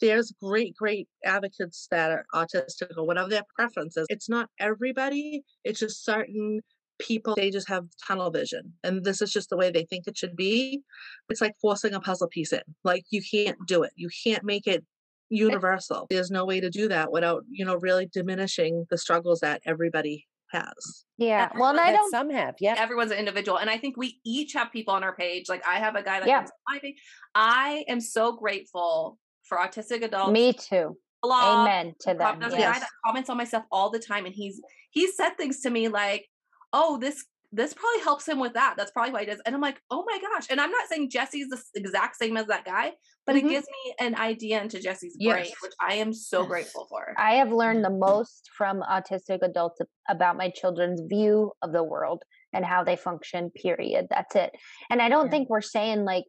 there's 0.01 0.33
great, 0.41 0.75
great 0.75 1.07
advocates 1.23 1.87
that 1.91 2.11
are 2.11 2.25
autistic 2.33 2.97
or 2.97 3.05
whatever 3.05 3.29
their 3.29 3.43
preferences. 3.55 4.05
It's 4.09 4.29
not 4.29 4.49
everybody, 4.59 5.43
it's 5.63 5.79
just 5.79 6.03
certain 6.03 6.61
people 6.99 7.35
they 7.35 7.51
just 7.51 7.69
have 7.69 7.85
tunnel 8.07 8.31
vision 8.31 8.73
and 8.83 9.03
this 9.03 9.21
is 9.21 9.31
just 9.31 9.49
the 9.49 9.57
way 9.57 9.69
they 9.69 9.85
think 9.85 10.07
it 10.07 10.17
should 10.17 10.35
be 10.35 10.81
it's 11.29 11.41
like 11.41 11.53
forcing 11.61 11.93
a 11.93 11.99
puzzle 11.99 12.27
piece 12.27 12.51
in 12.51 12.61
like 12.83 13.03
you 13.11 13.21
can't 13.21 13.57
do 13.67 13.83
it 13.83 13.91
you 13.95 14.09
can't 14.23 14.43
make 14.43 14.65
it 14.65 14.83
universal 15.29 16.07
there's 16.09 16.31
no 16.31 16.45
way 16.45 16.59
to 16.59 16.69
do 16.69 16.87
that 16.87 17.11
without 17.11 17.43
you 17.49 17.65
know 17.65 17.75
really 17.75 18.05
diminishing 18.07 18.85
the 18.89 18.97
struggles 18.97 19.39
that 19.41 19.61
everybody 19.65 20.25
has 20.51 21.05
yeah 21.17 21.49
And 21.51 21.59
well 21.59 21.71
and 21.71 21.79
i 21.79 21.91
That 21.91 21.97
don't 21.97 22.11
some 22.11 22.29
have, 22.29 22.55
yeah. 22.61 22.75
everyone's 22.77 23.11
an 23.11 23.17
individual 23.17 23.57
and 23.57 23.69
i 23.69 23.77
think 23.77 23.97
we 23.97 24.19
each 24.25 24.53
have 24.53 24.71
people 24.71 24.93
on 24.93 25.03
our 25.03 25.15
page 25.15 25.49
like 25.49 25.65
i 25.67 25.79
have 25.79 25.95
a 25.95 26.03
guy 26.03 26.19
that 26.19 26.27
Yeah. 26.27 26.37
comes 26.39 26.51
on 26.69 26.75
my 26.75 26.79
page 26.79 26.95
i 27.35 27.83
am 27.89 27.99
so 27.99 28.33
grateful 28.37 29.17
for 29.43 29.57
autistic 29.57 30.03
adults 30.03 30.31
me 30.31 30.53
too 30.53 30.97
blog, 31.21 31.67
amen 31.67 31.93
to 32.01 32.13
that. 32.13 32.17
them 32.17 32.39
there's 32.39 32.53
a 32.53 32.57
yes. 32.57 32.73
guy 32.75 32.79
that 32.79 32.89
comments 33.05 33.29
on 33.29 33.37
my 33.37 33.43
stuff 33.43 33.63
all 33.71 33.89
the 33.89 33.99
time 33.99 34.25
and 34.25 34.33
he's 34.33 34.61
he 34.91 35.11
said 35.11 35.31
things 35.37 35.59
to 35.61 35.69
me 35.69 35.89
like 35.89 36.25
oh 36.71 36.97
this 36.97 37.25
this 37.51 37.73
probably 37.73 38.01
helps 38.03 38.27
him 38.27 38.39
with 38.39 38.53
that 38.53 38.75
that's 38.77 38.91
probably 38.91 39.13
why 39.13 39.21
he 39.21 39.25
does 39.25 39.41
and 39.45 39.55
i'm 39.55 39.61
like 39.61 39.81
oh 39.89 40.03
my 40.07 40.19
gosh 40.19 40.47
and 40.49 40.59
i'm 40.59 40.71
not 40.71 40.87
saying 40.89 41.09
jesse's 41.09 41.47
the 41.49 41.61
exact 41.75 42.15
same 42.17 42.35
as 42.35 42.45
that 42.47 42.65
guy 42.65 42.91
but 43.25 43.35
Mhm. 43.35 43.39
it 43.39 43.49
gives 43.49 43.67
me 43.67 43.95
an 43.99 44.15
idea 44.15 44.61
into 44.61 44.79
jesse's 44.81 45.15
brain 45.17 45.45
which 45.61 45.71
i 45.81 45.93
am 45.93 46.11
so 46.13 46.39
Yes. 46.41 46.47
grateful 46.49 46.87
for 46.89 47.13
I 47.17 47.35
have 47.35 47.51
learned 47.51 47.83
the 47.83 47.89
most 47.89 48.49
from 48.55 48.81
autistic 48.81 49.39
adults 49.41 49.79
about 50.07 50.37
my 50.37 50.51
children's 50.51 51.01
view 51.01 51.51
of 51.63 51.71
the 51.71 51.83
world 51.83 52.21
and 52.53 52.63
how 52.63 52.83
they 52.83 52.95
function, 52.95 53.49
period. 53.51 54.05
That's 54.11 54.35
it. 54.35 54.51
And 54.91 55.01
I 55.01 55.09
don't 55.09 55.25
Yeah. 55.25 55.31
think 55.31 55.49
we're 55.49 55.61
saying 55.61 56.05
like 56.05 56.25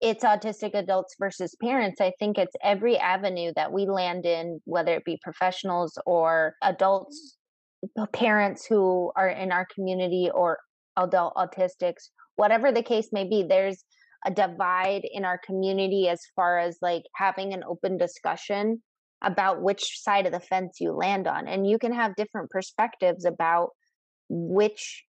it's 0.00 0.24
autistic 0.24 0.74
adults 0.74 1.14
versus 1.20 1.54
parents. 1.62 2.00
I 2.00 2.12
think 2.18 2.36
it's 2.36 2.56
every 2.62 2.98
avenue 2.98 3.52
that 3.54 3.72
we 3.72 3.86
land 3.86 4.26
in, 4.26 4.60
whether 4.64 4.94
it 4.96 5.04
be 5.04 5.18
professionals 5.22 5.96
or 6.04 6.56
adults, 6.62 7.36
parents 8.12 8.66
who 8.66 9.12
are 9.16 9.28
in 9.28 9.52
our 9.52 9.66
community 9.74 10.30
or 10.32 10.58
adult 10.96 11.34
autistics, 11.34 12.08
whatever 12.36 12.72
the 12.72 12.82
case 12.82 13.08
may 13.12 13.28
be, 13.28 13.42
there's 13.42 13.84
a 14.26 14.30
divide 14.30 15.02
in 15.04 15.24
our 15.24 15.38
community 15.38 16.08
as 16.08 16.20
far 16.34 16.58
as 16.58 16.78
like 16.80 17.02
having 17.14 17.52
an 17.52 17.62
open 17.68 17.98
discussion 17.98 18.82
about 19.22 19.62
which 19.62 20.00
side 20.00 20.26
of 20.26 20.32
the 20.32 20.40
fence 20.40 20.78
you 20.80 20.92
land 20.92 21.26
on 21.26 21.48
and 21.48 21.66
you 21.66 21.78
can 21.78 21.92
have 21.92 22.16
different 22.16 22.50
perspectives 22.50 23.24
about 23.24 23.70
which 24.28 25.04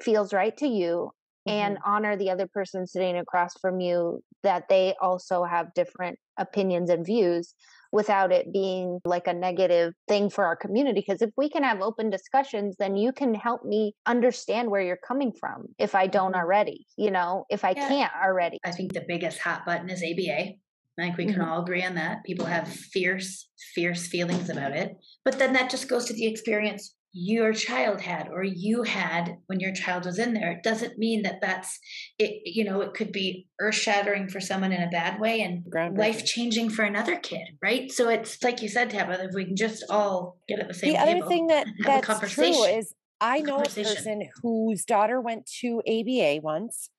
feels 0.00 0.32
right 0.32 0.56
to 0.56 0.66
you 0.66 1.10
and 1.46 1.78
honor 1.84 2.16
the 2.16 2.30
other 2.30 2.46
person 2.46 2.86
sitting 2.86 3.16
across 3.16 3.52
from 3.60 3.80
you 3.80 4.22
that 4.42 4.68
they 4.68 4.94
also 5.00 5.44
have 5.44 5.74
different 5.74 6.18
opinions 6.38 6.90
and 6.90 7.04
views 7.04 7.54
without 7.92 8.32
it 8.32 8.52
being 8.52 8.98
like 9.04 9.26
a 9.28 9.32
negative 9.32 9.92
thing 10.08 10.28
for 10.28 10.44
our 10.44 10.56
community 10.56 11.00
because 11.06 11.22
if 11.22 11.30
we 11.36 11.48
can 11.48 11.62
have 11.62 11.80
open 11.80 12.10
discussions 12.10 12.74
then 12.78 12.96
you 12.96 13.12
can 13.12 13.34
help 13.34 13.64
me 13.64 13.94
understand 14.06 14.68
where 14.70 14.82
you're 14.82 14.98
coming 15.06 15.32
from 15.38 15.66
if 15.78 15.94
i 15.94 16.06
don't 16.06 16.32
Mhm. 16.32 16.40
already 16.40 16.86
you 16.96 17.10
know 17.10 17.44
if 17.50 17.64
i 17.64 17.70
Yeah. 17.70 17.88
can't 17.88 18.12
already 18.20 18.58
I 18.64 18.72
think 18.72 18.92
the 18.94 19.04
biggest 19.06 19.38
hot 19.38 19.64
button 19.64 19.88
is 19.90 20.02
ABA. 20.02 20.56
I 20.98 21.02
think 21.02 21.16
we 21.18 21.26
can 21.26 21.36
Mhm. 21.36 21.46
all 21.48 21.60
agree 21.62 21.84
on 21.84 21.96
that. 21.96 22.22
People 22.24 22.46
have 22.46 22.68
fierce, 22.68 23.50
fierce 23.74 24.06
feelings 24.06 24.48
about 24.48 24.72
it. 24.72 24.96
But 25.24 25.38
then 25.40 25.52
that 25.52 25.68
just 25.68 25.88
goes 25.88 26.04
to 26.06 26.14
the 26.14 26.26
experience 26.26 26.94
your 27.16 27.52
child 27.52 28.00
had 28.00 28.28
or 28.28 28.42
you 28.42 28.82
had 28.82 29.36
when 29.46 29.60
your 29.60 29.72
child 29.72 30.04
was 30.04 30.18
in 30.18 30.34
there. 30.34 30.50
It 30.50 30.64
doesn't 30.64 30.98
mean 30.98 31.22
that 31.22 31.40
that's 31.40 31.78
it, 32.18 32.42
you 32.44 32.64
know, 32.64 32.80
it 32.80 32.92
could 32.92 33.12
be 33.12 33.46
earth 33.60 33.76
shattering 33.76 34.28
for 34.28 34.40
someone 34.40 34.72
in 34.72 34.82
a 34.82 34.90
bad 34.90 35.20
way 35.20 35.40
and 35.40 35.64
life 35.96 36.24
changing 36.24 36.70
for 36.70 36.82
another 36.82 37.16
kid, 37.16 37.46
right? 37.62 37.90
So 37.92 38.08
it's 38.08 38.42
like 38.42 38.62
you 38.62 38.68
said, 38.68 38.90
Tabitha, 38.90 39.26
if 39.26 39.34
we 39.34 39.44
can 39.44 39.54
just 39.54 39.84
all 39.88 40.38
get 40.48 40.58
at 40.58 40.66
the 40.66 40.74
same 40.74 40.92
the 40.92 40.98
other 40.98 41.24
thing 41.28 41.46
that 41.46 41.68
and 41.68 41.76
have 41.86 42.04
a 42.04 42.06
that's 42.06 42.06
true 42.34 42.44
conversation. 42.44 42.78
is 42.78 42.94
I 43.20 43.38
know 43.38 43.60
a 43.60 43.68
person 43.68 44.28
whose 44.42 44.84
daughter 44.84 45.20
went 45.20 45.46
to 45.60 45.82
ABA 45.86 46.40
once 46.42 46.90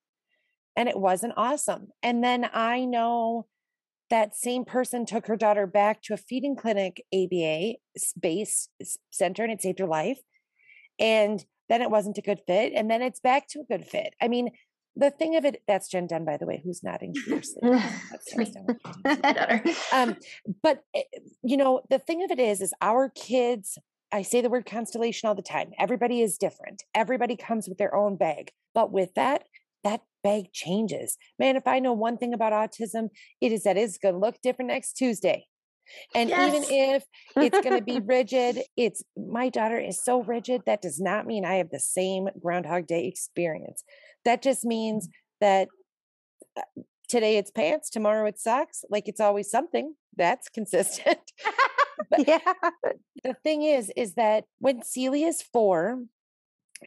and 0.77 0.87
it 0.87 0.97
wasn't 0.97 1.33
awesome. 1.35 1.89
And 2.01 2.23
then 2.23 2.49
I 2.53 2.85
know 2.85 3.47
that 4.09 4.35
same 4.35 4.65
person 4.65 5.05
took 5.05 5.27
her 5.27 5.35
daughter 5.35 5.65
back 5.65 6.01
to 6.03 6.13
a 6.13 6.17
feeding 6.17 6.55
clinic 6.55 7.03
ABA 7.13 7.75
base 8.19 8.69
center 9.09 9.43
and 9.43 9.51
it 9.51 9.61
saved 9.61 9.79
her 9.79 9.87
life. 9.87 10.19
And 10.99 11.43
then 11.69 11.81
it 11.81 11.89
wasn't 11.89 12.17
a 12.17 12.21
good 12.21 12.39
fit. 12.45 12.73
And 12.75 12.89
then 12.89 13.01
it's 13.01 13.19
back 13.19 13.47
to 13.49 13.59
a 13.59 13.63
good 13.63 13.85
fit. 13.85 14.13
I 14.21 14.27
mean, 14.27 14.51
the 14.95 15.11
thing 15.11 15.35
of 15.35 15.43
it, 15.43 15.61
that's 15.67 15.89
Jen 15.89 16.07
Dunn, 16.07 16.23
by 16.23 16.37
the 16.37 16.45
way, 16.45 16.61
who's 16.63 16.83
nodding 16.83 17.13
fiercely. 17.25 17.61
Um 19.91 20.15
but 20.61 20.83
eh, 20.93 21.03
you 21.43 21.57
know 21.57 21.81
the 21.89 21.99
thing 21.99 22.23
of 22.23 22.31
it 22.31 22.39
is 22.39 22.61
is 22.61 22.73
our 22.81 23.09
kids 23.09 23.77
i 24.11 24.21
say 24.21 24.41
the 24.41 24.49
word 24.49 24.65
constellation 24.65 25.27
all 25.27 25.35
the 25.35 25.41
time 25.41 25.71
everybody 25.79 26.21
is 26.21 26.37
different 26.37 26.83
everybody 26.93 27.35
comes 27.35 27.67
with 27.67 27.77
their 27.77 27.95
own 27.95 28.15
bag 28.15 28.51
but 28.73 28.91
with 28.91 29.13
that 29.15 29.43
that 29.83 30.01
bag 30.25 30.51
changes. 30.51 31.17
Man 31.39 31.55
if 31.55 31.67
i 31.67 31.77
know 31.79 31.93
one 31.93 32.17
thing 32.17 32.33
about 32.33 32.51
autism 32.51 33.09
it 33.39 33.51
is 33.51 33.63
that 33.63 33.77
it's 33.77 33.99
going 33.99 34.15
to 34.15 34.19
look 34.19 34.41
different 34.41 34.69
next 34.69 34.93
tuesday. 34.93 35.45
And 36.15 36.31
even 36.31 36.63
if 36.67 37.03
it's 37.37 37.59
going 37.61 37.77
to 37.77 37.83
be 37.93 37.99
rigid 38.15 38.63
it's 38.75 39.03
my 39.15 39.49
daughter 39.49 39.79
is 39.79 40.03
so 40.03 40.23
rigid 40.23 40.63
that 40.65 40.81
does 40.81 40.99
not 40.99 41.27
mean 41.27 41.45
i 41.45 41.55
have 41.61 41.69
the 41.69 41.79
same 41.79 42.27
groundhog 42.41 42.87
day 42.87 43.05
experience. 43.07 43.83
That 44.25 44.41
just 44.41 44.65
means 44.65 45.07
that 45.41 45.67
uh, 46.57 46.81
today 47.07 47.37
it's 47.37 47.51
pants 47.51 47.91
tomorrow 47.91 48.25
it's 48.25 48.43
socks 48.43 48.83
like 48.89 49.07
it's 49.07 49.21
always 49.21 49.49
something 49.51 49.93
that's 50.17 50.49
consistent. 50.49 51.19
Yeah. 52.17 52.39
the 53.23 53.35
thing 53.45 53.63
is 53.63 53.91
is 53.95 54.15
that 54.15 54.43
when 54.59 54.83
celia 54.83 55.27
is 55.27 55.41
four 55.41 56.03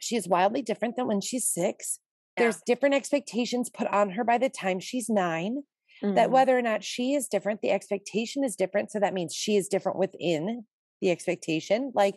she 0.00 0.16
is 0.16 0.28
wildly 0.28 0.60
different 0.60 0.96
than 0.96 1.06
when 1.06 1.22
she's 1.22 1.48
six 1.48 1.98
Yeah. 2.38 2.44
there's 2.44 2.62
different 2.66 2.94
expectations 2.94 3.70
put 3.70 3.86
on 3.88 4.10
her 4.10 4.24
by 4.24 4.38
the 4.38 4.48
time 4.48 4.80
she's 4.80 5.08
nine 5.08 5.62
that 6.02 6.28
Mm. 6.28 6.30
whether 6.30 6.56
or 6.56 6.62
not 6.62 6.84
she 6.84 7.14
is 7.14 7.26
different 7.26 7.60
the 7.60 7.72
expectation 7.72 8.44
is 8.44 8.54
different 8.54 8.90
so 8.92 9.00
that 9.00 9.12
means 9.14 9.34
she 9.34 9.56
is 9.56 9.66
different 9.66 9.98
within 9.98 10.64
the 11.00 11.10
expectation 11.10 11.90
like 11.94 12.14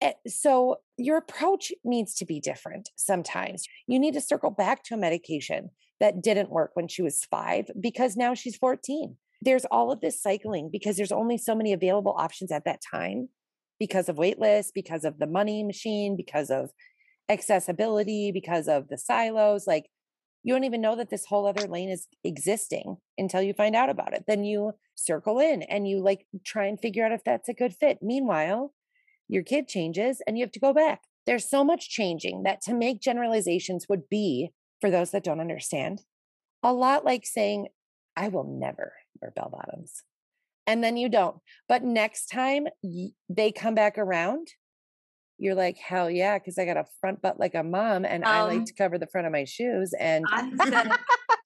eh, 0.00 0.12
so 0.26 0.76
your 0.96 1.18
approach 1.18 1.70
needs 1.84 2.14
to 2.14 2.24
be 2.24 2.40
different 2.40 2.88
sometimes 2.96 3.66
you 3.86 3.98
need 3.98 4.14
to 4.14 4.20
circle 4.22 4.50
back 4.50 4.82
to 4.84 4.94
a 4.94 4.96
medication 4.96 5.70
that 6.00 6.22
didn't 6.22 6.50
work 6.50 6.70
when 6.74 6.88
she 6.88 7.02
was 7.02 7.24
5 7.30 7.66
because 7.78 8.16
now 8.16 8.32
she's 8.34 8.56
14 8.56 9.16
there's 9.42 9.66
all 9.66 9.92
of 9.92 10.00
this 10.00 10.20
cycling 10.22 10.70
because 10.72 10.96
there's 10.96 11.12
only 11.12 11.36
so 11.38 11.54
many 11.54 11.72
available 11.74 12.14
options 12.18 12.50
at 12.50 12.64
that 12.64 12.80
time 12.80 13.28
because 13.78 14.08
of 14.08 14.16
wait 14.18 14.38
lists 14.38 14.72
because 14.74 15.04
of 15.04 15.18
the 15.18 15.26
money 15.26 15.62
machine 15.62 16.16
because 16.16 16.50
of 16.50 16.70
accessibility 17.28 18.32
because 18.32 18.68
of 18.68 18.88
the 18.88 18.98
silos 18.98 19.66
like 19.66 19.86
you 20.42 20.54
don't 20.54 20.64
even 20.64 20.80
know 20.80 20.96
that 20.96 21.10
this 21.10 21.26
whole 21.26 21.46
other 21.46 21.66
lane 21.66 21.90
is 21.90 22.06
existing 22.24 22.96
until 23.18 23.42
you 23.42 23.52
find 23.52 23.74
out 23.74 23.90
about 23.90 24.14
it. 24.14 24.24
Then 24.26 24.44
you 24.44 24.72
circle 24.94 25.40
in 25.40 25.62
and 25.62 25.86
you 25.86 26.00
like 26.00 26.26
try 26.44 26.66
and 26.66 26.80
figure 26.80 27.04
out 27.04 27.12
if 27.12 27.24
that's 27.24 27.48
a 27.48 27.54
good 27.54 27.74
fit. 27.74 27.98
Meanwhile, 28.00 28.72
your 29.26 29.42
kid 29.42 29.68
changes 29.68 30.22
and 30.26 30.38
you 30.38 30.44
have 30.44 30.52
to 30.52 30.60
go 30.60 30.72
back. 30.72 31.02
There's 31.26 31.50
so 31.50 31.64
much 31.64 31.90
changing 31.90 32.44
that 32.44 32.62
to 32.62 32.72
make 32.72 33.02
generalizations 33.02 33.86
would 33.88 34.08
be, 34.08 34.50
for 34.80 34.90
those 34.90 35.10
that 35.10 35.24
don't 35.24 35.40
understand, 35.40 36.02
a 36.62 36.72
lot 36.72 37.04
like 37.04 37.26
saying, 37.26 37.66
I 38.16 38.28
will 38.28 38.44
never 38.44 38.94
wear 39.20 39.32
bell 39.34 39.50
bottoms. 39.52 40.02
And 40.66 40.82
then 40.82 40.96
you 40.96 41.08
don't. 41.08 41.36
But 41.68 41.82
next 41.82 42.26
time 42.26 42.68
they 43.28 43.52
come 43.52 43.74
back 43.74 43.98
around, 43.98 44.48
you're 45.38 45.54
like, 45.54 45.76
hell 45.78 46.10
yeah, 46.10 46.38
because 46.38 46.58
I 46.58 46.64
got 46.64 46.76
a 46.76 46.84
front 47.00 47.22
butt 47.22 47.38
like 47.38 47.54
a 47.54 47.62
mom 47.62 48.04
and 48.04 48.24
I 48.24 48.40
Um, 48.40 48.48
like 48.48 48.64
to 48.66 48.72
cover 48.74 48.98
the 48.98 49.06
front 49.06 49.26
of 49.26 49.32
my 49.32 49.44
shoes. 49.44 49.94
And 49.98 50.24
I 50.28 50.50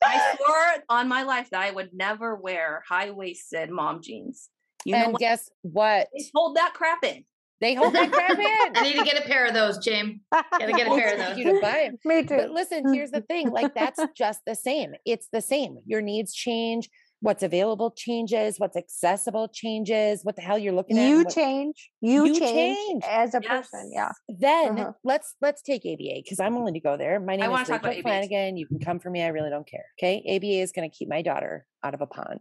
I 0.04 0.36
swore 0.36 0.84
on 0.88 1.08
my 1.08 1.22
life 1.22 1.50
that 1.50 1.60
I 1.62 1.70
would 1.70 1.90
never 1.92 2.34
wear 2.34 2.82
high 2.88 3.10
waisted 3.10 3.70
mom 3.70 4.02
jeans. 4.02 4.48
You 4.84 4.96
know 4.96 5.10
what? 5.10 5.20
guess 5.20 5.48
what? 5.62 6.08
They 6.16 6.24
hold 6.34 6.56
that 6.56 6.74
crap 6.74 7.04
in. 7.04 7.24
They 7.60 7.74
hold 7.74 7.94
that 7.94 8.10
crap 8.10 8.30
in. 8.36 8.40
I 8.76 8.82
need 8.82 8.98
to 8.98 9.04
get 9.04 9.24
a 9.24 9.28
pair 9.28 9.46
of 9.46 9.54
those, 9.54 9.78
James. 9.78 10.18
Gotta 10.32 10.72
get 10.72 10.88
a 10.88 10.90
pair 10.96 11.12
of 11.12 11.18
those. 11.20 11.38
you 11.38 11.44
to 11.44 11.60
buy 11.60 11.82
'em. 11.82 11.98
Me 12.04 12.22
too. 12.24 12.36
But 12.36 12.50
listen, 12.50 12.92
here's 12.92 13.12
the 13.12 13.20
thing 13.20 13.50
like, 13.50 13.74
that's 13.74 14.00
just 14.16 14.40
the 14.46 14.56
same. 14.56 14.94
It's 15.06 15.28
the 15.32 15.40
same. 15.40 15.78
Your 15.86 16.00
needs 16.02 16.34
change. 16.34 16.88
What's 17.22 17.44
available 17.44 17.92
changes. 17.92 18.58
What's 18.58 18.76
accessible 18.76 19.46
changes. 19.48 20.24
What 20.24 20.34
the 20.34 20.42
hell 20.42 20.58
you're 20.58 20.72
looking 20.72 20.98
at. 20.98 21.06
you 21.08 21.16
and 21.18 21.24
what- 21.24 21.34
change. 21.34 21.90
You, 22.00 22.26
You 22.26 22.38
change, 22.38 22.76
change. 22.78 23.02
as 23.08 23.32
a 23.34 23.40
person. 23.40 23.90
Yeah. 23.94 24.10
Then 24.28 24.78
Uh-huh. 24.78 24.92
let's 25.04 25.36
let's 25.40 25.62
take 25.62 25.82
ABA 25.86 26.22
because 26.24 26.40
I'm 26.40 26.56
willing 26.56 26.74
to 26.74 26.80
go 26.80 26.96
there. 26.96 27.20
My 27.20 27.36
name 27.36 27.48
wanna 27.50 27.62
is 27.62 27.68
Rachel 27.68 27.90
ABA. 27.90 28.02
Flanagan. 28.02 28.56
You 28.56 28.66
can 28.66 28.80
come 28.80 28.98
for 28.98 29.08
me. 29.08 29.22
I 29.22 29.28
really 29.28 29.50
don't 29.50 29.66
care. 29.66 29.84
Okay. 29.98 30.22
ABA 30.28 30.60
is 30.62 30.72
going 30.72 30.90
to 30.90 30.94
keep 30.94 31.08
my 31.08 31.22
daughter 31.22 31.64
out 31.84 31.94
of 31.94 32.00
a 32.00 32.06
pond. 32.06 32.40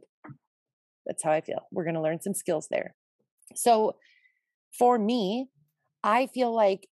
That's 1.05 1.23
how 1.23 1.31
I 1.31 1.41
feel. 1.41 1.61
We're 1.71 1.83
going 1.83 1.95
to 1.95 2.01
learn 2.01 2.19
some 2.19 2.33
skills 2.33 2.67
there. 2.71 2.95
So 3.55 3.97
for 4.77 4.97
me, 4.97 5.49
I 6.03 6.25
feel 6.25 6.51
like 6.53 6.87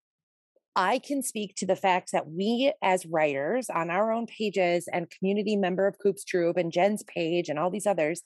I 0.78 0.99
can 0.99 1.23
speak 1.23 1.55
to 1.55 1.65
the 1.65 1.75
fact 1.75 2.11
that 2.11 2.30
we 2.30 2.71
as 2.84 3.07
writers 3.07 3.67
on 3.67 3.89
our 3.89 4.11
own 4.11 4.28
pages 4.28 4.88
and 4.93 5.09
community 5.09 5.55
member 5.55 5.88
of 5.88 5.97
Coops 5.97 6.23
Troop 6.23 6.55
and 6.55 6.71
Jen's 6.71 7.03
page 7.03 7.49
and 7.49 7.57
all 7.57 7.71
these 7.71 7.88
others, 7.88 8.21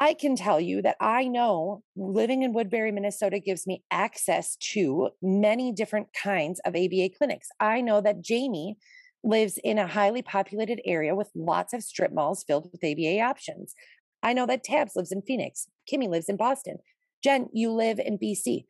I 0.00 0.14
can 0.14 0.36
tell 0.36 0.60
you 0.60 0.82
that 0.82 0.96
I 1.00 1.26
know 1.26 1.82
living 1.96 2.44
in 2.44 2.52
Woodbury, 2.52 2.92
Minnesota 2.92 3.40
gives 3.40 3.66
me 3.66 3.82
access 3.90 4.54
to 4.72 5.08
many 5.20 5.72
different 5.72 6.06
kinds 6.12 6.60
of 6.64 6.76
ABA 6.76 7.10
clinics. 7.18 7.48
I 7.58 7.80
know 7.80 8.00
that 8.00 8.22
Jamie 8.22 8.76
lives 9.24 9.58
in 9.64 9.76
a 9.76 9.88
highly 9.88 10.22
populated 10.22 10.80
area 10.84 11.16
with 11.16 11.32
lots 11.34 11.74
of 11.74 11.82
strip 11.82 12.12
malls 12.12 12.44
filled 12.46 12.70
with 12.70 12.84
ABA 12.84 13.20
options. 13.20 13.74
I 14.22 14.32
know 14.32 14.46
that 14.46 14.62
Tabs 14.62 14.92
lives 14.94 15.10
in 15.10 15.22
Phoenix. 15.22 15.66
Kimmy 15.92 16.08
lives 16.08 16.28
in 16.28 16.36
Boston. 16.36 16.76
Jen, 17.24 17.48
you 17.52 17.72
live 17.72 17.98
in 17.98 18.16
BC. 18.16 18.64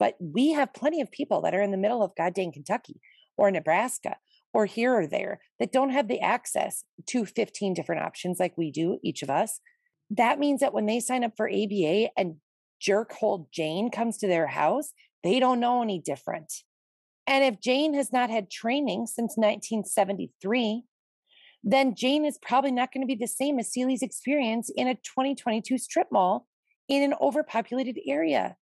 But 0.00 0.16
we 0.18 0.52
have 0.52 0.74
plenty 0.74 1.00
of 1.00 1.12
people 1.12 1.42
that 1.42 1.54
are 1.54 1.62
in 1.62 1.70
the 1.70 1.76
middle 1.76 2.02
of 2.02 2.16
goddamn 2.16 2.50
Kentucky 2.50 3.00
or 3.36 3.50
Nebraska 3.50 4.16
or 4.52 4.66
here 4.66 4.94
or 4.94 5.06
there 5.06 5.40
that 5.60 5.72
don't 5.72 5.90
have 5.90 6.08
the 6.08 6.20
access 6.20 6.84
to 7.08 7.24
15 7.24 7.74
different 7.74 8.02
options 8.02 8.40
like 8.40 8.56
we 8.56 8.72
do, 8.72 8.98
each 9.04 9.22
of 9.22 9.30
us. 9.30 9.60
That 10.10 10.40
means 10.40 10.60
that 10.60 10.74
when 10.74 10.86
they 10.86 10.98
sign 10.98 11.22
up 11.22 11.34
for 11.36 11.48
ABA 11.48 12.08
and 12.16 12.36
jerkhold 12.82 13.52
Jane 13.52 13.90
comes 13.90 14.16
to 14.18 14.26
their 14.26 14.48
house, 14.48 14.92
they 15.22 15.38
don't 15.38 15.60
know 15.60 15.82
any 15.82 16.00
different. 16.00 16.52
And 17.26 17.44
if 17.44 17.60
Jane 17.60 17.94
has 17.94 18.12
not 18.12 18.30
had 18.30 18.50
training 18.50 19.06
since 19.06 19.36
1973, 19.36 20.82
then 21.62 21.94
Jane 21.94 22.24
is 22.24 22.38
probably 22.38 22.72
not 22.72 22.92
going 22.92 23.02
to 23.02 23.06
be 23.06 23.14
the 23.14 23.28
same 23.28 23.58
as 23.58 23.70
Celie's 23.70 24.02
experience 24.02 24.70
in 24.74 24.88
a 24.88 24.94
2022 24.94 25.76
strip 25.76 26.08
mall 26.10 26.46
in 26.88 27.02
an 27.02 27.14
overpopulated 27.20 27.98
area. 28.06 28.56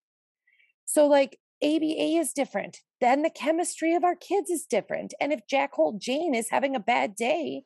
So, 0.91 1.07
like, 1.07 1.39
ABA 1.63 2.17
is 2.19 2.33
different. 2.33 2.79
Then 3.01 3.21
the 3.23 3.29
chemistry 3.31 3.95
of 3.95 4.05
our 4.05 4.15
kids 4.17 4.49
is 4.49 4.65
different. 4.65 5.13
And 5.21 5.33
if 5.35 5.41
Jack 5.49 5.75
Jackhole 5.75 6.01
Jane 6.01 6.35
is 6.35 6.49
having 6.51 6.75
a 6.75 6.81
bad 6.81 7.15
day, 7.15 7.65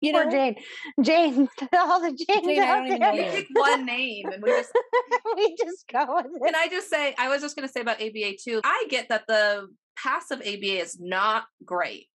you 0.00 0.12
Poor 0.12 0.24
know, 0.24 0.30
Jane. 0.32 0.56
Jane. 1.00 1.48
All 1.78 2.00
the 2.00 2.08
Janes 2.08 2.44
Jane, 2.44 2.60
I 2.60 2.66
out 2.66 2.74
don't 2.78 2.86
even 2.88 2.98
there. 3.00 3.12
know 3.14 3.18
We 3.18 3.24
you. 3.26 3.30
pick 3.30 3.46
one 3.52 3.86
name 3.86 4.24
and 4.32 4.42
we 4.42 4.50
just 4.50 4.72
we 5.36 5.56
just 5.64 5.84
go 5.92 6.06
with 6.16 6.26
it. 6.26 6.42
Can 6.44 6.54
I 6.56 6.66
just 6.66 6.90
say, 6.90 7.14
I 7.18 7.28
was 7.28 7.40
just 7.40 7.54
going 7.54 7.68
to 7.68 7.72
say 7.72 7.82
about 7.82 8.02
ABA 8.02 8.32
too. 8.42 8.60
I 8.64 8.86
get 8.90 9.08
that 9.10 9.28
the 9.28 9.68
passive 9.96 10.40
ABA 10.40 10.80
is 10.80 10.98
not 10.98 11.44
great. 11.64 12.08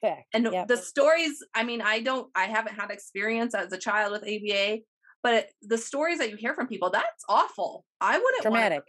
fact. 0.00 0.24
And 0.34 0.48
Yep. 0.52 0.66
the 0.66 0.76
stories, 0.78 1.44
I 1.54 1.62
mean, 1.62 1.80
I 1.80 2.00
don't, 2.00 2.28
I 2.34 2.46
haven't 2.46 2.74
had 2.74 2.90
experience 2.90 3.54
as 3.54 3.72
a 3.72 3.78
child 3.78 4.10
with 4.10 4.22
ABA, 4.24 4.78
but 5.22 5.46
the 5.62 5.78
stories 5.78 6.18
that 6.18 6.30
you 6.30 6.36
hear 6.36 6.54
from 6.54 6.66
people, 6.66 6.90
that's 6.90 7.22
awful. 7.28 7.84
I 8.00 8.18
wouldn't 8.18 8.44
wanna- 8.44 8.56
traumatic. 8.56 8.82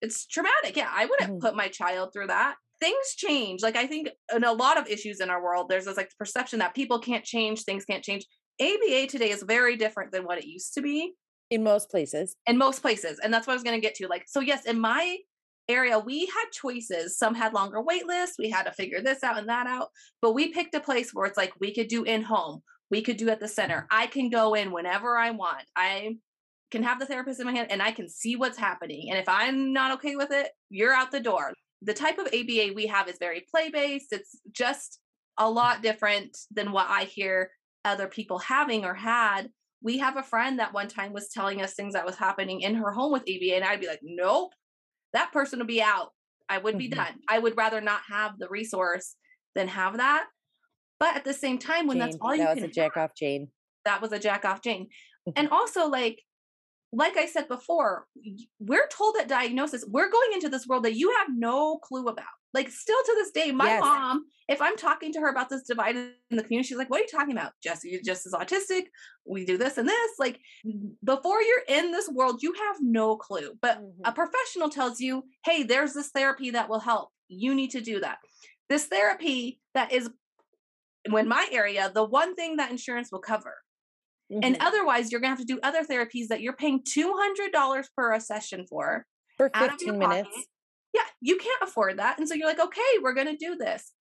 It's 0.00 0.26
traumatic. 0.26 0.76
Yeah, 0.76 0.90
I 0.92 1.06
wouldn't 1.06 1.32
Mhm. 1.38 1.40
put 1.40 1.56
my 1.56 1.68
child 1.68 2.12
through 2.12 2.26
that. 2.28 2.56
Things 2.80 3.14
change. 3.16 3.62
Like 3.62 3.76
I 3.76 3.86
think 3.86 4.08
in 4.34 4.44
a 4.44 4.52
lot 4.52 4.78
of 4.78 4.88
issues 4.88 5.20
in 5.20 5.30
our 5.30 5.42
world, 5.42 5.68
there's 5.68 5.84
this 5.86 5.96
like 5.96 6.10
perception 6.18 6.58
that 6.58 6.74
people 6.74 6.98
can't 6.98 7.24
change, 7.24 7.62
things 7.62 7.84
can't 7.84 8.04
change. 8.04 8.24
ABA 8.60 9.06
today 9.08 9.30
is 9.30 9.42
very 9.42 9.76
different 9.76 10.12
than 10.12 10.24
what 10.24 10.38
it 10.38 10.44
used 10.44 10.74
to 10.74 10.82
be 10.82 11.14
in 11.50 11.62
most 11.62 11.90
places. 11.90 12.36
in 12.46 12.56
most 12.58 12.80
places. 12.82 13.18
And 13.22 13.32
that's 13.32 13.46
what 13.46 13.52
I 13.52 13.56
was 13.56 13.62
going 13.62 13.76
to 13.76 13.80
get 13.86 13.94
to. 13.96 14.06
Like, 14.08 14.24
so 14.28 14.40
yes, 14.40 14.64
in 14.66 14.78
my 14.80 15.18
area, 15.68 15.98
we 15.98 16.26
had 16.26 16.46
choices. 16.52 17.16
Some 17.18 17.34
had 17.34 17.54
longer 17.54 17.80
wait 17.80 18.06
lists. 18.06 18.36
We 18.38 18.50
had 18.50 18.64
to 18.64 18.72
figure 18.72 19.00
this 19.00 19.22
out 19.22 19.38
and 19.38 19.48
that 19.48 19.66
out. 19.66 19.88
But 20.20 20.32
we 20.32 20.48
picked 20.52 20.74
a 20.74 20.80
place 20.80 21.10
where 21.12 21.26
it's 21.26 21.36
like 21.38 21.52
we 21.60 21.72
could 21.74 21.88
do 21.88 22.04
in 22.04 22.22
home. 22.22 22.62
we 22.90 23.00
could 23.02 23.16
do 23.16 23.30
at 23.30 23.40
the 23.40 23.48
center. 23.48 23.86
I 23.90 24.06
can 24.06 24.28
go 24.28 24.52
in 24.54 24.70
whenever 24.70 25.16
I 25.16 25.30
want. 25.30 25.64
I 25.74 26.16
can 26.74 26.82
have 26.82 26.98
the 26.98 27.06
therapist 27.06 27.38
in 27.38 27.46
my 27.46 27.52
hand 27.52 27.70
and 27.70 27.80
I 27.80 27.92
can 27.92 28.08
see 28.08 28.34
what's 28.34 28.58
happening. 28.58 29.08
And 29.08 29.18
if 29.18 29.28
I'm 29.28 29.72
not 29.72 29.92
okay 29.92 30.16
with 30.16 30.32
it, 30.32 30.48
you're 30.70 30.92
out 30.92 31.12
the 31.12 31.20
door. 31.20 31.52
The 31.82 31.94
type 31.94 32.18
of 32.18 32.26
ABA 32.26 32.72
we 32.74 32.88
have 32.88 33.08
is 33.08 33.16
very 33.20 33.44
play 33.48 33.70
based. 33.70 34.12
It's 34.12 34.40
just 34.50 34.98
a 35.38 35.48
lot 35.48 35.82
different 35.82 36.36
than 36.50 36.72
what 36.72 36.86
I 36.88 37.04
hear 37.04 37.52
other 37.84 38.08
people 38.08 38.38
having 38.38 38.84
or 38.84 38.94
had. 38.94 39.50
We 39.82 39.98
have 39.98 40.16
a 40.16 40.22
friend 40.24 40.58
that 40.58 40.74
one 40.74 40.88
time 40.88 41.12
was 41.12 41.28
telling 41.28 41.62
us 41.62 41.74
things 41.74 41.94
that 41.94 42.06
was 42.06 42.16
happening 42.16 42.62
in 42.62 42.74
her 42.74 42.90
home 42.90 43.12
with 43.12 43.22
ABA, 43.22 43.54
and 43.54 43.64
I'd 43.64 43.80
be 43.80 43.86
like, 43.86 44.00
nope, 44.02 44.52
that 45.12 45.30
person 45.30 45.58
will 45.58 45.66
be 45.66 45.82
out. 45.82 46.08
I 46.48 46.58
would 46.58 46.78
be 46.78 46.88
mm-hmm. 46.88 46.98
done. 46.98 47.14
I 47.28 47.38
would 47.38 47.56
rather 47.56 47.82
not 47.82 48.00
have 48.08 48.38
the 48.38 48.48
resource 48.48 49.14
than 49.54 49.68
have 49.68 49.98
that. 49.98 50.26
But 50.98 51.16
at 51.16 51.24
the 51.24 51.34
same 51.34 51.58
time, 51.58 51.86
when 51.86 51.98
Jane, 51.98 52.06
that's 52.06 52.18
all 52.20 52.30
that 52.30 52.38
you 52.38 52.62
was 52.62 52.64
a 52.64 52.68
jack 52.68 52.96
off 52.96 53.10
Jane. 53.14 53.48
That 53.84 54.00
was 54.00 54.12
a 54.12 54.18
jack 54.18 54.44
off 54.44 54.62
Jane. 54.62 54.88
and 55.36 55.50
also 55.50 55.86
like 55.86 56.18
like 56.94 57.16
I 57.16 57.26
said 57.26 57.48
before, 57.48 58.06
we're 58.60 58.88
told 58.88 59.16
at 59.20 59.28
diagnosis, 59.28 59.84
we're 59.88 60.10
going 60.10 60.32
into 60.32 60.48
this 60.48 60.66
world 60.66 60.84
that 60.84 60.94
you 60.94 61.12
have 61.18 61.28
no 61.34 61.78
clue 61.78 62.06
about. 62.06 62.26
Like, 62.52 62.70
still 62.70 62.96
to 63.04 63.14
this 63.16 63.32
day, 63.32 63.50
my 63.50 63.66
yes. 63.66 63.80
mom, 63.80 64.26
if 64.48 64.62
I'm 64.62 64.76
talking 64.76 65.12
to 65.12 65.20
her 65.20 65.28
about 65.28 65.48
this 65.48 65.64
divide 65.64 65.96
in 65.96 66.12
the 66.30 66.42
community, 66.42 66.68
she's 66.68 66.78
like, 66.78 66.88
What 66.88 67.00
are 67.00 67.02
you 67.02 67.08
talking 67.10 67.32
about? 67.32 67.52
Jesse 67.62 67.90
you're 67.90 68.00
just 68.04 68.26
as 68.26 68.32
autistic. 68.32 68.84
We 69.26 69.44
do 69.44 69.58
this 69.58 69.76
and 69.76 69.88
this. 69.88 70.10
Like, 70.18 70.38
before 71.02 71.42
you're 71.42 71.64
in 71.68 71.90
this 71.90 72.08
world, 72.08 72.42
you 72.42 72.52
have 72.52 72.76
no 72.80 73.16
clue. 73.16 73.54
But 73.60 73.78
mm-hmm. 73.78 74.02
a 74.04 74.12
professional 74.12 74.70
tells 74.70 75.00
you, 75.00 75.24
Hey, 75.44 75.64
there's 75.64 75.94
this 75.94 76.10
therapy 76.10 76.50
that 76.50 76.68
will 76.68 76.80
help. 76.80 77.08
You 77.28 77.54
need 77.54 77.70
to 77.70 77.80
do 77.80 78.00
that. 78.00 78.18
This 78.68 78.86
therapy 78.86 79.60
that 79.74 79.92
is, 79.92 80.08
in 81.04 81.28
my 81.28 81.48
area, 81.50 81.90
the 81.92 82.04
one 82.04 82.36
thing 82.36 82.56
that 82.56 82.70
insurance 82.70 83.10
will 83.10 83.20
cover. 83.20 83.54
Mm-hmm. 84.32 84.40
And 84.42 84.56
otherwise, 84.60 85.12
you're 85.12 85.20
going 85.20 85.34
to 85.34 85.38
have 85.38 85.46
to 85.46 85.52
do 85.52 85.60
other 85.62 85.84
therapies 85.84 86.28
that 86.28 86.40
you're 86.40 86.54
paying 86.54 86.82
$200 86.82 87.84
per 87.96 88.12
a 88.12 88.20
session 88.20 88.66
for. 88.66 89.06
For 89.36 89.50
15 89.56 89.98
minutes. 89.98 90.30
Yeah, 90.92 91.02
you 91.20 91.36
can't 91.36 91.62
afford 91.62 91.98
that. 91.98 92.18
And 92.18 92.28
so 92.28 92.34
you're 92.34 92.46
like, 92.46 92.60
okay, 92.60 92.80
we're 93.02 93.14
going 93.14 93.26
to 93.26 93.36
do 93.36 93.56
this. 93.56 93.92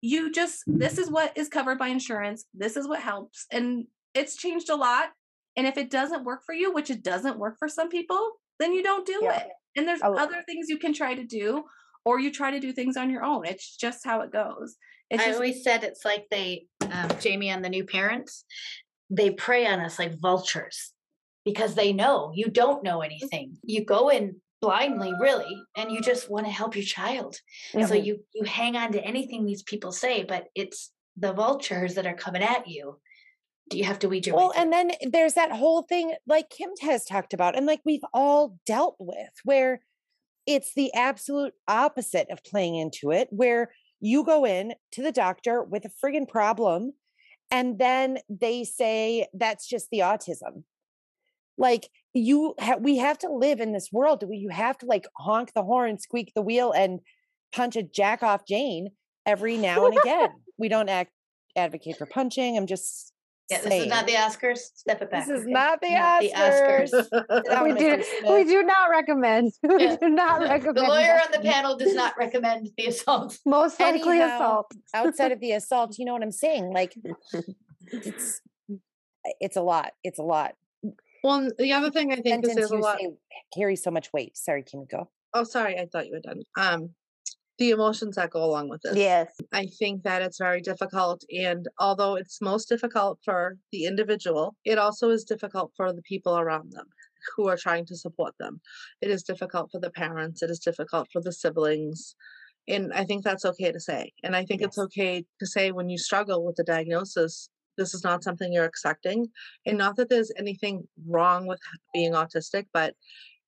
You 0.00 0.32
just, 0.32 0.62
this 0.66 0.98
is 0.98 1.10
what 1.10 1.36
is 1.36 1.48
covered 1.48 1.78
by 1.78 1.88
insurance. 1.88 2.44
This 2.54 2.76
is 2.76 2.88
what 2.88 3.00
helps. 3.00 3.46
And 3.50 3.86
it's 4.14 4.36
changed 4.36 4.70
a 4.70 4.76
lot. 4.76 5.10
And 5.56 5.66
if 5.66 5.76
it 5.76 5.90
doesn't 5.90 6.24
work 6.24 6.42
for 6.44 6.54
you, 6.54 6.72
which 6.72 6.90
it 6.90 7.02
doesn't 7.02 7.38
work 7.38 7.56
for 7.58 7.68
some 7.68 7.88
people, 7.88 8.32
then 8.58 8.72
you 8.72 8.82
don't 8.82 9.06
do 9.06 9.20
yeah. 9.22 9.38
it. 9.38 9.48
And 9.76 9.86
there's 9.86 10.02
other 10.02 10.42
things 10.46 10.68
you 10.68 10.78
can 10.78 10.92
try 10.92 11.14
to 11.14 11.24
do, 11.24 11.64
or 12.04 12.20
you 12.20 12.32
try 12.32 12.50
to 12.50 12.60
do 12.60 12.72
things 12.72 12.96
on 12.96 13.10
your 13.10 13.24
own. 13.24 13.44
It's 13.44 13.76
just 13.76 14.04
how 14.04 14.20
it 14.20 14.32
goes. 14.32 14.76
It's 15.10 15.22
I 15.22 15.26
just, 15.26 15.36
always 15.36 15.62
said 15.62 15.84
it's 15.84 16.04
like 16.04 16.26
they, 16.30 16.66
um, 16.90 17.10
Jamie 17.20 17.50
and 17.50 17.64
the 17.64 17.68
new 17.68 17.84
parents, 17.84 18.44
they 19.10 19.30
prey 19.30 19.66
on 19.66 19.80
us 19.80 19.98
like 19.98 20.18
vultures 20.18 20.92
because 21.44 21.74
they 21.74 21.92
know 21.92 22.32
you 22.34 22.48
don't 22.48 22.82
know 22.82 23.00
anything. 23.00 23.56
You 23.62 23.84
go 23.84 24.08
in 24.08 24.36
blindly 24.60 25.12
really 25.20 25.62
and 25.76 25.92
you 25.92 26.00
just 26.00 26.30
want 26.30 26.46
to 26.46 26.52
help 26.52 26.74
your 26.74 26.84
child. 26.84 27.36
Mm-hmm. 27.72 27.86
So 27.86 27.94
you 27.94 28.24
you 28.34 28.44
hang 28.44 28.76
on 28.76 28.92
to 28.92 29.04
anything 29.04 29.44
these 29.44 29.62
people 29.62 29.92
say, 29.92 30.24
but 30.24 30.46
it's 30.54 30.90
the 31.16 31.32
vultures 31.32 31.94
that 31.94 32.06
are 32.06 32.14
coming 32.14 32.42
at 32.42 32.66
you. 32.66 32.98
Do 33.70 33.78
you 33.78 33.84
have 33.84 33.98
to 34.00 34.08
weed 34.08 34.26
your 34.26 34.36
well, 34.36 34.52
and 34.54 34.72
then 34.72 34.90
there's 35.10 35.34
that 35.34 35.52
whole 35.52 35.82
thing 35.82 36.14
like 36.26 36.50
Kim 36.50 36.70
has 36.82 37.04
talked 37.04 37.32
about, 37.32 37.56
and 37.56 37.64
like 37.64 37.80
we've 37.84 38.04
all 38.12 38.58
dealt 38.66 38.96
with, 38.98 39.30
where 39.42 39.80
it's 40.46 40.74
the 40.74 40.92
absolute 40.92 41.54
opposite 41.66 42.28
of 42.30 42.44
playing 42.44 42.76
into 42.76 43.10
it, 43.10 43.28
where 43.30 43.70
you 44.00 44.22
go 44.22 44.44
in 44.44 44.74
to 44.92 45.02
the 45.02 45.12
doctor 45.12 45.62
with 45.62 45.86
a 45.86 45.90
friggin' 46.04 46.28
problem 46.28 46.92
and 47.54 47.78
then 47.78 48.18
they 48.28 48.64
say 48.64 49.28
that's 49.32 49.68
just 49.68 49.88
the 49.92 50.00
autism. 50.00 50.64
Like 51.56 51.88
you 52.12 52.54
ha- 52.58 52.78
we 52.80 52.96
have 52.96 53.16
to 53.18 53.32
live 53.32 53.60
in 53.60 53.72
this 53.72 53.90
world 53.92 54.20
do 54.20 54.28
you 54.32 54.48
have 54.48 54.76
to 54.78 54.86
like 54.86 55.06
honk 55.16 55.52
the 55.54 55.62
horn 55.62 55.98
squeak 55.98 56.32
the 56.34 56.42
wheel 56.42 56.72
and 56.72 56.98
punch 57.54 57.76
a 57.76 57.82
jack 57.82 58.24
off 58.24 58.42
jane 58.46 58.88
every 59.24 59.56
now 59.56 59.86
and 59.86 59.96
again. 60.02 60.30
We 60.58 60.68
don't 60.68 60.88
act 60.88 61.12
advocate 61.56 61.96
for 61.96 62.06
punching 62.06 62.56
i'm 62.56 62.66
just 62.66 63.12
yeah, 63.50 63.60
this 63.60 63.84
is 63.84 63.86
not 63.88 64.06
the 64.06 64.14
Oscars. 64.14 64.58
Step 64.74 65.02
it 65.02 65.10
back. 65.10 65.26
This 65.26 65.40
is 65.40 65.46
not 65.46 65.80
the 65.80 65.90
not 65.90 66.22
Oscars. 66.22 66.90
The 66.90 67.24
Oscars. 67.30 67.62
we 67.64 67.74
do 67.74 68.32
we 68.32 68.44
do 68.44 68.62
not 68.62 68.90
recommend. 68.90 69.52
We 69.62 69.84
yeah. 69.84 69.96
do 69.96 70.08
not 70.08 70.40
recommend. 70.48 70.78
The 70.78 70.82
lawyer 70.82 71.20
on 71.24 71.32
the 71.32 71.40
panel 71.40 71.76
does 71.76 71.94
not 71.94 72.14
recommend 72.18 72.70
the 72.76 72.86
assault. 72.86 73.38
Most 73.44 73.78
likely 73.78 74.20
Anyhow, 74.20 74.36
assault. 74.36 74.72
outside 74.94 75.32
of 75.32 75.40
the 75.40 75.52
assault, 75.52 75.98
you 75.98 76.04
know 76.04 76.12
what 76.12 76.22
I'm 76.22 76.32
saying? 76.32 76.72
Like 76.72 76.94
it's 77.92 78.40
it's 79.40 79.56
a 79.56 79.62
lot. 79.62 79.92
It's 80.02 80.18
a 80.18 80.22
lot. 80.22 80.54
Well, 81.22 81.48
the 81.58 81.72
other 81.72 81.90
thing 81.90 82.12
I 82.12 82.16
think 82.16 82.46
is 82.46 82.70
a 82.70 82.76
lot 82.76 82.98
carries 83.54 83.82
so 83.82 83.90
much 83.90 84.12
weight. 84.12 84.36
Sorry, 84.36 84.62
Kim, 84.62 84.86
go. 84.90 85.08
Oh, 85.32 85.44
sorry, 85.44 85.78
I 85.78 85.86
thought 85.86 86.06
you 86.06 86.12
were 86.12 86.20
done. 86.20 86.42
Um, 86.56 86.90
the 87.58 87.70
emotions 87.70 88.16
that 88.16 88.30
go 88.30 88.42
along 88.42 88.68
with 88.68 88.80
this. 88.82 88.96
Yes. 88.96 89.32
I 89.52 89.66
think 89.78 90.02
that 90.02 90.22
it's 90.22 90.38
very 90.38 90.60
difficult. 90.60 91.22
And 91.30 91.68
although 91.78 92.16
it's 92.16 92.40
most 92.40 92.68
difficult 92.68 93.20
for 93.24 93.56
the 93.70 93.84
individual, 93.84 94.56
it 94.64 94.78
also 94.78 95.10
is 95.10 95.24
difficult 95.24 95.72
for 95.76 95.92
the 95.92 96.02
people 96.02 96.36
around 96.38 96.72
them 96.72 96.86
who 97.36 97.48
are 97.48 97.56
trying 97.56 97.86
to 97.86 97.96
support 97.96 98.34
them. 98.38 98.60
It 99.00 99.10
is 99.10 99.22
difficult 99.22 99.70
for 99.70 99.80
the 99.80 99.90
parents, 99.90 100.42
it 100.42 100.50
is 100.50 100.58
difficult 100.58 101.08
for 101.12 101.22
the 101.22 101.32
siblings. 101.32 102.16
And 102.66 102.92
I 102.92 103.04
think 103.04 103.24
that's 103.24 103.44
okay 103.44 103.72
to 103.72 103.80
say. 103.80 104.12
And 104.22 104.34
I 104.34 104.44
think 104.44 104.60
yes. 104.60 104.68
it's 104.68 104.78
okay 104.78 105.24
to 105.38 105.46
say 105.46 105.70
when 105.70 105.90
you 105.90 105.98
struggle 105.98 106.44
with 106.44 106.56
the 106.56 106.64
diagnosis, 106.64 107.50
this 107.76 107.92
is 107.92 108.04
not 108.04 108.24
something 108.24 108.52
you're 108.52 108.64
accepting. 108.64 109.26
And 109.66 109.78
not 109.78 109.96
that 109.96 110.08
there's 110.08 110.32
anything 110.38 110.88
wrong 111.06 111.46
with 111.46 111.60
being 111.92 112.12
autistic, 112.12 112.66
but 112.72 112.94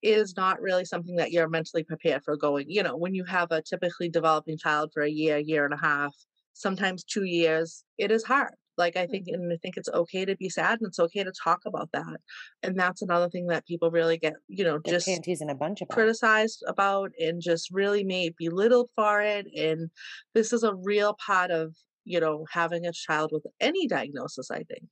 is 0.02 0.36
not 0.36 0.60
really 0.60 0.84
something 0.84 1.16
that 1.16 1.32
you're 1.32 1.48
mentally 1.48 1.84
prepared 1.84 2.22
for 2.24 2.36
going. 2.36 2.66
You 2.68 2.82
know, 2.82 2.96
when 2.96 3.14
you 3.14 3.24
have 3.24 3.50
a 3.50 3.62
typically 3.62 4.08
developing 4.08 4.58
child 4.58 4.90
for 4.92 5.02
a 5.02 5.10
year, 5.10 5.38
year 5.38 5.64
and 5.64 5.74
a 5.74 5.78
half, 5.78 6.14
sometimes 6.52 7.04
two 7.04 7.24
years, 7.24 7.84
it 7.98 8.10
is 8.10 8.24
hard. 8.24 8.54
Like 8.78 8.96
I 8.96 9.06
think, 9.06 9.26
mm-hmm. 9.26 9.40
and 9.40 9.52
I 9.52 9.56
think 9.56 9.76
it's 9.76 9.88
okay 9.88 10.26
to 10.26 10.36
be 10.36 10.50
sad, 10.50 10.80
and 10.80 10.88
it's 10.88 10.98
okay 10.98 11.24
to 11.24 11.32
talk 11.42 11.60
about 11.66 11.88
that. 11.92 12.18
And 12.62 12.78
that's 12.78 13.00
another 13.00 13.30
thing 13.30 13.46
that 13.46 13.66
people 13.66 13.90
really 13.90 14.18
get, 14.18 14.34
you 14.48 14.64
know, 14.64 14.78
get 14.78 14.92
just 14.92 15.06
panties 15.06 15.40
in 15.40 15.48
a 15.48 15.54
bunch 15.54 15.80
of 15.80 15.88
criticized 15.88 16.62
about, 16.66 17.10
and 17.18 17.40
just 17.40 17.70
really 17.70 18.04
made 18.04 18.34
belittled 18.38 18.90
for 18.94 19.22
it. 19.22 19.46
And 19.56 19.90
this 20.34 20.52
is 20.52 20.62
a 20.62 20.74
real 20.74 21.16
part 21.24 21.50
of 21.50 21.74
you 22.06 22.20
know 22.20 22.46
having 22.50 22.86
a 22.86 22.92
child 22.92 23.30
with 23.32 23.44
any 23.60 23.86
diagnosis 23.88 24.50
i 24.50 24.62
think 24.64 24.84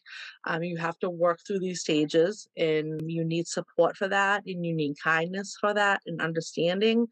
um, 0.47 0.63
you 0.63 0.77
have 0.77 0.99
to 0.99 1.09
work 1.11 1.41
through 1.47 1.61
these 1.61 1.81
stages 1.81 2.49
and 2.57 3.01
you 3.11 3.25
need 3.25 3.47
support 3.47 3.97
for 3.97 4.09
that 4.09 4.43
and 4.47 4.67
you 4.67 4.75
need 4.75 4.95
kindness 5.03 5.57
for 5.61 5.73
that 5.75 6.01
and 6.07 6.21
understanding 6.21 7.07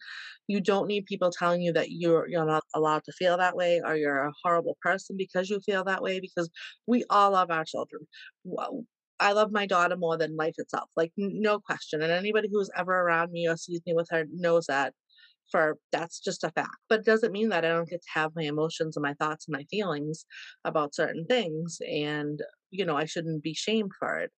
you 0.49 0.61
don't 0.61 0.89
need 0.89 1.07
people 1.07 1.31
telling 1.31 1.63
you 1.63 1.73
that 1.73 1.91
you're 1.91 2.29
you're 2.29 2.47
not 2.47 2.65
allowed 2.75 3.05
to 3.05 3.13
feel 3.13 3.37
that 3.39 3.57
way 3.57 3.81
or 3.85 3.97
you're 3.97 4.27
a 4.27 4.33
horrible 4.43 4.77
person 4.83 5.17
because 5.17 5.49
you 5.49 5.61
feel 5.61 5.85
that 5.85 6.03
way 6.03 6.21
because 6.21 6.51
we 6.87 7.05
all 7.11 7.33
love 7.33 7.51
our 7.51 7.65
children 7.65 8.03
I 9.21 9.33
love 9.33 9.53
my 9.53 9.67
daughter 9.67 9.97
more 9.97 10.17
than 10.19 10.37
life 10.37 10.55
itself, 10.59 10.91
like 10.97 11.13
no 11.17 11.61
question. 11.61 12.03
And 12.03 12.11
anybody 12.11 12.49
who's 12.53 12.71
ever 12.77 12.93
around 12.93 13.31
me 13.31 13.49
or 13.49 13.57
sees 13.57 13.81
me 13.87 13.95
with 13.95 14.09
her 14.11 14.25
knows 14.33 14.67
that 14.67 14.95
for 15.53 15.77
that's 15.93 16.19
just 16.19 16.43
a 16.43 16.51
fact. 16.51 16.77
But 16.89 17.01
it 17.01 17.07
doesn't 17.07 17.31
mean 17.31 17.51
that 17.51 17.65
I 17.65 17.69
don't 17.69 17.89
get 17.89 18.03
to 18.03 18.19
have 18.19 18.33
my 18.35 18.43
emotions 18.43 18.97
and 18.97 19.03
my 19.03 19.15
thoughts 19.15 19.47
and 19.47 19.57
my 19.57 19.65
feelings 19.71 20.25
about 20.65 20.95
certain 20.95 21.27
things. 21.27 21.79
And, 21.89 22.41
you 22.71 22.85
know, 22.85 22.97
I 22.97 23.05
shouldn't 23.05 23.45
be 23.45 23.55
shamed 23.55 23.93
for 23.99 24.19
it. 24.19 24.33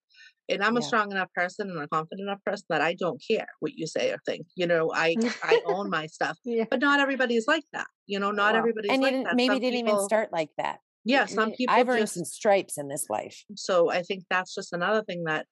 And 0.50 0.62
I'm 0.62 0.74
yeah. 0.74 0.80
a 0.80 0.82
strong 0.82 1.10
enough 1.10 1.32
person 1.34 1.70
and 1.70 1.80
a 1.80 1.88
confident 1.88 2.28
enough 2.28 2.44
person 2.44 2.66
that 2.68 2.82
I 2.82 2.94
don't 2.94 3.22
care 3.26 3.46
what 3.60 3.72
you 3.74 3.86
say 3.86 4.10
or 4.10 4.18
think. 4.26 4.46
You 4.56 4.66
know, 4.66 4.92
I 4.94 5.16
I 5.42 5.62
own 5.64 5.88
my 5.98 6.06
stuff. 6.06 6.36
Yeah. 6.44 6.64
But 6.70 6.80
not 6.80 7.00
everybody's 7.00 7.46
like 7.48 7.64
that. 7.72 7.86
You 8.06 8.18
know, 8.18 8.30
not 8.30 8.54
everybody's 8.54 8.90
and 8.90 9.02
like 9.02 9.24
that. 9.24 9.36
maybe 9.36 9.54
some 9.54 9.60
didn't 9.60 9.80
people, 9.80 9.94
even 9.94 10.04
start 10.04 10.32
like 10.32 10.50
that. 10.58 10.80
Yeah, 11.06 11.26
some 11.26 11.52
people 11.52 11.74
I've 11.74 11.88
earned 11.88 12.00
just, 12.00 12.14
some 12.14 12.24
stripes 12.24 12.78
in 12.78 12.88
this 12.88 13.06
life. 13.10 13.44
So 13.56 13.90
I 13.90 14.02
think 14.02 14.24
that's 14.30 14.54
just 14.54 14.72
another 14.72 15.02
thing 15.02 15.24
that 15.24 15.46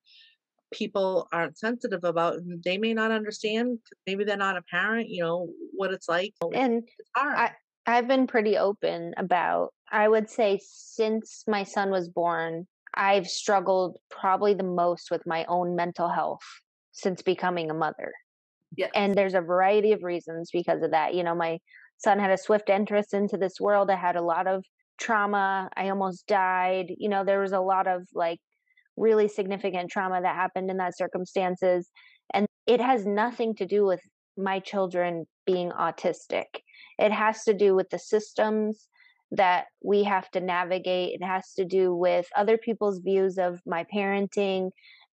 people 0.72 1.28
aren't 1.32 1.58
sensitive 1.58 2.04
about 2.04 2.34
and 2.34 2.62
they 2.64 2.78
may 2.78 2.92
not 2.92 3.10
understand 3.10 3.78
maybe 4.06 4.24
they're 4.24 4.36
not 4.36 4.56
a 4.56 4.62
parent 4.62 5.08
you 5.08 5.22
know 5.22 5.48
what 5.72 5.92
it's 5.92 6.08
like 6.08 6.32
and 6.54 6.82
it's. 6.98 7.10
I, 7.14 7.50
i've 7.86 8.08
been 8.08 8.26
pretty 8.26 8.56
open 8.56 9.14
about 9.16 9.72
i 9.90 10.08
would 10.08 10.28
say 10.28 10.60
since 10.62 11.44
my 11.46 11.62
son 11.62 11.90
was 11.90 12.08
born 12.08 12.66
i've 12.94 13.26
struggled 13.26 13.98
probably 14.10 14.54
the 14.54 14.64
most 14.64 15.10
with 15.10 15.22
my 15.26 15.44
own 15.46 15.76
mental 15.76 16.08
health 16.08 16.42
since 16.92 17.22
becoming 17.22 17.70
a 17.70 17.74
mother 17.74 18.12
yeah 18.76 18.88
and 18.94 19.14
there's 19.14 19.34
a 19.34 19.40
variety 19.40 19.92
of 19.92 20.02
reasons 20.02 20.50
because 20.52 20.82
of 20.82 20.90
that 20.90 21.14
you 21.14 21.22
know 21.22 21.34
my 21.34 21.58
son 21.98 22.18
had 22.18 22.30
a 22.30 22.38
swift 22.38 22.70
entrance 22.70 23.12
into 23.12 23.36
this 23.36 23.60
world 23.60 23.90
i 23.90 23.96
had 23.96 24.16
a 24.16 24.22
lot 24.22 24.46
of 24.46 24.64
trauma 24.98 25.68
i 25.76 25.88
almost 25.88 26.26
died 26.26 26.86
you 26.98 27.08
know 27.08 27.24
there 27.24 27.40
was 27.40 27.52
a 27.52 27.60
lot 27.60 27.86
of 27.86 28.02
like 28.14 28.38
really 28.96 29.28
significant 29.28 29.90
trauma 29.90 30.20
that 30.20 30.34
happened 30.34 30.70
in 30.70 30.76
that 30.76 30.96
circumstances 30.96 31.90
and 32.34 32.46
it 32.66 32.80
has 32.80 33.06
nothing 33.06 33.54
to 33.54 33.66
do 33.66 33.84
with 33.84 34.00
my 34.36 34.58
children 34.58 35.24
being 35.46 35.70
autistic 35.70 36.44
it 36.98 37.12
has 37.12 37.44
to 37.44 37.54
do 37.54 37.74
with 37.74 37.90
the 37.90 37.98
systems 37.98 38.88
that 39.32 39.64
we 39.82 40.04
have 40.04 40.30
to 40.30 40.40
navigate. 40.40 41.14
It 41.14 41.24
has 41.24 41.52
to 41.54 41.64
do 41.64 41.94
with 41.94 42.26
other 42.36 42.58
people's 42.58 42.98
views 42.98 43.38
of 43.38 43.60
my 43.66 43.84
parenting, 43.92 44.70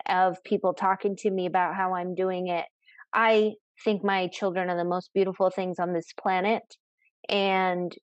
of 0.08 0.44
people 0.44 0.74
talking 0.74 1.16
to 1.20 1.32
me 1.32 1.46
about 1.46 1.76
how 1.76 1.96
I'm 1.96 2.16
doing 2.16 2.48
it. 2.48 2.66
I 3.14 3.54
think 3.84 4.04
my 4.04 4.28
children 4.28 4.70
are 4.70 4.78
the 4.78 4.84
most 4.84 5.10
beautiful 5.14 5.50
things 5.50 5.80
on 5.80 5.94
this 5.94 6.14
planet 6.22 6.64
and 7.30 7.96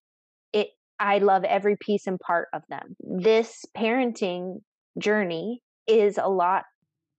it 0.53 0.69
I 0.99 1.19
love 1.19 1.45
every 1.45 1.77
piece 1.79 2.07
and 2.07 2.19
part 2.19 2.49
of 2.55 2.63
them. 2.71 2.97
This 3.01 3.65
parenting 3.77 4.61
journey 4.99 5.61
is 5.87 6.19
a 6.19 6.29
lot 6.29 6.65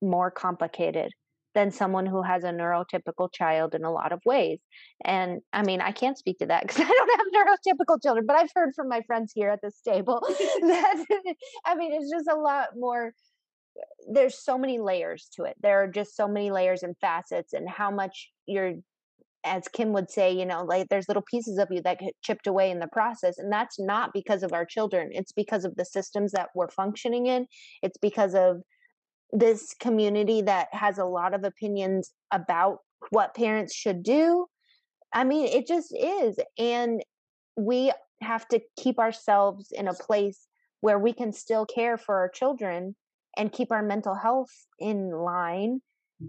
more 0.01 0.31
complicated 0.31 1.11
than 1.57 1.71
someone 1.71 2.05
who 2.05 2.21
has 2.21 2.43
a 2.43 2.51
neurotypical 2.51 3.33
child 3.33 3.73
in 3.73 3.83
a 3.83 3.91
lot 3.91 4.11
of 4.11 4.21
ways. 4.25 4.59
And 5.03 5.41
I 5.51 5.63
mean, 5.63 5.81
I 5.81 5.91
can't 5.91 6.15
speak 6.15 6.37
to 6.39 6.45
that 6.45 6.61
because 6.67 6.81
I 6.81 6.87
don't 6.87 7.17
have 7.17 7.27
neurotypical 7.33 8.01
children, 8.01 8.25
but 8.27 8.35
I've 8.35 8.51
heard 8.53 8.73
from 8.75 8.89
my 8.89 9.01
friends 9.01 9.31
here 9.33 9.49
at 9.49 9.59
this 9.63 9.81
table 9.81 10.21
that 10.29 11.05
I 11.65 11.75
mean, 11.75 11.93
it's 11.93 12.11
just 12.11 12.27
a 12.31 12.39
lot 12.39 12.69
more. 12.75 13.13
There's 14.11 14.43
so 14.43 14.57
many 14.57 14.79
layers 14.79 15.29
to 15.35 15.43
it. 15.43 15.55
There 15.61 15.83
are 15.83 15.87
just 15.87 16.15
so 16.15 16.27
many 16.27 16.51
layers 16.51 16.83
and 16.83 16.95
facets, 16.99 17.53
and 17.53 17.67
how 17.67 17.91
much 17.91 18.31
you're 18.45 18.73
as 19.45 19.67
Kim 19.67 19.93
would 19.93 20.09
say, 20.09 20.31
you 20.31 20.45
know, 20.45 20.63
like 20.63 20.87
there's 20.89 21.07
little 21.07 21.23
pieces 21.29 21.57
of 21.57 21.69
you 21.71 21.81
that 21.83 21.99
get 21.99 22.13
chipped 22.21 22.47
away 22.47 22.71
in 22.71 22.79
the 22.79 22.87
process. 22.87 23.37
And 23.37 23.51
that's 23.51 23.79
not 23.79 24.11
because 24.13 24.43
of 24.43 24.53
our 24.53 24.65
children. 24.65 25.09
It's 25.11 25.31
because 25.31 25.65
of 25.65 25.75
the 25.75 25.85
systems 25.85 26.31
that 26.33 26.49
we're 26.55 26.69
functioning 26.69 27.27
in. 27.27 27.47
It's 27.81 27.97
because 27.97 28.35
of 28.35 28.61
this 29.31 29.73
community 29.79 30.41
that 30.41 30.67
has 30.71 30.97
a 30.97 31.05
lot 31.05 31.33
of 31.33 31.43
opinions 31.43 32.11
about 32.31 32.79
what 33.11 33.35
parents 33.35 33.73
should 33.73 34.03
do. 34.03 34.47
I 35.13 35.23
mean, 35.23 35.47
it 35.47 35.67
just 35.67 35.95
is. 35.95 36.37
And 36.57 37.01
we 37.55 37.91
have 38.21 38.47
to 38.49 38.59
keep 38.77 38.99
ourselves 38.99 39.71
in 39.71 39.87
a 39.87 39.93
place 39.93 40.47
where 40.81 40.99
we 40.99 41.13
can 41.13 41.31
still 41.31 41.65
care 41.65 41.97
for 41.97 42.15
our 42.15 42.29
children 42.29 42.95
and 43.37 43.51
keep 43.51 43.71
our 43.71 43.83
mental 43.83 44.15
health 44.15 44.51
in 44.79 45.11
line 45.11 45.81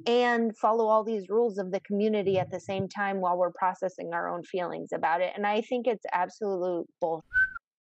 and 0.07 0.57
follow 0.57 0.87
all 0.87 1.03
these 1.03 1.29
rules 1.29 1.59
of 1.59 1.71
the 1.71 1.81
community 1.81 2.39
at 2.39 2.51
the 2.51 2.61
same 2.61 2.89
time 2.89 3.21
while 3.21 3.39
we're 3.39 3.53
processing 3.53 4.11
our 4.13 4.29
own 4.29 4.43
feelings 4.43 4.91
about 4.93 5.21
it. 5.21 5.33
And 5.35 5.47
I 5.47 5.63
think 5.63 5.87
it's 5.87 6.05
absolute 6.13 6.87
bull, 7.01 7.25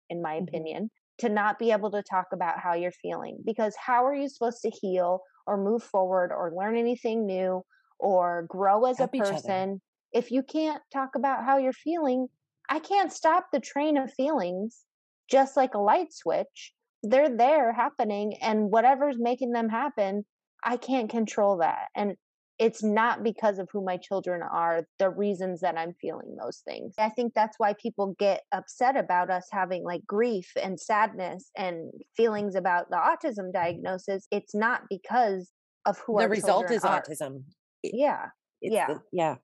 in 0.09 0.23
my 0.23 0.37
mm-hmm. 0.37 0.45
opinion, 0.49 0.91
to 1.19 1.29
not 1.29 1.59
be 1.59 1.73
able 1.73 1.91
to 1.91 2.03
talk 2.03 2.27
about 2.33 2.59
how 2.59 2.75
you're 2.75 2.93
feeling 2.93 3.39
because 3.45 3.75
how 3.77 4.07
are 4.07 4.15
you 4.15 4.29
supposed 4.29 4.63
to 4.63 4.71
heal 4.71 5.21
or 5.47 5.63
move 5.63 5.83
forward 5.83 6.33
or 6.33 6.53
learn 6.57 6.77
anything 6.77 7.27
new 7.27 7.63
or 7.99 8.47
grow 8.49 8.87
as 8.87 8.99
Help 8.99 9.15
a 9.15 9.19
person 9.19 9.83
if 10.13 10.31
you 10.31 10.43
can't 10.43 10.83
talk 10.93 11.11
about 11.17 11.45
how 11.45 11.59
you're 11.59 11.73
feeling? 11.73 12.29
I 12.71 12.79
can't 12.79 13.13
stop 13.13 13.49
the 13.53 13.61
train 13.61 13.99
of 13.99 14.13
feelings 14.13 14.85
just 15.31 15.57
like 15.57 15.75
a 15.75 15.79
light 15.79 16.13
switch. 16.13 16.73
They're 17.03 17.35
there 17.35 17.73
happening, 17.73 18.35
and 18.43 18.71
whatever's 18.71 19.17
making 19.19 19.53
them 19.53 19.69
happen 19.69 20.25
I 20.65 20.77
can't 20.77 21.11
control 21.11 21.59
that. 21.59 21.89
And 21.95 22.17
it's 22.61 22.83
not 22.83 23.25
because 23.25 23.59
of 23.59 23.71
who 23.73 23.83
my 23.83 23.97
children 23.97 24.43
are, 24.43 24.85
the 24.99 25.09
reasons 25.09 25.61
that 25.61 25.79
I'm 25.79 25.95
feeling 25.95 26.37
those 26.39 26.59
things. 26.59 26.95
I 26.99 27.09
think 27.09 27.33
that's 27.35 27.59
why 27.59 27.73
people 27.73 28.15
get 28.19 28.43
upset 28.53 28.99
about 28.99 29.31
us 29.31 29.49
having 29.51 29.83
like 29.83 30.07
grief 30.07 30.53
and 30.63 30.79
sadness 30.79 31.51
and 31.57 31.91
feelings 32.19 32.55
about 32.55 32.91
the 32.91 32.97
autism 32.97 33.51
diagnosis. 33.51 34.27
It's 34.31 34.55
not 34.55 34.83
because 34.91 35.51
of 35.87 35.99
who 36.07 36.19
the 36.19 36.29
result 36.29 36.71
is 36.71 36.85
are. 36.85 37.03
autism. 37.03 37.45
Yeah. 37.83 38.27
It's 38.61 38.75
yeah. 38.75 38.87
The, 38.89 39.01
yeah. 39.11 39.37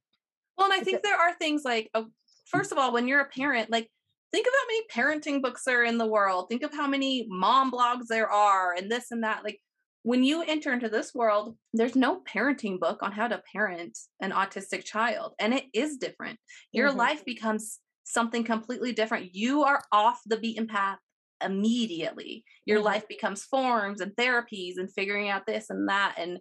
Well, 0.59 0.71
and 0.71 0.79
I 0.79 0.85
think 0.85 1.03
there 1.03 1.17
are 1.17 1.35
things 1.35 1.63
like, 1.65 1.89
oh, 1.95 2.09
first 2.45 2.71
of 2.71 2.77
all, 2.77 2.93
when 2.93 3.09
you're 3.09 3.21
a 3.21 3.29
parent, 3.29 3.71
like 3.71 3.89
think 4.31 4.47
of 4.47 4.53
how 4.53 4.67
many 4.67 5.19
parenting 5.19 5.43
books 5.43 5.67
are 5.67 5.85
in 5.85 5.97
the 5.97 6.07
world. 6.07 6.51
Think 6.51 6.63
of 6.63 6.73
how 6.73 6.87
many 6.87 7.27
mom 7.31 7.73
blogs 7.73 8.09
there 8.09 8.29
are 8.29 8.75
and 8.75 8.91
this 8.91 9.11
and 9.11 9.25
that. 9.25 9.43
Like 9.43 9.59
when 10.07 10.23
you 10.23 10.41
enter 10.41 10.73
into 10.73 10.89
this 10.89 11.13
world, 11.13 11.57
there's 11.73 11.97
no 11.97 12.21
parenting 12.33 12.79
book 12.79 13.03
on 13.03 13.11
how 13.11 13.27
to 13.27 13.43
parent 13.53 13.99
an 14.21 14.31
autistic 14.31 14.85
child, 14.85 15.35
and 15.41 15.53
it 15.53 15.65
is 15.75 15.97
different. 15.97 16.39
Your 16.71 16.91
mm-hmm. 16.91 16.99
life 16.99 17.25
becomes 17.25 17.81
something 18.05 18.45
completely 18.45 18.93
different. 18.93 19.35
You 19.35 19.65
are 19.65 19.83
off 19.91 20.21
the 20.25 20.37
beaten 20.37 20.69
path 20.69 20.99
immediately. 21.45 22.45
Your 22.67 22.79
mm-hmm. 22.79 22.87
life 22.87 23.09
becomes 23.09 23.43
forms 23.47 24.01
and 24.01 24.13
therapies 24.13 24.75
and 24.77 24.89
figuring 24.95 25.29
out 25.29 25.45
this 25.45 25.71
and 25.71 25.89
that 25.89 26.15
and 26.17 26.39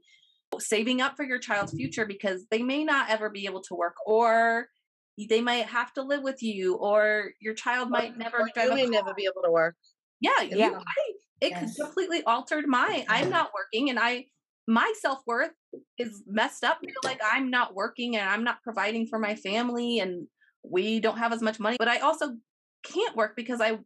saving 0.59 1.01
up 1.01 1.17
for 1.17 1.23
your 1.23 1.39
child's 1.39 1.73
future 1.73 2.05
because 2.05 2.45
they 2.51 2.61
may 2.61 2.83
not 2.83 3.09
ever 3.09 3.31
be 3.31 3.47
able 3.47 3.63
to 3.63 3.73
work 3.73 3.95
or 4.05 4.67
they 5.27 5.41
might 5.41 5.65
have 5.65 5.91
to 5.93 6.03
live 6.03 6.21
with 6.21 6.43
you 6.43 6.75
or 6.75 7.31
your 7.41 7.55
child 7.55 7.89
might 7.89 8.15
never 8.15 8.41
or 8.41 8.63
you 8.63 8.75
may 8.75 8.85
never 8.85 9.15
be 9.15 9.25
able 9.25 9.41
to 9.43 9.51
work 9.51 9.75
yeah, 10.21 10.41
yeah. 10.41 10.67
You, 10.67 10.75
I, 10.75 11.13
it 11.41 11.51
yes. 11.51 11.75
completely 11.75 12.23
altered 12.23 12.65
my 12.67 13.05
i'm 13.09 13.23
mm-hmm. 13.23 13.31
not 13.31 13.51
working 13.53 13.89
and 13.89 13.99
i 13.99 14.25
my 14.67 14.91
self-worth 14.99 15.51
is 15.97 16.23
messed 16.27 16.63
up 16.63 16.79
like 17.03 17.19
i'm 17.31 17.49
not 17.49 17.75
working 17.75 18.17
and 18.17 18.29
i'm 18.29 18.43
not 18.43 18.61
providing 18.63 19.05
for 19.07 19.19
my 19.19 19.35
family 19.35 19.99
and 19.99 20.27
we 20.63 20.99
don't 20.99 21.17
have 21.17 21.33
as 21.33 21.41
much 21.41 21.59
money 21.59 21.77
but 21.77 21.87
i 21.87 21.99
also 21.99 22.31
can't 22.83 23.15
work 23.15 23.35
because 23.35 23.61
i 23.61 23.77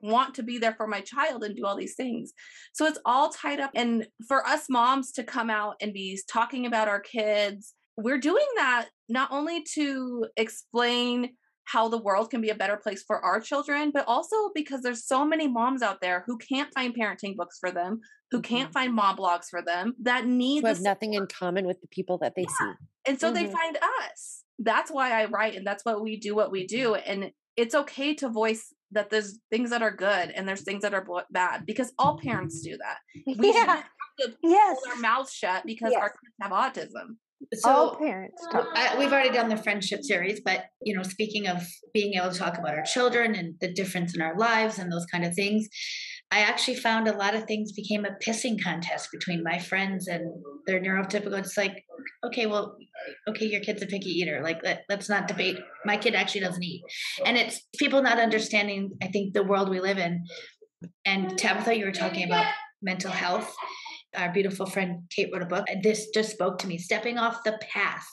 want 0.00 0.34
to 0.34 0.44
be 0.44 0.58
there 0.58 0.74
for 0.74 0.86
my 0.86 1.00
child 1.00 1.42
and 1.42 1.56
do 1.56 1.66
all 1.66 1.76
these 1.76 1.96
things 1.96 2.32
so 2.72 2.86
it's 2.86 3.00
all 3.04 3.30
tied 3.30 3.58
up 3.58 3.70
and 3.74 4.06
for 4.28 4.46
us 4.46 4.66
moms 4.70 5.10
to 5.10 5.24
come 5.24 5.50
out 5.50 5.74
and 5.80 5.92
be 5.92 6.18
talking 6.30 6.66
about 6.66 6.86
our 6.86 7.00
kids 7.00 7.74
we're 7.96 8.18
doing 8.18 8.46
that 8.54 8.88
not 9.08 9.28
only 9.32 9.64
to 9.74 10.24
explain 10.36 11.30
how 11.68 11.88
the 11.88 11.98
world 12.00 12.30
can 12.30 12.40
be 12.40 12.48
a 12.48 12.54
better 12.54 12.76
place 12.76 13.02
for 13.06 13.22
our 13.22 13.40
children, 13.40 13.90
but 13.92 14.04
also 14.06 14.36
because 14.54 14.80
there's 14.80 15.06
so 15.06 15.24
many 15.24 15.46
moms 15.46 15.82
out 15.82 16.00
there 16.00 16.24
who 16.26 16.38
can't 16.38 16.72
find 16.74 16.96
parenting 16.96 17.36
books 17.36 17.58
for 17.60 17.70
them, 17.70 18.00
who 18.30 18.40
can't 18.40 18.70
mm-hmm. 18.70 18.72
find 18.72 18.94
mom 18.94 19.16
blogs 19.16 19.46
for 19.50 19.60
them, 19.62 19.94
that 20.00 20.26
need 20.26 20.64
have 20.64 20.80
nothing 20.80 21.12
in 21.12 21.26
common 21.26 21.66
with 21.66 21.80
the 21.82 21.88
people 21.88 22.16
that 22.18 22.34
they 22.36 22.42
yeah. 22.42 22.48
see. 22.58 22.72
And 23.06 23.20
so 23.20 23.32
mm-hmm. 23.32 23.46
they 23.46 23.52
find 23.52 23.76
us. 23.76 24.44
That's 24.58 24.90
why 24.90 25.20
I 25.20 25.26
write 25.26 25.56
and 25.56 25.66
that's 25.66 25.84
what 25.84 26.02
we 26.02 26.18
do 26.18 26.34
what 26.34 26.50
we 26.50 26.66
do. 26.66 26.94
And 26.94 27.32
it's 27.56 27.74
okay 27.74 28.14
to 28.14 28.30
voice 28.30 28.72
that 28.92 29.10
there's 29.10 29.38
things 29.50 29.68
that 29.70 29.82
are 29.82 29.94
good 29.94 30.30
and 30.30 30.48
there's 30.48 30.62
things 30.62 30.82
that 30.82 30.94
are 30.94 31.06
bad 31.30 31.66
because 31.66 31.92
all 31.98 32.18
parents 32.18 32.62
do 32.62 32.78
that. 32.78 32.98
We 33.38 33.52
yeah. 33.52 33.66
have 33.66 33.84
to 34.20 34.36
yes. 34.42 34.78
hold 34.82 34.96
our 34.96 35.00
mouths 35.00 35.32
shut 35.32 35.64
because 35.66 35.92
yes. 35.92 36.00
our 36.00 36.08
kids 36.08 36.34
have 36.40 36.52
autism 36.52 37.16
so 37.54 37.70
all 37.70 37.96
parents 37.96 38.42
I, 38.52 38.96
we've 38.98 39.12
already 39.12 39.30
done 39.30 39.48
the 39.48 39.56
friendship 39.56 40.02
series 40.02 40.40
but 40.44 40.64
you 40.82 40.96
know 40.96 41.02
speaking 41.02 41.46
of 41.46 41.62
being 41.94 42.14
able 42.14 42.32
to 42.32 42.38
talk 42.38 42.58
about 42.58 42.74
our 42.74 42.82
children 42.82 43.34
and 43.34 43.54
the 43.60 43.72
difference 43.72 44.14
in 44.14 44.20
our 44.20 44.36
lives 44.36 44.78
and 44.78 44.92
those 44.92 45.06
kind 45.06 45.24
of 45.24 45.34
things 45.34 45.68
i 46.30 46.40
actually 46.40 46.74
found 46.76 47.06
a 47.06 47.16
lot 47.16 47.34
of 47.34 47.44
things 47.44 47.72
became 47.72 48.04
a 48.04 48.16
pissing 48.26 48.62
contest 48.62 49.08
between 49.12 49.42
my 49.42 49.58
friends 49.58 50.08
and 50.08 50.22
their 50.68 50.80
neurotypical. 50.80 51.38
It's 51.38 51.56
like 51.56 51.84
okay 52.24 52.46
well 52.46 52.76
okay 53.26 53.46
your 53.46 53.60
kid's 53.60 53.82
a 53.82 53.86
picky 53.86 54.10
eater. 54.10 54.40
Like 54.44 54.60
let, 54.62 54.84
let's 54.88 55.08
not 55.08 55.26
debate. 55.26 55.56
My 55.84 55.96
kid 55.96 56.14
actually 56.14 56.42
doesn't 56.42 56.62
eat. 56.62 56.82
And 57.24 57.36
it's 57.36 57.62
people 57.78 58.02
not 58.02 58.18
understanding 58.20 58.92
i 59.02 59.08
think 59.08 59.34
the 59.34 59.42
world 59.42 59.68
we 59.68 59.80
live 59.80 59.98
in. 59.98 60.24
And 61.04 61.36
tabitha 61.36 61.76
you 61.76 61.86
were 61.86 61.92
talking 61.92 62.24
about 62.24 62.46
mental 62.82 63.10
health 63.10 63.52
our 64.16 64.32
beautiful 64.32 64.66
friend 64.66 65.02
Kate 65.14 65.30
wrote 65.32 65.42
a 65.42 65.46
book. 65.46 65.66
This 65.82 66.08
just 66.14 66.30
spoke 66.30 66.58
to 66.58 66.66
me. 66.66 66.78
Stepping 66.78 67.18
off 67.18 67.44
the 67.44 67.58
path 67.72 68.06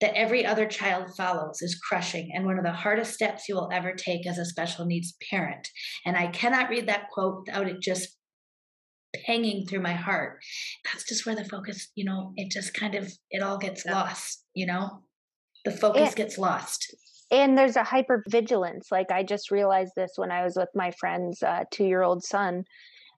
that 0.00 0.16
every 0.16 0.44
other 0.44 0.66
child 0.66 1.14
follows 1.16 1.62
is 1.62 1.80
crushing 1.88 2.30
and 2.34 2.44
one 2.44 2.58
of 2.58 2.64
the 2.64 2.72
hardest 2.72 3.14
steps 3.14 3.48
you 3.48 3.54
will 3.54 3.70
ever 3.72 3.94
take 3.94 4.26
as 4.26 4.38
a 4.38 4.44
special 4.44 4.84
needs 4.84 5.14
parent. 5.30 5.68
And 6.04 6.16
I 6.16 6.26
cannot 6.28 6.68
read 6.68 6.88
that 6.88 7.08
quote 7.10 7.44
without 7.46 7.68
it 7.68 7.80
just 7.80 8.08
hanging 9.26 9.66
through 9.66 9.80
my 9.80 9.94
heart. 9.94 10.40
That's 10.84 11.08
just 11.08 11.24
where 11.24 11.36
the 11.36 11.44
focus, 11.44 11.90
you 11.94 12.04
know, 12.04 12.32
it 12.36 12.50
just 12.50 12.74
kind 12.74 12.94
of 12.94 13.10
it 13.30 13.42
all 13.42 13.58
gets 13.58 13.84
yeah. 13.86 13.94
lost, 13.94 14.44
you 14.54 14.66
know? 14.66 15.02
The 15.64 15.70
focus 15.70 16.08
and, 16.08 16.16
gets 16.16 16.36
lost. 16.36 16.94
And 17.30 17.56
there's 17.56 17.76
a 17.76 17.84
hyper 17.84 18.22
vigilance. 18.28 18.88
Like 18.90 19.10
I 19.10 19.22
just 19.22 19.50
realized 19.50 19.92
this 19.96 20.12
when 20.16 20.30
I 20.30 20.44
was 20.44 20.56
with 20.56 20.68
my 20.74 20.90
friend's 20.98 21.42
uh, 21.42 21.64
two 21.70 21.84
year 21.84 22.02
old 22.02 22.24
son 22.24 22.64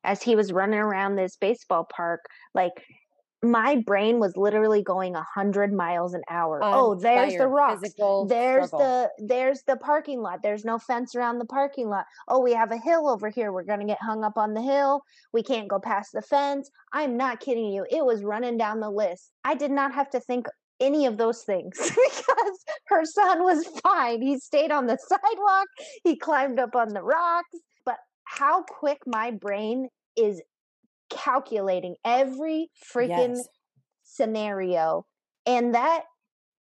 as 0.06 0.22
he 0.22 0.36
was 0.36 0.52
running 0.52 0.78
around 0.78 1.16
this 1.16 1.36
baseball 1.36 1.86
park 1.94 2.20
like 2.54 2.72
my 3.42 3.76
brain 3.86 4.18
was 4.18 4.36
literally 4.36 4.82
going 4.82 5.14
a 5.14 5.22
hundred 5.22 5.72
miles 5.72 6.14
an 6.14 6.22
hour. 6.28 6.62
On 6.62 6.74
oh, 6.74 6.94
there's 6.94 7.32
fire, 7.32 7.38
the 7.38 7.46
rocks. 7.46 7.82
There's 8.28 8.68
struggle. 8.68 8.78
the 8.78 9.10
there's 9.18 9.62
the 9.66 9.76
parking 9.76 10.20
lot. 10.20 10.42
There's 10.42 10.64
no 10.64 10.78
fence 10.78 11.14
around 11.14 11.38
the 11.38 11.44
parking 11.44 11.88
lot. 11.88 12.06
Oh, 12.28 12.40
we 12.40 12.54
have 12.54 12.72
a 12.72 12.78
hill 12.78 13.08
over 13.08 13.28
here. 13.28 13.52
We're 13.52 13.64
gonna 13.64 13.86
get 13.86 13.98
hung 14.00 14.24
up 14.24 14.36
on 14.36 14.54
the 14.54 14.62
hill. 14.62 15.02
We 15.32 15.42
can't 15.42 15.68
go 15.68 15.78
past 15.78 16.12
the 16.12 16.22
fence. 16.22 16.70
I'm 16.92 17.16
not 17.16 17.40
kidding 17.40 17.66
you. 17.66 17.86
It 17.90 18.04
was 18.04 18.24
running 18.24 18.56
down 18.56 18.80
the 18.80 18.90
list. 18.90 19.30
I 19.44 19.54
did 19.54 19.70
not 19.70 19.92
have 19.94 20.10
to 20.10 20.20
think 20.20 20.46
any 20.80 21.06
of 21.06 21.16
those 21.16 21.42
things 21.42 21.78
because 21.80 22.64
her 22.86 23.04
son 23.04 23.44
was 23.44 23.66
fine. 23.82 24.22
He 24.22 24.38
stayed 24.38 24.70
on 24.70 24.86
the 24.86 24.98
sidewalk. 25.08 25.66
He 26.04 26.16
climbed 26.16 26.58
up 26.58 26.74
on 26.74 26.88
the 26.88 27.02
rocks. 27.02 27.58
But 28.26 28.38
how 28.44 28.62
quick 28.62 28.98
my 29.06 29.30
brain 29.30 29.88
is 30.16 30.42
calculating 31.10 31.96
every 32.04 32.70
freaking 32.92 33.36
yes. 33.36 33.48
scenario. 34.02 35.06
And 35.46 35.74
that 35.74 36.04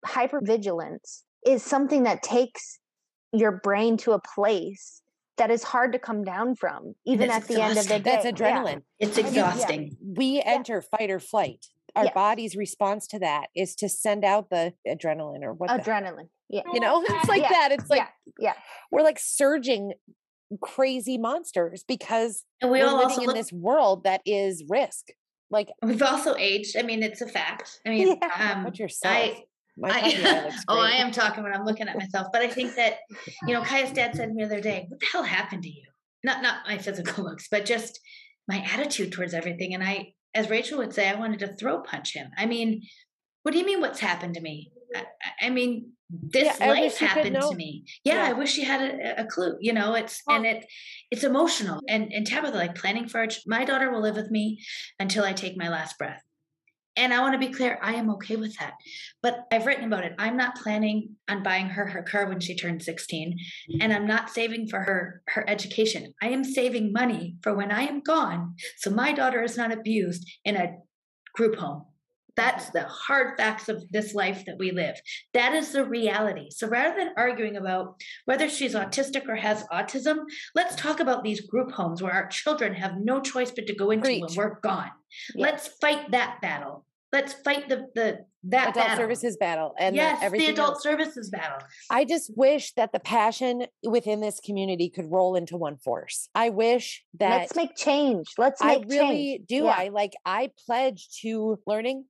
hypervigilance 0.07 1.23
is 1.47 1.63
something 1.63 2.05
that 2.05 2.23
takes 2.23 2.79
your 3.33 3.61
brain 3.63 3.97
to 3.99 4.13
a 4.13 4.21
place 4.21 5.03
that 5.37 5.51
is 5.51 5.65
hard 5.65 5.93
to 5.93 5.99
come 5.99 6.23
down 6.23 6.55
from, 6.55 6.95
even 7.05 7.25
it's 7.25 7.35
at 7.35 7.49
the 7.49 7.61
end 7.61 7.77
of 7.79 7.89
the 7.89 7.99
day. 7.99 8.21
That's 8.23 8.25
Yeah. 8.25 8.33
adrenaline. 8.33 8.83
It's 9.01 9.17
mean, 9.17 9.27
yeah. 9.27 9.49
exhausting. 9.51 9.97
We 10.17 10.41
enter 10.45 10.81
fight 10.81 11.11
or 11.11 11.19
flight. 11.19 11.67
Our 11.97 12.07
Yeah. 12.07 12.13
body's 12.13 12.57
response 12.57 13.07
to 13.09 13.19
that 13.21 13.49
is 13.55 13.75
to 13.77 13.89
send 13.89 14.25
out 14.25 14.51
the 14.51 14.75
adrenaline 14.87 15.43
or 15.43 15.53
what 15.53 15.71
Adrenaline. 15.71 16.29
Yeah. 16.49 16.63
you 16.73 16.79
know 16.81 17.03
it's 17.09 17.29
like 17.29 17.43
Yeah, 17.43 17.49
that 17.49 17.73
it's 17.73 17.91
like 17.91 18.01
yeah, 18.01 18.09
yeah. 18.39 18.55
we're 18.91 19.03
like 19.03 19.19
surging 19.19 19.95
crazy 20.61 21.19
monsters 21.19 21.85
because 21.87 22.45
And 22.61 22.71
we 22.71 22.81
are 22.81 22.89
all 22.89 22.99
living 22.99 23.21
in 23.23 23.27
look, 23.27 23.37
this 23.37 23.53
world 23.53 24.05
that 24.05 24.21
is 24.27 24.65
risk 24.69 25.09
like 25.51 25.71
we've 25.83 26.03
also 26.03 26.35
aged. 26.37 26.77
I 26.77 26.83
mean, 26.83 27.03
it's 27.03 27.21
a 27.21 27.29
fact. 27.29 27.79
I 27.87 27.91
mean, 27.91 28.19
Yeah. 28.21 28.53
um, 28.57 28.65
what 28.65 28.79
yourself 28.79 29.15
I, 29.15 29.45
my 29.77 29.89
I, 29.91 30.01
puppy 30.01 30.25
eye 30.27 30.45
looks 30.45 30.65
oh, 30.69 30.81
I 30.81 30.91
am 30.93 31.11
talking 31.13 31.43
when 31.45 31.53
I'm 31.53 31.65
looking 31.65 31.87
at 31.89 31.97
myself. 31.97 32.29
But 32.33 32.43
I 32.43 32.49
think 32.49 32.75
that, 32.77 32.99
you 33.47 33.55
know, 33.55 33.63
Kaya's 33.63 33.93
dad 33.93 34.17
said 34.17 34.29
to 34.29 34.35
me 34.35 34.43
the 34.45 34.49
other 34.51 34.61
day, 34.61 34.87
"What 34.89 35.01
the 35.01 35.07
hell 35.13 35.23
happened 35.23 35.63
to 35.65 35.69
you?" 35.69 35.85
Not 36.25 36.43
not 36.43 36.67
my 36.67 36.79
physical 36.79 37.25
looks, 37.29 37.49
but 37.51 37.65
just 37.67 38.01
my 38.49 38.67
attitude 38.73 39.13
towards 39.13 39.35
everything. 39.35 39.75
And 39.75 39.83
I, 39.85 40.15
as 40.35 40.51
Rachel 40.51 40.79
would 40.79 40.93
say, 40.95 41.09
I 41.09 41.15
wanted 41.19 41.41
to 41.41 41.55
throw 41.57 41.81
punch 41.83 42.15
him. 42.15 42.29
I 42.37 42.47
mean, 42.47 42.83
what 43.43 43.53
do 43.53 43.59
you 43.59 43.67
mean? 43.67 43.81
What's 43.81 44.01
happened 44.01 44.35
to 44.35 44.41
me? 44.41 44.73
I- 44.95 45.47
I 45.47 45.51
mean, 45.51 45.93
this 46.23 46.59
wish 46.59 46.69
life 46.69 46.99
happened 46.99 47.37
to 47.41 47.55
me. 47.55 47.85
Yeah, 48.05 48.15
Yeah. 48.15 48.31
I 48.31 48.33
wish 48.33 48.53
she 48.53 48.65
had 48.65 48.81
a, 48.81 49.23
a 49.23 49.27
clue. 49.27 49.57
You 49.61 49.73
know, 49.73 49.95
it's 49.95 50.23
Well- 50.27 50.37
and 50.37 50.47
it 50.47 50.67
it's 51.11 51.25
emotional. 51.25 51.81
And 51.89 52.12
and 52.12 52.27
Tabitha, 52.27 52.57
like 52.57 52.75
planning 52.75 53.09
for 53.09 53.19
our 53.21 53.29
my 53.47 53.65
daughter 53.65 53.91
will 53.91 54.01
live 54.03 54.17
with 54.17 54.31
me 54.31 54.61
until 54.99 55.25
I 55.25 55.33
take 55.33 55.57
my 55.57 55.69
last 55.69 55.99
breath. 55.99 56.23
And 56.97 57.12
I 57.12 57.21
want 57.21 57.33
to 57.33 57.45
be 57.45 57.53
clear, 57.53 57.77
I 57.83 57.95
am 57.95 58.09
okay 58.12 58.37
with 58.37 58.57
that. 58.59 58.75
But 59.21 59.47
I've 59.51 59.67
written 59.67 59.85
about 59.87 60.05
it. 60.05 60.15
I'm 60.17 60.37
not 60.37 60.55
planning 60.55 61.17
on 61.29 61.43
buying 61.43 61.67
her 61.67 61.87
her 61.87 62.03
car 62.03 62.29
when 62.29 62.39
she 62.39 62.55
turns 62.57 62.85
16, 62.85 63.37
and 63.81 63.93
I'm 63.93 64.07
not 64.07 64.31
saving 64.31 64.69
for 64.69 64.79
her 64.81 65.23
her 65.29 65.45
education. 65.49 66.15
I 66.23 66.29
am 66.29 66.45
saving 66.45 66.93
money 66.93 67.37
for 67.43 67.53
when 67.55 67.73
I 67.73 67.83
am 67.83 68.01
gone, 68.01 68.55
so 68.79 68.91
my 68.91 69.12
daughter 69.12 69.43
is 69.43 69.57
not 69.57 69.73
abused 69.73 70.25
in 70.45 70.55
a 70.57 70.77
group 71.35 71.57
home. 71.57 71.87
That's 72.37 72.70
the 72.70 72.82
hard 72.85 73.37
facts 73.37 73.68
of 73.68 73.85
this 73.91 74.14
life 74.14 74.45
that 74.47 74.57
we 74.59 74.72
live. 74.72 74.97
That 75.35 75.55
is 75.55 75.72
the 75.72 75.85
reality. 75.85 76.49
So 76.51 76.66
rather 76.66 76.97
than 76.97 77.12
arguing 77.16 77.57
about 77.57 78.01
whether 78.24 78.49
she's 78.49 78.74
autistic 78.74 79.28
or 79.28 79.37
has 79.37 79.64
autism, 79.72 80.18
let's 80.55 80.74
talk 80.76 81.01
about 81.01 81.22
these 81.22 81.41
group 81.43 81.70
homes 81.72 82.03
where 82.03 82.12
our 82.12 82.26
children 82.28 82.74
have 82.74 82.95
no 83.01 83.20
choice 83.20 83.51
but 83.53 83.66
to 83.66 83.74
go 83.74 83.91
into 83.91 84.20
when 84.20 84.35
we're 84.37 84.59
gone. 84.61 84.91
Yeah. 85.35 85.47
Let's 85.47 85.68
fight 85.80 86.11
that 86.11 86.41
battle. 86.43 86.85
Let's 87.12 87.32
fight 87.32 87.68
the 87.68 87.87
the 87.95 88.18
that 88.49 88.70
adult 88.70 88.74
battle. 88.74 88.97
services 88.97 89.37
battle 89.37 89.74
and 89.78 89.95
the- 89.95 89.99
yes, 89.99 90.18
the 90.18 90.24
everything 90.26 90.51
adult 90.51 90.70
else. 90.70 90.82
services 90.82 91.30
battle. 91.30 91.59
I 91.89 92.05
just 92.05 92.32
wish 92.37 92.72
that 92.72 92.93
the 92.93 92.99
passion 92.99 93.66
within 93.85 94.20
this 94.20 94.41
community 94.41 94.91
could 94.91 95.09
roll 95.11 95.37
into 95.37 95.57
one 95.57 95.76
force. 95.76 96.28
I 96.35 96.49
wish 96.51 97.05
that 97.20 97.30
Let's 97.43 97.55
make 97.55 97.76
change. 97.76 98.26
Let's 98.37 98.61
I 98.61 98.78
make 98.78 98.89
really 98.89 99.37
change. 99.39 99.47
do. 99.47 99.55
Yeah. 99.64 99.76
I 99.78 99.89
like 99.91 100.14
I 100.26 100.51
pledge 100.66 101.07
to 101.22 101.57
learning, 101.68 102.07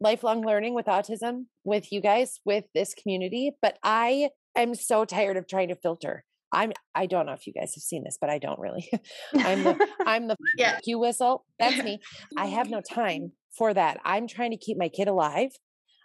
lifelong 0.00 0.44
learning 0.44 0.74
with 0.74 0.86
autism 0.86 1.46
with 1.64 1.92
you 1.92 2.00
guys, 2.00 2.40
with 2.44 2.64
this 2.74 2.94
community. 2.94 3.52
But 3.62 3.78
I 3.82 4.30
am 4.56 4.74
so 4.74 5.04
tired 5.04 5.36
of 5.36 5.48
trying 5.48 5.68
to 5.68 5.76
filter. 5.76 6.24
I'm 6.52 6.72
I 6.94 7.06
don't 7.06 7.26
know 7.26 7.32
if 7.32 7.46
you 7.46 7.52
guys 7.52 7.74
have 7.74 7.82
seen 7.82 8.04
this, 8.04 8.16
but 8.20 8.30
I 8.30 8.38
don't 8.38 8.58
really. 8.58 8.88
I'm 9.34 9.64
the 9.64 9.88
I'm 10.06 10.28
the 10.28 10.36
Yeah. 10.56 10.78
you 10.84 10.98
whistle. 10.98 11.44
That's 11.58 11.82
me. 11.82 11.98
I 12.36 12.46
have 12.46 12.70
no 12.70 12.80
time 12.80 13.32
for 13.56 13.74
that. 13.74 14.00
I'm 14.04 14.28
trying 14.28 14.52
to 14.52 14.56
keep 14.56 14.78
my 14.78 14.88
kid 14.88 15.08
alive. 15.08 15.50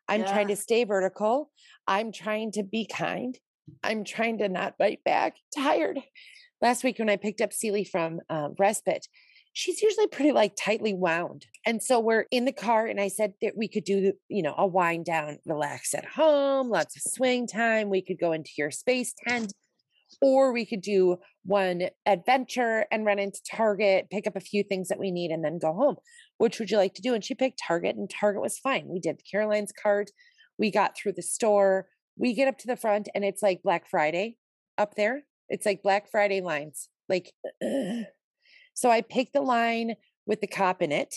I'm 0.07 0.25
trying 0.25 0.47
to 0.47 0.55
stay 0.55 0.85
vertical. 0.85 1.51
I'm 1.87 2.11
trying 2.11 2.51
to 2.53 2.63
be 2.63 2.87
kind. 2.91 3.37
I'm 3.83 4.03
trying 4.03 4.39
to 4.39 4.49
not 4.49 4.75
bite 4.79 5.03
back. 5.05 5.35
Tired. 5.55 5.99
Last 6.61 6.83
week 6.83 6.97
when 6.97 7.11
I 7.11 7.15
picked 7.15 7.41
up 7.41 7.53
Seely 7.53 7.83
from 7.83 8.19
um, 8.27 8.55
respite, 8.57 9.05
she's 9.53 9.81
usually 9.81 10.07
pretty 10.07 10.31
like 10.31 10.55
tightly 10.55 10.93
wound. 10.93 11.45
And 11.65 11.81
so 11.81 11.99
we're 11.99 12.25
in 12.31 12.45
the 12.45 12.51
car 12.51 12.85
and 12.85 12.99
I 12.99 13.07
said 13.07 13.33
that 13.41 13.53
we 13.57 13.67
could 13.67 13.83
do, 13.83 14.13
you 14.27 14.43
know, 14.43 14.55
a 14.57 14.67
wind 14.67 15.05
down, 15.05 15.39
relax 15.45 15.93
at 15.93 16.05
home, 16.05 16.69
lots 16.69 16.95
of 16.95 17.11
swing 17.11 17.47
time. 17.47 17.89
We 17.89 18.01
could 18.01 18.19
go 18.19 18.31
into 18.31 18.51
your 18.57 18.71
space 18.71 19.13
tent 19.27 19.53
or 20.21 20.51
we 20.51 20.65
could 20.65 20.81
do 20.81 21.17
one 21.45 21.83
adventure 22.05 22.85
and 22.91 23.05
run 23.05 23.19
into 23.19 23.39
Target, 23.49 24.09
pick 24.09 24.27
up 24.27 24.35
a 24.35 24.41
few 24.41 24.63
things 24.63 24.87
that 24.89 24.99
we 24.99 25.11
need 25.11 25.31
and 25.31 25.43
then 25.43 25.59
go 25.59 25.73
home. 25.73 25.95
Which 26.37 26.59
would 26.59 26.71
you 26.71 26.77
like 26.77 26.93
to 26.95 27.01
do? 27.01 27.13
And 27.13 27.23
she 27.23 27.35
picked 27.35 27.61
Target 27.65 27.95
and 27.95 28.09
Target 28.09 28.41
was 28.41 28.59
fine. 28.59 28.87
We 28.87 28.99
did 28.99 29.21
Caroline's 29.29 29.71
cart. 29.71 30.09
We 30.57 30.71
got 30.71 30.95
through 30.97 31.13
the 31.13 31.21
store. 31.21 31.87
We 32.17 32.33
get 32.33 32.47
up 32.47 32.57
to 32.59 32.67
the 32.67 32.75
front 32.75 33.07
and 33.15 33.23
it's 33.23 33.41
like 33.41 33.63
Black 33.63 33.89
Friday 33.89 34.37
up 34.77 34.95
there. 34.95 35.23
It's 35.47 35.65
like 35.65 35.83
Black 35.83 36.09
Friday 36.11 36.41
lines. 36.41 36.89
Like 37.07 37.31
so 38.79 38.89
I 38.89 39.01
picked 39.01 39.33
the 39.33 39.41
line 39.41 39.95
with 40.25 40.39
the 40.39 40.47
cop 40.47 40.81
in 40.81 40.93
it 40.93 41.13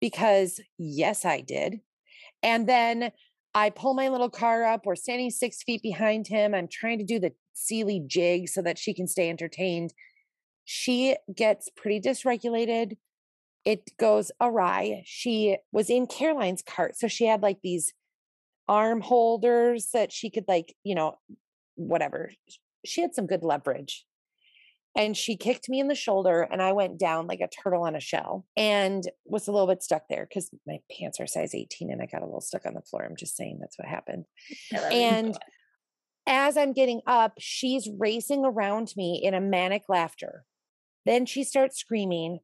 because 0.00 0.60
yes, 0.78 1.24
I 1.24 1.40
did. 1.40 1.78
And 2.42 2.68
then 2.68 3.12
I 3.54 3.70
pull 3.70 3.94
my 3.94 4.08
little 4.08 4.28
car 4.28 4.64
up. 4.64 4.84
We're 4.84 4.96
standing 4.96 5.30
six 5.30 5.62
feet 5.62 5.80
behind 5.80 6.26
him. 6.26 6.56
I'm 6.56 6.66
trying 6.66 6.98
to 6.98 7.04
do 7.04 7.20
the 7.20 7.32
Sealy 7.52 8.02
jig 8.04 8.48
so 8.48 8.62
that 8.62 8.78
she 8.78 8.92
can 8.92 9.06
stay 9.06 9.30
entertained. 9.30 9.92
She 10.64 11.14
gets 11.32 11.68
pretty 11.76 12.00
dysregulated. 12.00 12.96
It 13.64 13.96
goes 13.96 14.32
awry. 14.40 15.02
She 15.04 15.56
was 15.70 15.90
in 15.90 16.08
Caroline's 16.08 16.62
cart. 16.62 16.96
So 16.96 17.06
she 17.06 17.26
had 17.26 17.42
like 17.42 17.58
these 17.62 17.92
arm 18.66 19.02
holders 19.02 19.90
that 19.92 20.10
she 20.10 20.30
could, 20.30 20.46
like, 20.48 20.74
you 20.82 20.96
know, 20.96 21.14
whatever. 21.76 22.32
She 22.84 23.02
had 23.02 23.14
some 23.14 23.28
good 23.28 23.44
leverage. 23.44 24.04
And 24.98 25.16
she 25.16 25.36
kicked 25.36 25.68
me 25.68 25.78
in 25.78 25.86
the 25.86 25.94
shoulder, 25.94 26.48
and 26.50 26.60
I 26.60 26.72
went 26.72 26.98
down 26.98 27.28
like 27.28 27.40
a 27.40 27.46
turtle 27.46 27.84
on 27.84 27.94
a 27.94 28.00
shell 28.00 28.44
and 28.56 29.04
was 29.24 29.46
a 29.46 29.52
little 29.52 29.68
bit 29.68 29.80
stuck 29.80 30.02
there 30.10 30.26
because 30.28 30.50
my 30.66 30.80
pants 30.90 31.20
are 31.20 31.26
size 31.28 31.54
18 31.54 31.92
and 31.92 32.02
I 32.02 32.06
got 32.06 32.22
a 32.22 32.24
little 32.24 32.40
stuck 32.40 32.66
on 32.66 32.74
the 32.74 32.82
floor. 32.82 33.04
I'm 33.04 33.14
just 33.16 33.36
saying 33.36 33.58
that's 33.60 33.78
what 33.78 33.86
happened. 33.86 34.26
You. 34.72 34.78
And 34.78 35.38
as 36.26 36.56
I'm 36.56 36.72
getting 36.72 37.00
up, 37.06 37.34
she's 37.38 37.88
racing 37.96 38.44
around 38.44 38.92
me 38.96 39.20
in 39.22 39.34
a 39.34 39.40
manic 39.40 39.84
laughter. 39.88 40.44
Then 41.06 41.26
she 41.26 41.44
starts 41.44 41.78
screaming, 41.78 42.40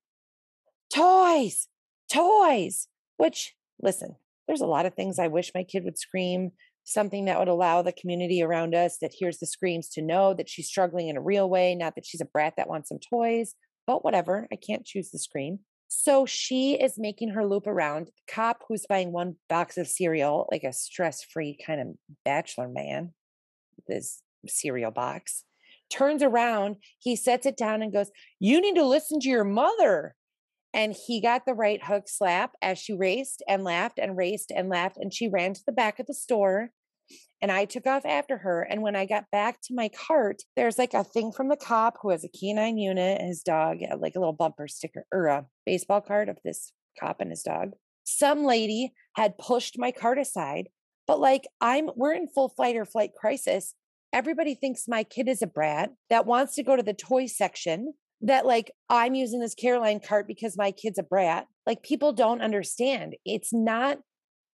Toys, 0.95 1.67
toys, 2.09 2.87
which, 3.17 3.57
listen, 3.83 4.15
there's 4.47 4.61
a 4.61 4.67
lot 4.67 4.87
of 4.87 4.95
things 4.95 5.19
I 5.19 5.27
wish 5.27 5.51
my 5.57 5.65
kid 5.65 5.83
would 5.85 5.99
scream. 5.99 6.53
Something 6.85 7.25
that 7.25 7.39
would 7.39 7.49
allow 7.49 7.83
the 7.83 7.93
community 7.93 8.43
around 8.43 8.75
us 8.75 8.99
that 9.01 9.15
hears 9.15 9.39
the 9.39 9.47
screams 9.47 9.89
to 9.91 10.03
know 10.03 10.35
that 10.35 10.49
she's 10.49 10.69
struggling 10.69 11.09
in 11.09 11.17
a 11.17 11.23
real 11.23 11.49
way, 11.49 11.75
not 11.75 11.95
that 11.95 12.07
she's 12.07 12.21
a 12.21 12.27
brat 12.27 12.55
that 12.57 12.69
wants 12.69 12.91
some 12.91 12.99
toys, 12.99 13.55
but 13.87 14.05
whatever. 14.05 14.47
I 14.53 14.57
can't 14.57 14.85
choose 14.85 15.11
the 15.11 15.19
scream. 15.19 15.61
So 15.89 16.27
she 16.27 16.75
is 16.75 16.99
making 16.99 17.31
her 17.31 17.47
loop 17.47 17.67
around. 17.67 18.11
Cop 18.29 18.65
who's 18.69 18.87
buying 18.87 19.13
one 19.13 19.37
box 19.49 19.79
of 19.79 19.87
cereal, 19.87 20.49
like 20.51 20.65
a 20.65 20.73
stress 20.73 21.23
free 21.23 21.57
kind 21.65 21.81
of 21.81 21.87
bachelor 22.25 22.69
man, 22.69 23.13
this 23.87 24.21
cereal 24.47 24.91
box, 24.91 25.45
turns 25.91 26.23
around. 26.23 26.77
He 26.99 27.17
sets 27.17 27.47
it 27.47 27.57
down 27.57 27.83
and 27.83 27.93
goes, 27.93 28.11
You 28.41 28.61
need 28.61 28.75
to 28.75 28.85
listen 28.85 29.21
to 29.21 29.29
your 29.29 29.45
mother. 29.45 30.15
And 30.75 30.93
he 31.07 31.21
got 31.21 31.47
the 31.47 31.55
right 31.55 31.83
hook 31.83 32.09
slap 32.09 32.57
as 32.61 32.81
she 32.81 32.93
raced 32.93 33.45
and 33.49 33.63
laughed 33.63 34.01
and 34.01 34.17
raced 34.17 34.51
and 34.55 34.69
laughed. 34.69 34.97
And 34.97 35.15
she 35.15 35.29
ran 35.29 35.55
to 35.55 35.63
the 35.65 35.73
back 35.73 36.01
of 36.01 36.07
the 36.07 36.15
store. 36.15 36.71
And 37.41 37.53
I 37.53 37.65
took 37.65 37.87
off 37.87 38.05
after 38.05 38.39
her. 38.39 38.63
And 38.63 38.83
when 38.83 38.97
I 38.97 39.07
got 39.07 39.31
back 39.31 39.61
to 39.65 39.75
my 39.75 39.89
cart, 39.89 40.43
there's 40.57 40.79
like 40.79 40.93
a 40.93 41.05
thing 41.05 41.31
from 41.31 41.49
the 41.49 41.57
cop 41.57 41.99
who 42.03 42.11
has 42.11 42.25
a 42.25 42.29
canine 42.29 42.77
unit, 42.77 43.21
his 43.23 43.43
dog, 43.43 43.79
uh, 43.89 43.97
like 43.99 44.15
a 44.17 44.19
little 44.19 44.33
bumper 44.33 44.67
sticker 44.67 45.07
or 45.13 45.27
a 45.27 45.47
baseball 45.65 46.01
card 46.01 46.29
of 46.29 46.39
this 46.45 46.73
cop 46.99 47.21
and 47.21 47.31
his 47.31 47.43
dog. 47.43 47.73
Some 48.03 48.45
lady 48.45 48.93
had 49.15 49.39
pushed 49.39 49.79
my 49.79 49.93
cart 49.93 50.19
aside, 50.19 50.69
but 51.07 51.21
like 51.21 51.47
I'm, 51.61 51.91
we're 51.95 52.15
in 52.15 52.27
full 52.27 52.49
fight 52.49 52.77
or 52.77 52.85
flight 52.85 53.11
crisis. 53.19 53.75
Everybody 54.13 54.55
thinks 54.55 54.89
my 54.89 55.05
kid 55.05 55.29
is 55.29 55.43
a 55.43 55.47
brat 55.47 55.93
that 56.11 56.27
wants 56.27 56.55
to 56.57 56.63
go 56.63 56.77
to 56.77 56.83
the 56.83 56.95
toy 56.95 57.27
section 57.27 57.95
that 58.25 58.47
like 58.47 58.71
I'm 58.91 59.15
using 59.15 59.41
this 59.41 59.55
Caroline 59.55 60.01
cart 60.01 60.27
because 60.27 60.57
my 60.57 60.73
kid's 60.73 60.99
a 60.99 61.03
brat. 61.03 61.47
Like 61.67 61.83
people 61.83 62.13
don't 62.13 62.43
understand. 62.43 63.15
It's 63.25 63.53
not 63.53 63.99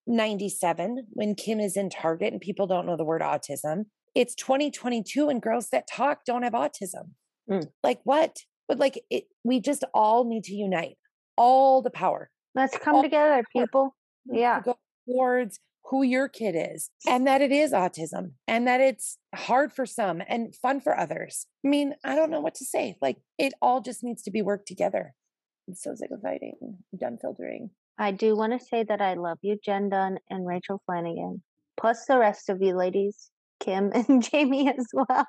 97 0.06 1.06
when 1.10 1.34
Kim 1.34 1.60
is 1.60 1.76
in 1.76 1.90
Target 1.90 2.32
and 2.32 2.40
people 2.40 2.66
don't 2.66 2.86
know 2.86 2.96
the 2.96 3.04
word 3.04 3.22
autism. 3.22 3.84
It's 4.14 4.34
2022 4.34 5.28
and 5.28 5.40
girls 5.40 5.68
that 5.70 5.88
talk 5.88 6.24
don't 6.26 6.42
have 6.42 6.52
autism. 6.52 7.12
Mm. 7.48 7.66
Like 7.82 8.00
what? 8.04 8.36
But 8.68 8.78
like 8.78 9.00
it, 9.10 9.24
we 9.44 9.60
just 9.60 9.84
all 9.94 10.28
need 10.28 10.44
to 10.44 10.54
unite 10.54 10.96
all 11.36 11.80
the 11.80 11.90
power 11.90 12.30
Let's 12.54 12.76
come 12.76 12.96
all 12.96 13.02
together, 13.02 13.44
people. 13.52 13.94
Yeah. 14.26 14.60
go 14.60 14.76
towards 15.08 15.60
who 15.86 16.02
your 16.02 16.28
kid 16.28 16.54
is 16.56 16.90
and 17.06 17.26
that 17.26 17.40
it 17.40 17.50
is 17.50 17.72
autism 17.72 18.32
and 18.46 18.66
that 18.66 18.80
it's 18.80 19.18
hard 19.34 19.72
for 19.72 19.86
some 19.86 20.22
and 20.28 20.54
fun 20.54 20.80
for 20.80 20.96
others. 20.96 21.46
I 21.64 21.68
mean, 21.68 21.94
I 22.04 22.14
don't 22.14 22.30
know 22.30 22.40
what 22.40 22.54
to 22.56 22.64
say. 22.64 22.96
Like 23.02 23.18
it 23.38 23.54
all 23.60 23.80
just 23.80 24.04
needs 24.04 24.22
to 24.22 24.30
be 24.30 24.42
worked 24.42 24.68
together. 24.68 25.14
I'm 25.68 25.74
so 25.74 25.94
fighting. 26.22 26.54
I'm 26.62 26.98
done 26.98 27.18
filtering. 27.20 27.70
I 27.98 28.12
do 28.12 28.36
want 28.36 28.58
to 28.58 28.64
say 28.64 28.84
that 28.84 29.00
I 29.00 29.14
love 29.14 29.38
you, 29.42 29.58
Jen 29.62 29.90
Dunn 29.90 30.18
and 30.30 30.46
Rachel 30.46 30.80
Flanagan, 30.86 31.42
plus 31.78 32.06
the 32.06 32.18
rest 32.18 32.48
of 32.48 32.62
you 32.62 32.74
ladies. 32.74 33.29
Kim 33.60 33.90
and 33.94 34.22
Jamie 34.22 34.68
as 34.68 34.86
well. 34.92 35.06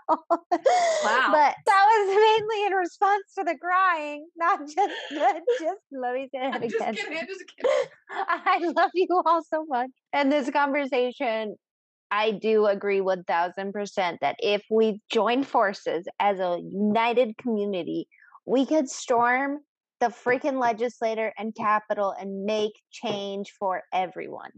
Wow. 1.03 1.29
but 1.31 1.55
that 1.65 1.85
was 1.89 2.07
mainly 2.07 2.65
in 2.67 2.73
response 2.73 3.23
to 3.37 3.43
the 3.43 3.57
crying, 3.57 4.27
not 4.37 4.59
just 4.67 4.75
the, 5.09 5.41
just 5.59 5.79
let 5.91 6.13
me 6.13 6.29
say 6.33 6.41
it 6.47 6.53
I'm 6.55 6.61
just 6.61 6.75
again. 6.75 6.93
kidding. 6.95 7.27
Just 7.27 7.43
kidding. 7.57 7.89
I 8.11 8.59
love 8.75 8.91
you 8.93 9.07
all 9.25 9.41
so 9.43 9.65
much. 9.67 9.89
And 10.13 10.31
this 10.31 10.49
conversation, 10.51 11.55
I 12.11 12.31
do 12.31 12.67
agree 12.67 12.99
1000% 12.99 14.17
that 14.21 14.35
if 14.39 14.61
we 14.69 15.01
join 15.11 15.43
forces 15.43 16.05
as 16.19 16.39
a 16.39 16.59
united 16.61 17.37
community, 17.37 18.07
we 18.45 18.65
could 18.65 18.89
storm 18.89 19.59
the 19.99 20.07
freaking 20.07 20.59
legislator 20.59 21.33
and 21.37 21.55
capital 21.55 22.13
and 22.19 22.43
make 22.45 22.73
change 22.91 23.51
for 23.59 23.81
everyone 23.93 24.51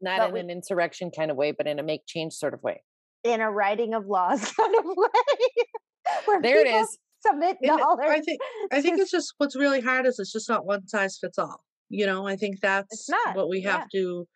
Not 0.00 0.18
But 0.18 0.28
in 0.28 0.32
we- 0.34 0.40
an 0.40 0.50
insurrection 0.50 1.10
kind 1.10 1.30
of 1.30 1.36
way, 1.36 1.52
but 1.52 1.66
in 1.66 1.78
a 1.78 1.82
make 1.82 2.02
change 2.06 2.32
sort 2.34 2.54
of 2.54 2.62
way. 2.62 2.82
In 3.24 3.40
a 3.40 3.50
writing 3.50 3.94
of 3.94 4.06
laws 4.06 4.50
kind 4.56 4.74
of 4.76 4.84
way. 4.84 5.64
where 6.24 6.42
There 6.42 6.60
it 6.60 6.66
people. 6.66 6.98
Submit 7.26 7.58
dollars. 7.62 8.06
I 8.08 8.20
think 8.20 8.40
I 8.72 8.80
think 8.80 8.98
it's 8.98 9.10
just 9.10 9.34
what's 9.36 9.54
really 9.54 9.82
hard 9.82 10.06
is 10.06 10.18
it's 10.18 10.32
just 10.32 10.48
not 10.48 10.64
one 10.64 10.88
size 10.88 11.18
fits 11.20 11.38
all. 11.38 11.62
You 11.90 12.06
know, 12.06 12.26
I 12.26 12.36
think 12.36 12.60
that's 12.60 13.10
what 13.34 13.48
we 13.48 13.60
have 13.62 13.86
yeah. 13.92 14.00
to 14.00 14.26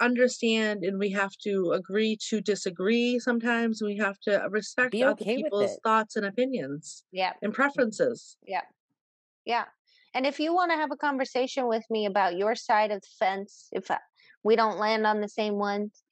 understand 0.00 0.84
and 0.84 0.98
we 0.98 1.10
have 1.10 1.32
to 1.42 1.72
agree 1.74 2.16
to 2.30 2.40
disagree 2.40 3.18
sometimes. 3.18 3.82
We 3.82 3.96
have 3.98 4.18
to 4.20 4.46
respect 4.48 4.92
Be 4.92 5.02
other 5.02 5.12
okay 5.12 5.36
people's 5.36 5.76
thoughts 5.82 6.14
and 6.14 6.24
opinions 6.24 7.02
Yeah. 7.10 7.32
and 7.42 7.52
preferences. 7.52 8.36
Yeah, 8.46 8.62
yeah. 9.44 9.64
And 10.14 10.24
if 10.24 10.38
you 10.38 10.54
want 10.54 10.70
to 10.70 10.76
have 10.76 10.92
a 10.92 10.96
conversation 10.96 11.66
with 11.66 11.82
me 11.90 12.06
about 12.06 12.36
your 12.36 12.54
side 12.54 12.92
of 12.92 13.00
the 13.00 13.08
fence, 13.18 13.68
if 13.72 13.90
I, 13.90 13.98
we 14.44 14.54
don't 14.54 14.78
land 14.78 15.04
on 15.04 15.20
the 15.20 15.28
same 15.28 15.54
ones, 15.54 16.03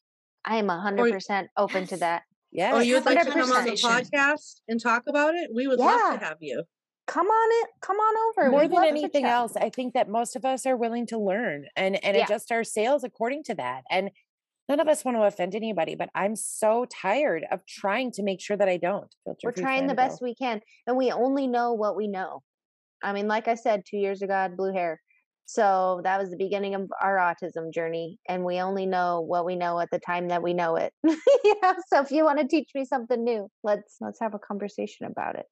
I 0.45 0.57
am 0.57 0.67
100% 0.67 1.47
open 1.57 1.87
to 1.87 1.95
oh, 1.95 1.97
Yes. 1.97 2.01
that. 2.01 2.23
Yes. 2.51 2.75
Oh, 2.75 2.81
you'd 2.81 3.07
like 3.07 3.25
to 3.25 3.31
come 3.31 3.53
on 3.53 3.65
the 3.65 3.71
podcast 3.73 4.61
and 4.69 4.81
talk 4.81 5.05
about 5.09 5.35
it? 5.35 5.51
We 5.55 5.67
would 5.67 5.79
love 5.79 6.19
to 6.21 6.25
have 6.25 6.39
you. 6.41 6.65
Come 7.07 7.27
on 7.27 7.65
it. 7.65 7.71
Come 7.81 7.97
on 7.97 8.31
over. 8.31 8.51
more 8.51 8.61
We'd 8.63 8.71
than 8.71 8.85
anything 8.85 9.25
else 9.25 9.57
i 9.57 9.69
think 9.69 9.95
that 9.95 10.09
most 10.09 10.37
of 10.37 10.45
us 10.45 10.67
are 10.67 10.77
willing 10.77 11.07
to 11.09 11.19
learn 11.19 11.67
and 11.77 12.03
and 12.05 12.17
Yeah. 12.17 12.25
adjust 12.25 12.53
our 12.53 12.65
sails 12.65 13.03
according 13.05 13.43
to 13.45 13.55
that 13.57 13.83
and 13.91 14.11
none 14.69 14.79
of 14.79 14.87
us 14.89 15.05
want 15.05 15.17
to 15.17 15.23
offend 15.23 15.55
anybody 15.55 15.95
but 15.97 16.11
i'm 16.15 16.37
so 16.37 16.87
tired 16.89 17.45
of 17.51 17.67
trying 17.67 18.13
to 18.13 18.23
make 18.23 18.41
sure 18.41 18.57
that 18.57 18.69
i 18.69 18.77
don't 18.77 19.15
filter. 19.25 19.41
We're 19.45 19.53
trying 19.53 19.89
the 19.89 19.95
best 19.95 20.23
we 20.23 20.35
can. 20.35 20.61
And 20.87 20.97
we 20.97 21.11
only 21.11 21.47
know 21.49 21.73
what 21.73 21.97
we 21.97 22.07
know. 22.07 22.43
I 23.03 23.13
mean, 23.13 23.27
like 23.27 23.49
I 23.49 23.57
said, 23.57 23.83
two 23.85 23.97
years 23.97 24.23
ago, 24.23 24.35
I 24.35 24.43
had 24.43 24.57
blue 24.57 24.73
hair. 24.73 25.01
So 25.45 26.01
that 26.05 26.21
was 26.21 26.31
the 26.31 26.37
beginning 26.37 26.75
of 26.75 26.91
our 27.03 27.17
autism 27.17 27.73
journey. 27.73 28.19
And 28.29 28.45
we 28.45 28.61
only 28.61 28.87
know 28.87 29.21
what 29.21 29.45
we 29.45 29.57
know 29.57 29.81
at 29.81 29.91
the 29.91 29.99
time 29.99 30.29
that 30.29 30.43
we 30.43 30.55
know 30.55 30.77
it. 30.77 30.93
yeah. 31.05 31.75
So 31.89 32.01
if 32.01 32.11
you 32.11 32.25
want 32.25 32.39
to 32.39 32.47
teach 32.47 32.71
me 32.75 32.85
something 32.85 33.23
new, 33.23 33.49
let's 33.63 33.97
let's 34.01 34.21
have 34.21 34.35
a 34.35 34.39
conversation 34.39 35.07
about 35.07 35.37
it. 35.37 35.47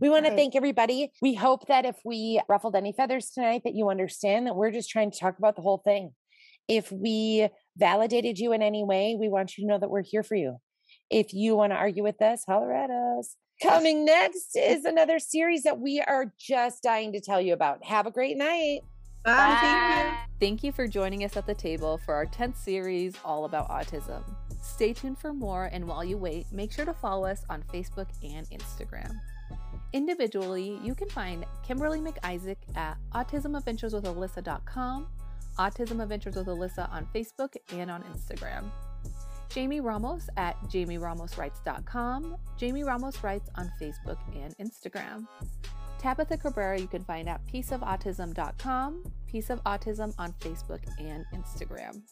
we 0.00 0.10
want 0.10 0.26
to 0.26 0.34
thank 0.34 0.56
everybody 0.56 1.10
we 1.22 1.34
hope 1.34 1.66
that 1.68 1.84
if 1.84 1.96
we 2.04 2.40
ruffled 2.48 2.74
any 2.74 2.92
feathers 2.92 3.30
tonight 3.30 3.62
that 3.64 3.74
you 3.74 3.88
understand 3.88 4.46
that 4.46 4.56
we're 4.56 4.70
just 4.70 4.90
trying 4.90 5.10
to 5.10 5.18
talk 5.18 5.38
about 5.38 5.54
the 5.56 5.62
whole 5.62 5.80
thing 5.84 6.10
if 6.68 6.90
we 6.90 7.48
validated 7.76 8.38
you 8.38 8.52
in 8.52 8.62
any 8.62 8.84
way 8.84 9.16
we 9.18 9.28
want 9.28 9.56
you 9.56 9.64
to 9.64 9.68
know 9.68 9.78
that 9.78 9.90
we're 9.90 10.02
here 10.02 10.22
for 10.22 10.34
you 10.34 10.56
if 11.10 11.32
you 11.32 11.56
want 11.56 11.72
to 11.72 11.76
argue 11.76 12.02
with 12.02 12.20
us 12.20 12.42
holler 12.46 12.72
at 12.72 12.90
us 12.90 13.36
coming 13.62 14.04
next 14.04 14.56
is 14.56 14.84
another 14.84 15.18
series 15.18 15.62
that 15.62 15.78
we 15.78 16.00
are 16.00 16.32
just 16.38 16.82
dying 16.82 17.12
to 17.12 17.20
tell 17.20 17.40
you 17.40 17.52
about 17.52 17.84
have 17.84 18.06
a 18.06 18.10
great 18.10 18.36
night 18.36 18.80
Bye. 19.24 19.58
Thank 19.60 20.16
you. 20.16 20.18
Thank 20.40 20.64
you 20.64 20.72
for 20.72 20.88
joining 20.88 21.22
us 21.24 21.36
at 21.36 21.46
the 21.46 21.54
table 21.54 21.98
for 21.98 22.14
our 22.14 22.26
10th 22.26 22.56
series 22.56 23.14
all 23.24 23.44
about 23.44 23.68
autism. 23.68 24.22
Stay 24.60 24.92
tuned 24.92 25.18
for 25.18 25.32
more, 25.32 25.66
and 25.72 25.86
while 25.86 26.04
you 26.04 26.16
wait, 26.16 26.46
make 26.50 26.72
sure 26.72 26.84
to 26.84 26.94
follow 26.94 27.26
us 27.26 27.44
on 27.48 27.62
Facebook 27.72 28.08
and 28.24 28.48
Instagram. 28.50 29.12
Individually, 29.92 30.80
you 30.82 30.94
can 30.94 31.08
find 31.08 31.44
Kimberly 31.62 32.00
McIsaac 32.00 32.56
at 32.76 32.96
autismadventureswithalyssa.com, 33.14 35.06
Autism 35.58 36.02
Adventures 36.02 36.34
with 36.34 36.46
Alyssa 36.46 36.90
on 36.90 37.06
Facebook 37.14 37.54
and 37.72 37.90
on 37.90 38.02
Instagram. 38.04 38.64
Jamie 39.50 39.80
Ramos 39.80 40.30
at 40.38 40.58
jamieramoswrites.com, 40.64 42.36
Jamie 42.56 42.84
Ramos 42.84 43.22
Writes 43.22 43.50
on 43.56 43.70
Facebook 43.80 44.16
and 44.34 44.56
Instagram. 44.56 45.26
Tabitha 46.02 46.36
Cabrera 46.36 46.80
you 46.80 46.88
can 46.88 47.04
find 47.04 47.28
at 47.28 47.40
pieceofautism.com, 47.46 49.04
Piece 49.28 49.50
of 49.50 49.62
Autism 49.62 50.12
on 50.18 50.32
Facebook 50.40 50.80
and 50.98 51.24
Instagram. 51.32 52.02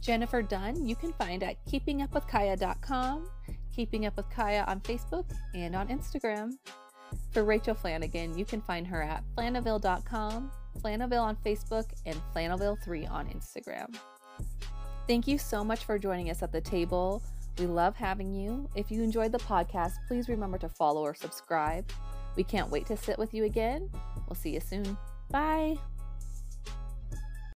Jennifer 0.00 0.40
Dunn 0.40 0.86
you 0.86 0.94
can 0.94 1.12
find 1.14 1.42
at 1.42 1.56
keepingupwithkaya.com, 1.66 3.28
Keeping 3.74 4.06
Up 4.06 4.16
with 4.16 4.30
Kaya 4.30 4.64
on 4.68 4.80
Facebook 4.82 5.24
and 5.52 5.74
on 5.74 5.88
Instagram. 5.88 6.52
For 7.32 7.42
Rachel 7.42 7.74
Flanagan, 7.74 8.38
you 8.38 8.44
can 8.44 8.60
find 8.60 8.86
her 8.86 9.02
at 9.02 9.24
flannaville.com, 9.36 10.52
Flannaville 10.78 11.22
on 11.22 11.36
Facebook, 11.44 11.86
and 12.06 12.20
Flannaville3 12.34 13.10
on 13.10 13.26
Instagram. 13.28 13.96
Thank 15.08 15.26
you 15.26 15.38
so 15.38 15.64
much 15.64 15.84
for 15.84 15.98
joining 15.98 16.30
us 16.30 16.42
at 16.42 16.52
the 16.52 16.60
table. 16.60 17.22
We 17.58 17.66
love 17.66 17.96
having 17.96 18.32
you. 18.32 18.68
If 18.76 18.92
you 18.92 19.02
enjoyed 19.02 19.32
the 19.32 19.38
podcast, 19.38 19.94
please 20.06 20.28
remember 20.28 20.58
to 20.58 20.68
follow 20.68 21.00
or 21.00 21.14
subscribe. 21.14 21.90
We 22.38 22.44
can't 22.44 22.70
wait 22.70 22.86
to 22.86 22.96
sit 22.96 23.18
with 23.18 23.34
you 23.34 23.42
again. 23.42 23.90
We'll 24.28 24.36
see 24.36 24.50
you 24.50 24.60
soon. 24.60 24.96
Bye. 25.28 25.76